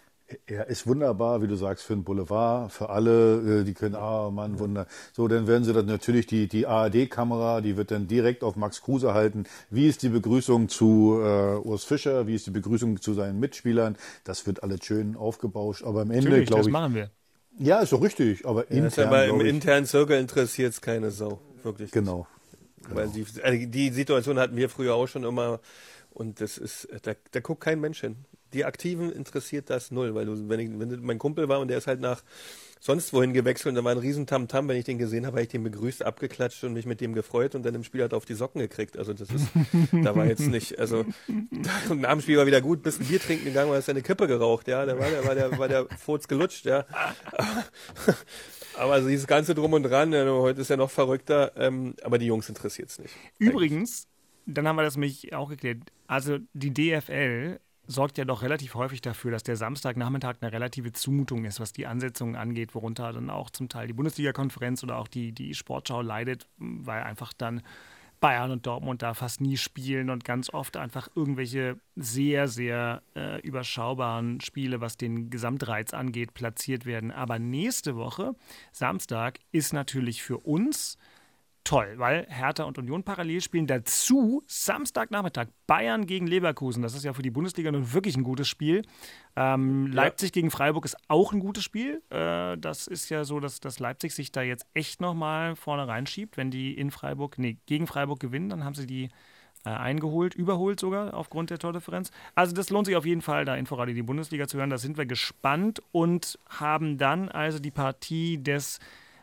Er 0.46 0.66
ist 0.66 0.88
wunderbar, 0.88 1.40
wie 1.40 1.46
du 1.46 1.54
sagst, 1.54 1.84
für 1.84 1.92
ein 1.92 2.02
Boulevard, 2.02 2.72
für 2.72 2.90
alle, 2.90 3.60
äh, 3.60 3.64
die 3.64 3.74
können, 3.74 3.94
ah 3.94 4.30
Mann, 4.30 4.58
Wunder. 4.58 4.86
So, 5.12 5.28
dann 5.28 5.46
werden 5.46 5.62
sie 5.62 5.72
dann 5.72 5.86
natürlich 5.86 6.26
die, 6.26 6.48
die 6.48 6.66
ARD-Kamera, 6.66 7.60
die 7.60 7.76
wird 7.76 7.92
dann 7.92 8.08
direkt 8.08 8.42
auf 8.42 8.56
Max 8.56 8.82
Kruse 8.82 9.14
halten. 9.14 9.44
Wie 9.70 9.86
ist 9.86 10.02
die 10.02 10.08
Begrüßung 10.08 10.68
zu 10.68 11.20
äh, 11.22 11.56
Urs 11.58 11.84
Fischer? 11.84 12.26
Wie 12.26 12.34
ist 12.34 12.46
die 12.46 12.50
Begrüßung 12.50 13.00
zu 13.00 13.14
seinen 13.14 13.38
Mitspielern? 13.38 13.96
Das 14.24 14.46
wird 14.48 14.64
alles 14.64 14.84
schön 14.84 15.16
aufgebauscht. 15.16 15.84
Aber 15.84 16.02
am 16.02 16.10
Ende, 16.10 16.42
glaube 16.44 16.58
das 16.58 16.66
ich. 16.66 16.72
machen 16.72 16.94
wir. 16.94 17.10
Ja, 17.58 17.80
ist 17.80 17.92
doch 17.92 18.02
richtig. 18.02 18.44
Aber 18.44 18.62
Das 18.62 18.70
ist 18.70 18.76
intern, 18.76 19.08
aber 19.08 19.26
im 19.26 19.40
internen 19.40 19.86
Zirkel 19.86 20.18
interessiert 20.18 20.72
es 20.72 20.80
keine 20.80 21.12
Sau. 21.12 21.40
Wirklich. 21.62 21.86
nicht. 21.86 21.94
Genau. 21.94 22.26
Weil 22.88 23.08
die, 23.08 23.24
also 23.42 23.66
die 23.66 23.90
Situation 23.90 24.38
hatten 24.38 24.56
wir 24.56 24.68
früher 24.68 24.94
auch 24.94 25.06
schon 25.06 25.24
immer. 25.24 25.60
Und 26.10 26.40
das 26.40 26.58
ist, 26.58 26.88
da, 27.02 27.12
da 27.30 27.40
guckt 27.40 27.60
kein 27.60 27.80
Mensch 27.80 28.00
hin. 28.00 28.16
Die 28.52 28.64
Aktiven 28.64 29.10
interessiert 29.10 29.70
das 29.70 29.90
null, 29.90 30.14
weil 30.14 30.26
du, 30.26 30.48
wenn, 30.48 30.60
ich, 30.60 30.70
wenn 30.78 31.00
mein 31.02 31.18
Kumpel 31.18 31.48
war 31.48 31.60
und 31.60 31.68
der 31.68 31.78
ist 31.78 31.86
halt 31.86 32.00
nach 32.00 32.22
sonst 32.80 33.12
wohin 33.12 33.32
gewechselt 33.32 33.72
und 33.72 33.74
da 33.76 33.84
war 33.84 33.92
ein 33.92 33.98
riesen 33.98 34.26
Tamtam, 34.26 34.68
wenn 34.68 34.76
ich 34.76 34.84
den 34.84 34.98
gesehen 34.98 35.26
habe, 35.26 35.36
habe 35.36 35.42
ich 35.42 35.48
den 35.48 35.62
begrüßt, 35.62 36.04
abgeklatscht 36.04 36.62
und 36.64 36.72
mich 36.72 36.86
mit 36.86 37.00
dem 37.00 37.14
gefreut 37.14 37.54
und 37.54 37.64
dann 37.64 37.74
im 37.74 37.84
Spiel 37.84 38.02
hat 38.02 38.12
er 38.12 38.16
auf 38.16 38.24
die 38.24 38.34
Socken 38.34 38.60
gekriegt. 38.60 38.96
Also 38.98 39.12
das 39.12 39.30
ist, 39.30 39.48
da 39.92 40.14
war 40.14 40.26
jetzt 40.26 40.46
nicht, 40.46 40.78
also 40.78 41.04
und 41.88 42.00
nach 42.00 42.12
dem 42.12 42.20
Spiel 42.20 42.38
war 42.38 42.46
wieder 42.46 42.60
gut, 42.60 42.82
bis 42.82 43.00
ein 43.00 43.06
Bier 43.06 43.20
trinken 43.20 43.46
gegangen, 43.46 43.70
weil 43.70 43.78
er 43.78 43.82
seine 43.82 44.02
Kippe 44.02 44.26
geraucht, 44.26 44.68
ja, 44.68 44.84
da 44.86 44.98
war 44.98 45.10
der, 45.10 45.24
war 45.24 45.34
der, 45.34 45.58
war 45.58 45.68
der 45.68 45.86
Furz 45.98 46.28
gelutscht, 46.28 46.66
ja. 46.66 46.86
Aber 48.74 48.92
also 48.92 49.08
dieses 49.08 49.26
ganze 49.26 49.54
Drum 49.54 49.72
und 49.72 49.84
Dran, 49.84 50.12
ja, 50.12 50.30
heute 50.30 50.60
ist 50.60 50.68
ja 50.68 50.76
noch 50.76 50.90
verrückter, 50.90 51.52
ähm, 51.56 51.94
aber 52.02 52.18
die 52.18 52.26
Jungs 52.26 52.46
interessiert 52.50 52.90
es 52.90 52.98
nicht. 52.98 53.14
Übrigens, 53.38 54.06
dann 54.44 54.68
haben 54.68 54.76
wir 54.76 54.82
das 54.82 54.98
mich 54.98 55.34
auch 55.34 55.48
geklärt. 55.48 55.78
Also 56.06 56.38
die 56.52 56.74
DFL 56.74 57.58
sorgt 57.86 58.18
ja 58.18 58.24
doch 58.24 58.42
relativ 58.42 58.74
häufig 58.74 59.00
dafür, 59.00 59.30
dass 59.30 59.42
der 59.42 59.56
Samstagnachmittag 59.56 60.36
eine 60.40 60.52
relative 60.52 60.92
Zumutung 60.92 61.44
ist, 61.44 61.60
was 61.60 61.72
die 61.72 61.86
Ansetzungen 61.86 62.36
angeht, 62.36 62.74
worunter 62.74 63.12
dann 63.12 63.30
auch 63.30 63.50
zum 63.50 63.68
Teil 63.68 63.86
die 63.86 63.92
Bundesliga-Konferenz 63.92 64.82
oder 64.82 64.96
auch 64.96 65.08
die, 65.08 65.32
die 65.32 65.54
Sportschau 65.54 66.02
leidet, 66.02 66.46
weil 66.58 67.02
einfach 67.02 67.32
dann 67.32 67.62
Bayern 68.20 68.50
und 68.50 68.66
Dortmund 68.66 69.02
da 69.02 69.14
fast 69.14 69.40
nie 69.40 69.56
spielen 69.56 70.08
und 70.10 70.24
ganz 70.24 70.52
oft 70.52 70.76
einfach 70.76 71.08
irgendwelche 71.14 71.78
sehr, 71.96 72.48
sehr 72.48 73.02
äh, 73.14 73.40
überschaubaren 73.42 74.40
Spiele, 74.40 74.80
was 74.80 74.96
den 74.96 75.28
Gesamtreiz 75.28 75.92
angeht, 75.92 76.32
platziert 76.32 76.86
werden. 76.86 77.10
Aber 77.10 77.38
nächste 77.38 77.96
Woche, 77.96 78.34
Samstag, 78.72 79.38
ist 79.52 79.72
natürlich 79.72 80.22
für 80.22 80.38
uns 80.38 80.96
toll, 81.66 81.94
weil 81.96 82.26
Hertha 82.30 82.62
und 82.62 82.78
Union 82.78 83.02
parallel 83.02 83.40
spielen. 83.40 83.66
Dazu 83.66 84.42
Samstagnachmittag 84.46 85.48
Bayern 85.66 86.06
gegen 86.06 86.26
Leverkusen. 86.26 86.80
Das 86.80 86.94
ist 86.94 87.04
ja 87.04 87.12
für 87.12 87.22
die 87.22 87.30
Bundesliga 87.30 87.72
nun 87.72 87.92
wirklich 87.92 88.16
ein 88.16 88.22
gutes 88.22 88.48
Spiel. 88.48 88.82
Ähm, 89.34 89.88
ja. 89.88 89.94
Leipzig 89.94 90.32
gegen 90.32 90.50
Freiburg 90.50 90.84
ist 90.84 90.96
auch 91.08 91.32
ein 91.32 91.40
gutes 91.40 91.64
Spiel. 91.64 92.02
Äh, 92.10 92.56
das 92.56 92.86
ist 92.86 93.08
ja 93.08 93.24
so, 93.24 93.40
dass, 93.40 93.58
dass 93.58 93.80
Leipzig 93.80 94.14
sich 94.14 94.30
da 94.30 94.42
jetzt 94.42 94.64
echt 94.74 95.00
nochmal 95.00 95.56
vorne 95.56 95.88
reinschiebt. 95.88 96.36
Wenn 96.36 96.52
die 96.52 96.72
in 96.72 96.92
Freiburg, 96.92 97.36
nee, 97.38 97.58
gegen 97.66 97.88
Freiburg 97.88 98.20
gewinnen, 98.20 98.48
dann 98.48 98.64
haben 98.64 98.74
sie 98.74 98.86
die 98.86 99.08
äh, 99.64 99.70
eingeholt, 99.70 100.36
überholt 100.36 100.78
sogar 100.78 101.14
aufgrund 101.14 101.50
der 101.50 101.58
Tordifferenz. 101.58 102.12
Also 102.36 102.54
das 102.54 102.70
lohnt 102.70 102.86
sich 102.86 102.94
auf 102.94 103.04
jeden 103.04 103.22
Fall, 103.22 103.44
da 103.44 103.56
Inforadio 103.56 103.94
die 103.94 104.02
Bundesliga 104.02 104.46
zu 104.46 104.58
hören. 104.58 104.70
Da 104.70 104.78
sind 104.78 104.96
wir 104.96 105.06
gespannt 105.06 105.82
und 105.90 106.38
haben 106.48 106.96
dann 106.96 107.28
also 107.28 107.58
die 107.58 107.72
Partie 107.72 108.38
des 108.38 108.78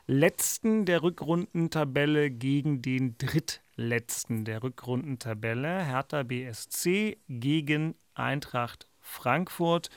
letzten 0.08 0.86
der 0.86 1.04
Rückrundentabelle 1.04 2.30
gegen 2.30 2.82
den 2.82 3.18
drittletzten 3.18 4.46
der 4.46 4.64
Rückrundentabelle. 4.64 5.84
Hertha 5.84 6.24
BSC 6.24 7.18
gegen 7.28 7.96
Eintracht 8.14 8.88
Frankfurt. 9.00 9.90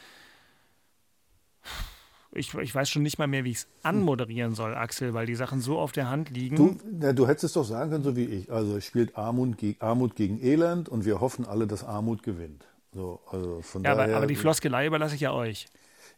Ich, 2.33 2.53
ich, 2.55 2.75
weiß 2.75 2.91
schon 2.91 3.03
nicht 3.03 3.19
mal 3.19 3.27
mehr, 3.27 3.45
wie 3.45 3.53
ich 3.53 3.59
es 3.59 3.69
anmoderieren 3.83 4.55
soll, 4.55 4.75
Axel, 4.75 5.15
weil 5.15 5.25
die 5.25 5.35
Sachen 5.35 5.61
so 5.63 5.79
auf 5.79 5.93
der 5.93 6.11
Hand 6.11 6.29
liegen. 6.31 6.57
Du, 6.57 6.77
na, 6.85 7.13
du 7.15 7.27
hättest 7.27 7.45
es 7.45 7.53
doch 7.55 7.65
sagen 7.65 7.91
können, 7.91 8.05
so 8.05 8.15
wie 8.15 8.25
ich. 8.25 8.53
Also 8.53 8.77
es 8.77 8.85
spielt 8.85 9.17
Armut, 9.17 9.57
Armut 9.79 10.17
gegen 10.17 10.39
Elend 10.43 10.89
und 10.89 11.07
wir 11.07 11.21
hoffen 11.21 11.47
alle, 11.47 11.67
dass 11.67 11.83
Armut 11.83 12.23
gewinnt. 12.23 12.67
So, 12.93 13.21
also 13.31 13.63
von 13.63 13.83
ja, 13.83 13.95
daher, 13.95 14.09
aber, 14.09 14.17
aber 14.19 14.27
die 14.27 14.37
Floskelei 14.37 14.87
überlasse 14.87 15.15
ich 15.15 15.23
ja 15.23 15.33
euch. 15.33 15.67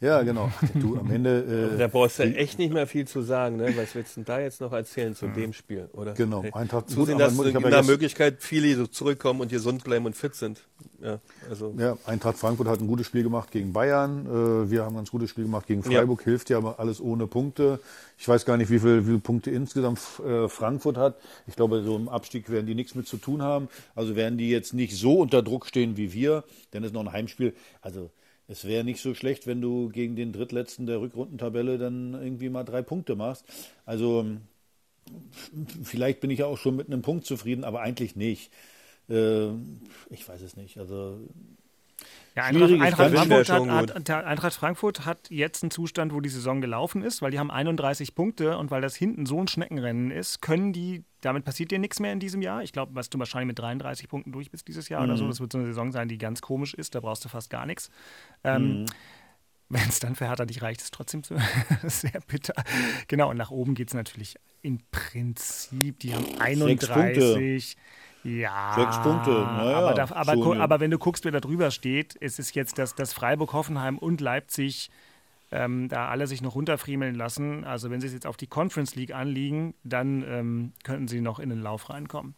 Ja, 0.01 0.22
genau. 0.22 0.49
Du 0.74 0.96
am 0.96 1.11
Ende. 1.11 1.72
Äh, 1.74 1.78
da 1.78 1.88
brauchst 1.88 2.20
du 2.20 2.22
echt 2.22 2.59
nicht 2.59 2.72
mehr 2.72 2.86
viel 2.86 3.09
zu 3.09 3.20
sagen, 3.20 3.57
ne? 3.57 3.76
Was 3.76 3.96
willst 3.96 4.16
du 4.16 4.20
denn 4.20 4.26
da 4.26 4.40
jetzt 4.40 4.61
noch 4.61 4.72
erzählen 4.72 5.16
zu 5.16 5.26
dem 5.26 5.53
Spiel, 5.53 5.88
oder? 5.92 6.14
Genau. 6.14 6.44
Eintracht 6.53 6.88
Zusehen, 6.88 7.18
dass 7.18 7.36
in 7.36 7.53
der 7.53 7.82
Möglichkeit 7.82 8.36
viele 8.38 8.76
so 8.76 8.86
zurückkommen 8.86 9.40
und 9.40 9.51
gesund 9.51 9.82
bleiben 9.82 10.07
und 10.07 10.14
fit 10.14 10.36
sind. 10.36 10.61
Ja, 11.03 11.18
also. 11.49 11.74
ja, 11.76 11.96
Eintracht 12.07 12.38
Frankfurt 12.38 12.68
hat 12.68 12.80
ein 12.80 12.86
gutes 12.86 13.07
Spiel 13.07 13.24
gemacht 13.24 13.51
gegen 13.51 13.72
Bayern. 13.72 14.26
Äh, 14.26 14.70
wir 14.70 14.84
haben 14.84 14.94
ein 14.94 14.99
ganz 14.99 15.11
gutes 15.11 15.30
Spiel 15.30 15.44
gemacht 15.44 15.66
gegen 15.66 15.82
Freiburg. 15.82 16.20
Ja. 16.20 16.24
Hilft 16.26 16.51
ja 16.51 16.59
aber 16.59 16.78
alles 16.78 17.01
ohne 17.01 17.26
Punkte. 17.26 17.80
Ich 18.18 18.28
weiß 18.28 18.44
gar 18.44 18.57
nicht, 18.57 18.70
wie 18.70 18.78
viele, 18.78 19.03
wie 19.03 19.07
viele 19.07 19.18
Punkte 19.18 19.51
insgesamt 19.51 20.01
äh, 20.24 20.49
Frankfurt 20.49 20.96
hat. 20.96 21.16
Ich 21.49 21.57
glaube, 21.57 21.82
so 21.82 21.96
im 21.96 22.09
Abstieg 22.09 22.51
werden 22.51 22.66
die 22.66 22.76
nichts 22.76 22.94
mit 22.94 23.09
zu 23.09 23.16
tun 23.16 23.42
haben. 23.42 23.68
Also 23.96 24.14
werden 24.14 24.38
die 24.38 24.51
jetzt 24.51 24.74
nicht 24.74 24.96
so 24.96 25.18
unter 25.18 25.42
Druck 25.42 25.66
stehen 25.66 25.96
wie 25.96 26.12
wir. 26.12 26.44
Denn 26.72 26.84
es 26.84 26.88
ist 26.88 26.94
noch 26.94 27.05
ein 27.05 27.12
Heimspiel. 27.12 27.55
Also 27.80 28.11
es 28.49 28.64
wäre 28.64 28.82
nicht 28.82 29.01
so 29.01 29.14
schlecht, 29.14 29.46
wenn 29.46 29.61
du 29.61 29.90
gegen 29.90 30.16
den 30.16 30.32
Drittletzten 30.32 30.86
der 30.86 31.01
Rückrundentabelle 31.01 31.78
dann 31.78 32.14
irgendwie 32.14 32.49
mal 32.49 32.64
drei 32.64 32.82
Punkte 32.82 33.14
machst. 33.14 33.44
Also 33.84 34.26
vielleicht 35.84 36.20
bin 36.20 36.30
ich 36.30 36.40
ja 36.40 36.46
auch 36.46 36.59
schon 36.59 36.76
mit 36.76 36.86
einem 36.86 37.03
Punkt 37.03 37.26
zufrieden, 37.26 37.64
aber 37.64 37.82
eigentlich 37.82 38.16
nicht. 38.16 38.51
Äh, 39.09 39.49
ich 40.11 40.26
weiß 40.26 40.40
es 40.40 40.57
nicht. 40.57 40.78
Also 40.78 41.20
ja, 42.34 42.44
Eintracht, 42.44 42.72
Eintracht, 42.72 43.12
Frankfurt 43.12 43.49
hat, 43.51 43.94
hat, 43.94 44.11
Eintracht, 44.24 44.55
Frankfurt 44.55 45.05
hat, 45.05 45.30
jetzt 45.30 45.62
einen 45.62 45.70
Zustand, 45.70 46.14
wo 46.14 46.20
die 46.20 46.28
Saison 46.28 46.61
gelaufen 46.61 47.03
ist, 47.03 47.20
weil 47.20 47.32
die 47.32 47.38
haben 47.38 47.51
31 47.51 48.14
Punkte 48.14 48.57
und 48.57 48.70
weil 48.70 48.80
das 48.80 48.94
hinten 48.94 49.26
so 49.26 49.40
ein 49.40 49.49
Schneckenrennen 49.49 50.11
ist, 50.11 50.40
können 50.40 50.72
die, 50.72 51.05
damit 51.21 51.45
passiert 51.45 51.71
dir 51.71 51.79
nichts 51.79 52.01
mehr 52.01 52.12
in 52.12 52.21
diesem 52.21 52.43
Jahr. 52.43 52.62
Ich 52.62 52.73
glaube, 52.73 52.95
was 52.95 53.11
du 53.11 53.19
wahrscheinlich 53.19 53.49
mit 53.49 53.59
33 53.59 54.09
Punkten 54.09 54.33
durch 54.33 54.51
bist 54.51 54.69
dieses 54.69 54.89
Jahr 54.89 55.03
mhm. 55.03 55.09
oder 55.09 55.16
so. 55.16 55.27
Das 55.27 55.41
wird 55.41 55.53
so 55.53 55.59
eine 55.59 55.66
Saison 55.66 55.93
sein, 55.93 56.09
die 56.09 56.19
ganz 56.19 56.41
komisch 56.41 56.75
ist, 56.75 56.95
da 56.95 57.01
brauchst 57.01 57.25
du 57.25 57.29
fast 57.29 57.51
gar 57.51 57.66
nichts. 57.66 57.91
Ähm, 58.45 58.83
mhm. 58.83 58.87
Wenn 59.71 59.89
es 59.89 60.01
dann 60.01 60.14
für 60.14 60.27
Hertha 60.27 60.47
nicht 60.47 60.62
reicht, 60.62 60.81
ist 60.81 60.87
es 60.87 60.91
trotzdem 60.93 61.23
so 61.23 61.37
sehr 61.85 62.21
bitter. 62.27 62.55
Genau, 63.07 63.31
und 63.31 63.37
nach 63.37 63.51
oben 63.51 63.75
geht 63.75 63.89
es 63.89 63.95
natürlich 63.95 64.37
im 64.62 64.81
Prinzip. 64.91 66.01
Die 66.01 66.14
haben 66.14 66.27
31. 66.39 67.77
Ja. 68.25 68.75
Sechs 68.75 69.03
Punkte, 69.03 69.31
naja, 69.31 69.79
aber, 69.79 69.95
da, 69.95 70.11
aber, 70.11 70.61
aber, 70.61 70.81
wenn 70.81 70.91
du 70.91 70.99
guckst, 70.99 71.25
wer 71.25 71.33
da 71.33 71.41
drüber 71.41 71.71
steht, 71.71 72.14
ist 72.16 72.39
es 72.39 72.53
jetzt, 72.53 72.79
dass, 72.79 72.95
dass 72.95 73.12
Freiburg, 73.12 73.53
Hoffenheim 73.53 73.97
und 73.97 74.21
Leipzig 74.21 74.91
ähm, 75.51 75.88
da 75.88 76.09
alle 76.09 76.26
sich 76.26 76.42
noch 76.42 76.55
runterfriemeln 76.55 77.14
lassen. 77.14 77.64
Also 77.64 77.90
wenn 77.90 78.01
sie 78.01 78.07
es 78.07 78.12
jetzt 78.12 78.26
auf 78.26 78.36
die 78.36 78.46
Conference 78.46 78.94
League 78.94 79.14
anliegen, 79.14 79.74
dann 79.84 80.24
ähm, 80.28 80.72
könnten 80.84 81.09
sie 81.09 81.20
noch 81.20 81.38
in 81.38 81.51
den 81.51 81.61
Lauf 81.61 81.90
reinkommen. 81.90 82.34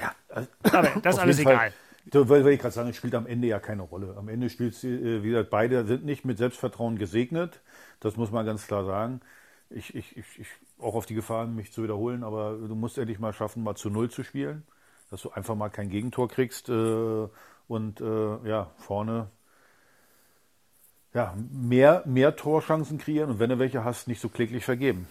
Ja, 0.00 0.12
also, 0.28 0.48
aber 0.64 1.00
das 1.02 1.16
ist 1.16 1.20
alles 1.20 1.38
egal. 1.38 1.72
So, 2.10 2.28
weil, 2.28 2.44
weil 2.44 2.52
ich 2.52 2.60
gerade 2.60 2.74
sagen, 2.74 2.88
es 2.88 2.96
spielt 2.96 3.14
am 3.14 3.26
Ende 3.26 3.48
ja 3.48 3.58
keine 3.58 3.82
Rolle. 3.82 4.14
Am 4.16 4.28
Ende 4.28 4.48
spielt 4.48 4.74
es, 4.74 4.84
äh, 4.84 5.22
wie 5.22 5.28
gesagt, 5.28 5.50
beide 5.50 5.84
sind 5.84 6.04
nicht 6.04 6.24
mit 6.24 6.38
Selbstvertrauen 6.38 6.96
gesegnet. 6.96 7.60
Das 8.00 8.16
muss 8.16 8.30
man 8.30 8.46
ganz 8.46 8.66
klar 8.66 8.84
sagen. 8.84 9.20
Ich, 9.68 9.94
ich, 9.94 10.16
ich, 10.16 10.24
ich 10.38 10.46
auch 10.78 10.94
auf 10.94 11.04
die 11.04 11.14
Gefahr, 11.14 11.46
mich 11.46 11.72
zu 11.72 11.82
wiederholen, 11.82 12.24
aber 12.24 12.56
du 12.56 12.74
musst 12.74 12.96
endlich 12.96 13.18
mal 13.18 13.34
schaffen, 13.34 13.62
mal 13.62 13.74
zu 13.74 13.90
Null 13.90 14.10
zu 14.10 14.22
spielen 14.22 14.62
dass 15.10 15.22
du 15.22 15.30
einfach 15.30 15.54
mal 15.54 15.70
kein 15.70 15.88
Gegentor 15.88 16.28
kriegst 16.28 16.68
äh, 16.68 17.28
und 17.68 18.00
äh, 18.00 18.48
ja, 18.48 18.70
vorne 18.76 19.30
ja, 21.14 21.34
mehr, 21.50 22.02
mehr 22.06 22.36
Torchancen 22.36 22.98
kreieren 22.98 23.30
und 23.30 23.38
wenn 23.38 23.50
du 23.50 23.58
welche 23.58 23.84
hast, 23.84 24.08
nicht 24.08 24.20
so 24.20 24.28
kläglich 24.28 24.64
vergeben. 24.64 25.06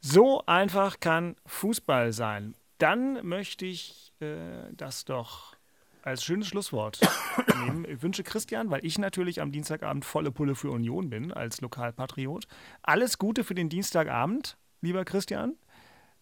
So 0.00 0.42
einfach 0.46 1.00
kann 1.00 1.36
Fußball 1.46 2.12
sein. 2.12 2.54
Dann 2.78 3.26
möchte 3.26 3.66
ich 3.66 4.12
äh, 4.20 4.72
das 4.72 5.04
doch 5.04 5.56
als 6.02 6.24
schönes 6.24 6.48
Schlusswort 6.48 7.00
nehmen. 7.64 7.84
Ich 7.84 8.02
wünsche 8.02 8.22
Christian, 8.22 8.70
weil 8.70 8.84
ich 8.84 8.98
natürlich 8.98 9.42
am 9.42 9.52
Dienstagabend 9.52 10.04
volle 10.04 10.30
Pulle 10.30 10.54
für 10.54 10.70
Union 10.70 11.10
bin, 11.10 11.32
als 11.32 11.60
Lokalpatriot. 11.60 12.46
Alles 12.82 13.18
Gute 13.18 13.44
für 13.44 13.54
den 13.54 13.68
Dienstagabend, 13.68 14.56
lieber 14.80 15.04
Christian. 15.04 15.56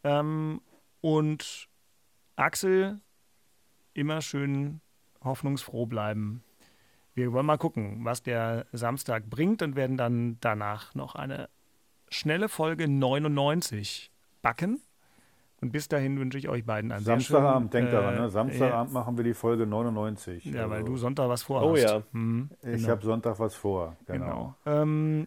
Ähm, 0.02 0.60
und 1.00 1.68
Axel, 2.34 3.00
immer 3.94 4.20
schön 4.20 4.80
hoffnungsfroh 5.22 5.86
bleiben. 5.86 6.42
Wir 7.18 7.32
wollen 7.32 7.46
mal 7.46 7.58
gucken, 7.58 8.04
was 8.04 8.22
der 8.22 8.66
Samstag 8.70 9.28
bringt 9.28 9.60
und 9.62 9.74
werden 9.74 9.96
dann 9.96 10.36
danach 10.40 10.94
noch 10.94 11.16
eine 11.16 11.48
schnelle 12.10 12.48
Folge 12.48 12.86
99 12.86 14.12
backen. 14.40 14.80
Und 15.60 15.72
bis 15.72 15.88
dahin 15.88 16.20
wünsche 16.20 16.38
ich 16.38 16.48
euch 16.48 16.64
beiden 16.64 16.92
einen 16.92 17.04
Samstagabend, 17.04 17.74
denkt 17.74 17.92
daran, 17.92 18.14
ne? 18.14 18.30
Samstagabend 18.30 18.92
äh, 18.92 18.94
machen 18.94 19.16
wir 19.16 19.24
die 19.24 19.34
Folge 19.34 19.66
99. 19.66 20.44
Ja, 20.44 20.62
also. 20.62 20.70
weil 20.70 20.84
du 20.84 20.96
Sonntag 20.96 21.28
was 21.28 21.42
vorhast. 21.42 21.68
Oh 21.68 21.76
ja. 21.76 22.02
Hm, 22.12 22.50
ich 22.62 22.76
genau. 22.76 22.88
habe 22.88 23.04
Sonntag 23.04 23.40
was 23.40 23.56
vor. 23.56 23.96
Genau. 24.06 24.54
genau. 24.64 24.82
Ähm, 24.82 25.26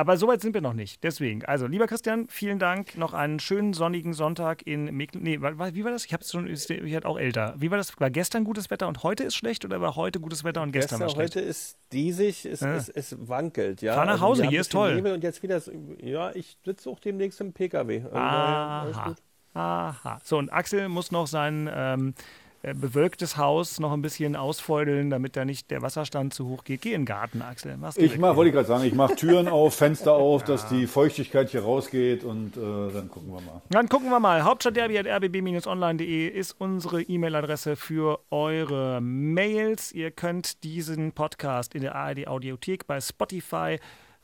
aber 0.00 0.16
so 0.16 0.28
weit 0.28 0.40
sind 0.40 0.54
wir 0.54 0.62
noch 0.62 0.72
nicht. 0.72 1.04
Deswegen, 1.04 1.44
also 1.44 1.66
lieber 1.66 1.86
Christian, 1.86 2.26
vielen 2.28 2.58
Dank. 2.58 2.96
Noch 2.96 3.12
einen 3.12 3.38
schönen 3.38 3.74
sonnigen 3.74 4.14
Sonntag 4.14 4.66
in 4.66 4.84
Mecklenburg. 4.96 5.58
Nee, 5.58 5.74
wie 5.74 5.84
war 5.84 5.90
das? 5.90 6.06
Ich 6.06 6.14
habe 6.14 6.22
es 6.22 6.30
schon, 6.30 6.46
ich 6.46 6.68
werde 6.70 7.06
auch 7.06 7.18
älter. 7.18 7.54
Wie 7.58 7.70
war 7.70 7.76
das? 7.76 8.00
War 8.00 8.08
gestern 8.08 8.44
gutes 8.44 8.70
Wetter 8.70 8.88
und 8.88 9.02
heute 9.02 9.24
ist 9.24 9.34
schlecht 9.34 9.62
oder 9.66 9.82
war 9.82 9.96
heute 9.96 10.18
gutes 10.18 10.42
Wetter 10.42 10.62
und 10.62 10.72
gestern, 10.72 11.00
gestern 11.00 11.00
war 11.00 11.10
schlecht? 11.10 11.36
Heute 11.36 11.44
ist 11.44 11.76
diesig, 11.92 12.46
es, 12.46 12.60
ja. 12.60 12.74
es, 12.76 12.88
es 12.88 13.28
wankelt. 13.28 13.82
Ja? 13.82 13.92
Fahr 13.92 14.06
nach 14.06 14.12
also 14.12 14.24
Hause, 14.24 14.42
also 14.44 14.50
hier 14.50 14.60
ist 14.62 14.72
toll. 14.72 14.94
Nebel 14.94 15.12
und 15.12 15.22
jetzt 15.22 15.42
wieder, 15.42 15.60
ja, 16.02 16.30
ich 16.34 16.56
sitze 16.64 16.88
auch 16.88 16.98
demnächst 16.98 17.38
im 17.42 17.52
PKW. 17.52 18.04
Also 18.04 18.16
Aha. 18.16 19.14
Aha. 19.52 20.18
So, 20.24 20.38
und 20.38 20.50
Axel 20.50 20.88
muss 20.88 21.10
noch 21.12 21.26
seinen 21.26 21.68
ähm, 21.70 22.14
äh, 22.16 22.22
bewölktes 22.62 23.36
Haus 23.36 23.80
noch 23.80 23.92
ein 23.92 24.02
bisschen 24.02 24.36
ausfeudeln, 24.36 25.08
damit 25.10 25.36
da 25.36 25.44
nicht 25.44 25.70
der 25.70 25.82
Wasserstand 25.82 26.34
zu 26.34 26.48
hoch 26.48 26.64
geht. 26.64 26.82
Geh 26.82 26.92
in 26.92 27.02
den 27.02 27.06
Garten, 27.06 27.40
Axel. 27.42 27.78
Ich 27.96 28.18
mach, 28.18 28.36
wollte 28.36 28.52
gerade 28.52 28.68
sagen, 28.68 28.84
ich 28.84 28.94
mache 28.94 29.16
Türen 29.16 29.48
auf, 29.52 29.74
Fenster 29.74 30.12
auf, 30.12 30.42
ja. 30.42 30.48
dass 30.48 30.68
die 30.68 30.86
Feuchtigkeit 30.86 31.48
hier 31.50 31.62
rausgeht 31.62 32.22
und 32.22 32.56
äh, 32.56 32.60
dann 32.92 33.08
gucken 33.08 33.32
wir 33.32 33.40
mal. 33.40 33.62
Dann 33.70 33.88
gucken 33.88 34.10
wir 34.10 34.20
mal. 34.20 34.44
Hauptstadtderby.rbb-online.de 34.44 36.28
ist 36.28 36.56
unsere 36.58 37.02
E-Mail-Adresse 37.02 37.76
für 37.76 38.20
eure 38.30 39.00
Mails. 39.00 39.92
Ihr 39.92 40.10
könnt 40.10 40.62
diesen 40.62 41.12
Podcast 41.12 41.74
in 41.74 41.82
der 41.82 41.94
ARD 41.94 42.26
Audiothek 42.26 42.86
bei 42.86 43.00
Spotify 43.00 43.78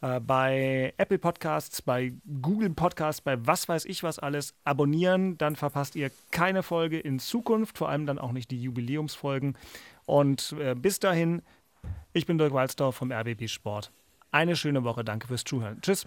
äh, 0.07 0.20
bei 0.20 0.94
Apple 0.96 1.18
Podcasts, 1.18 1.82
bei 1.82 2.12
Google 2.42 2.70
Podcasts, 2.70 3.20
bei 3.20 3.44
was 3.46 3.68
weiß 3.68 3.84
ich 3.86 4.02
was 4.02 4.18
alles 4.18 4.54
abonnieren. 4.64 5.38
Dann 5.38 5.57
verpasst 5.57 5.96
ihr 5.96 6.11
keine 6.30 6.62
Folge 6.62 6.98
in 6.98 7.18
Zukunft, 7.18 7.78
vor 7.78 7.88
allem 7.88 8.07
dann 8.07 8.18
auch 8.18 8.32
nicht 8.32 8.50
die 8.50 8.61
Jubiläumsfolgen. 8.61 9.57
Und 10.04 10.54
äh, 10.61 10.74
bis 10.74 11.00
dahin, 11.00 11.42
ich 12.12 12.26
bin 12.26 12.38
Dirk 12.38 12.52
Walzdorf 12.52 12.96
vom 12.96 13.12
RBB 13.12 13.48
Sport. 13.48 13.90
Eine 14.30 14.57
schöne 14.57 14.84
Woche. 14.84 15.04
Danke 15.04 15.26
fürs 15.28 15.44
Zuhören. 15.44 15.80
Tschüss. 15.80 16.07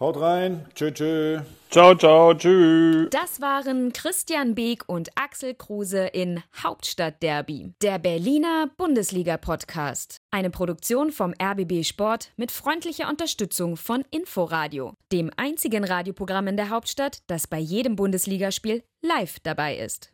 Haut 0.00 0.20
rein. 0.20 0.66
Tschö, 0.74 0.92
tschö. 0.92 1.40
Ciao, 1.70 1.94
ciao, 1.94 2.32
tschüss. 2.32 3.08
Das 3.10 3.40
waren 3.40 3.92
Christian 3.92 4.54
Beek 4.54 4.84
und 4.86 5.10
Axel 5.16 5.54
Kruse 5.54 6.06
in 6.06 6.42
Hauptstadtderby, 6.62 7.74
der 7.82 7.98
Berliner 7.98 8.70
Bundesliga-Podcast. 8.76 10.18
Eine 10.30 10.50
Produktion 10.50 11.10
vom 11.10 11.34
RBB 11.42 11.84
Sport 11.84 12.30
mit 12.36 12.52
freundlicher 12.52 13.08
Unterstützung 13.08 13.76
von 13.76 14.04
Inforadio, 14.10 14.94
dem 15.12 15.30
einzigen 15.36 15.84
Radioprogramm 15.84 16.46
in 16.46 16.56
der 16.56 16.70
Hauptstadt, 16.70 17.18
das 17.26 17.46
bei 17.46 17.58
jedem 17.58 17.96
Bundesligaspiel 17.96 18.82
live 19.02 19.40
dabei 19.40 19.76
ist. 19.76 20.12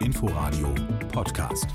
Inforadio 0.00 0.74
Podcast. 1.10 1.66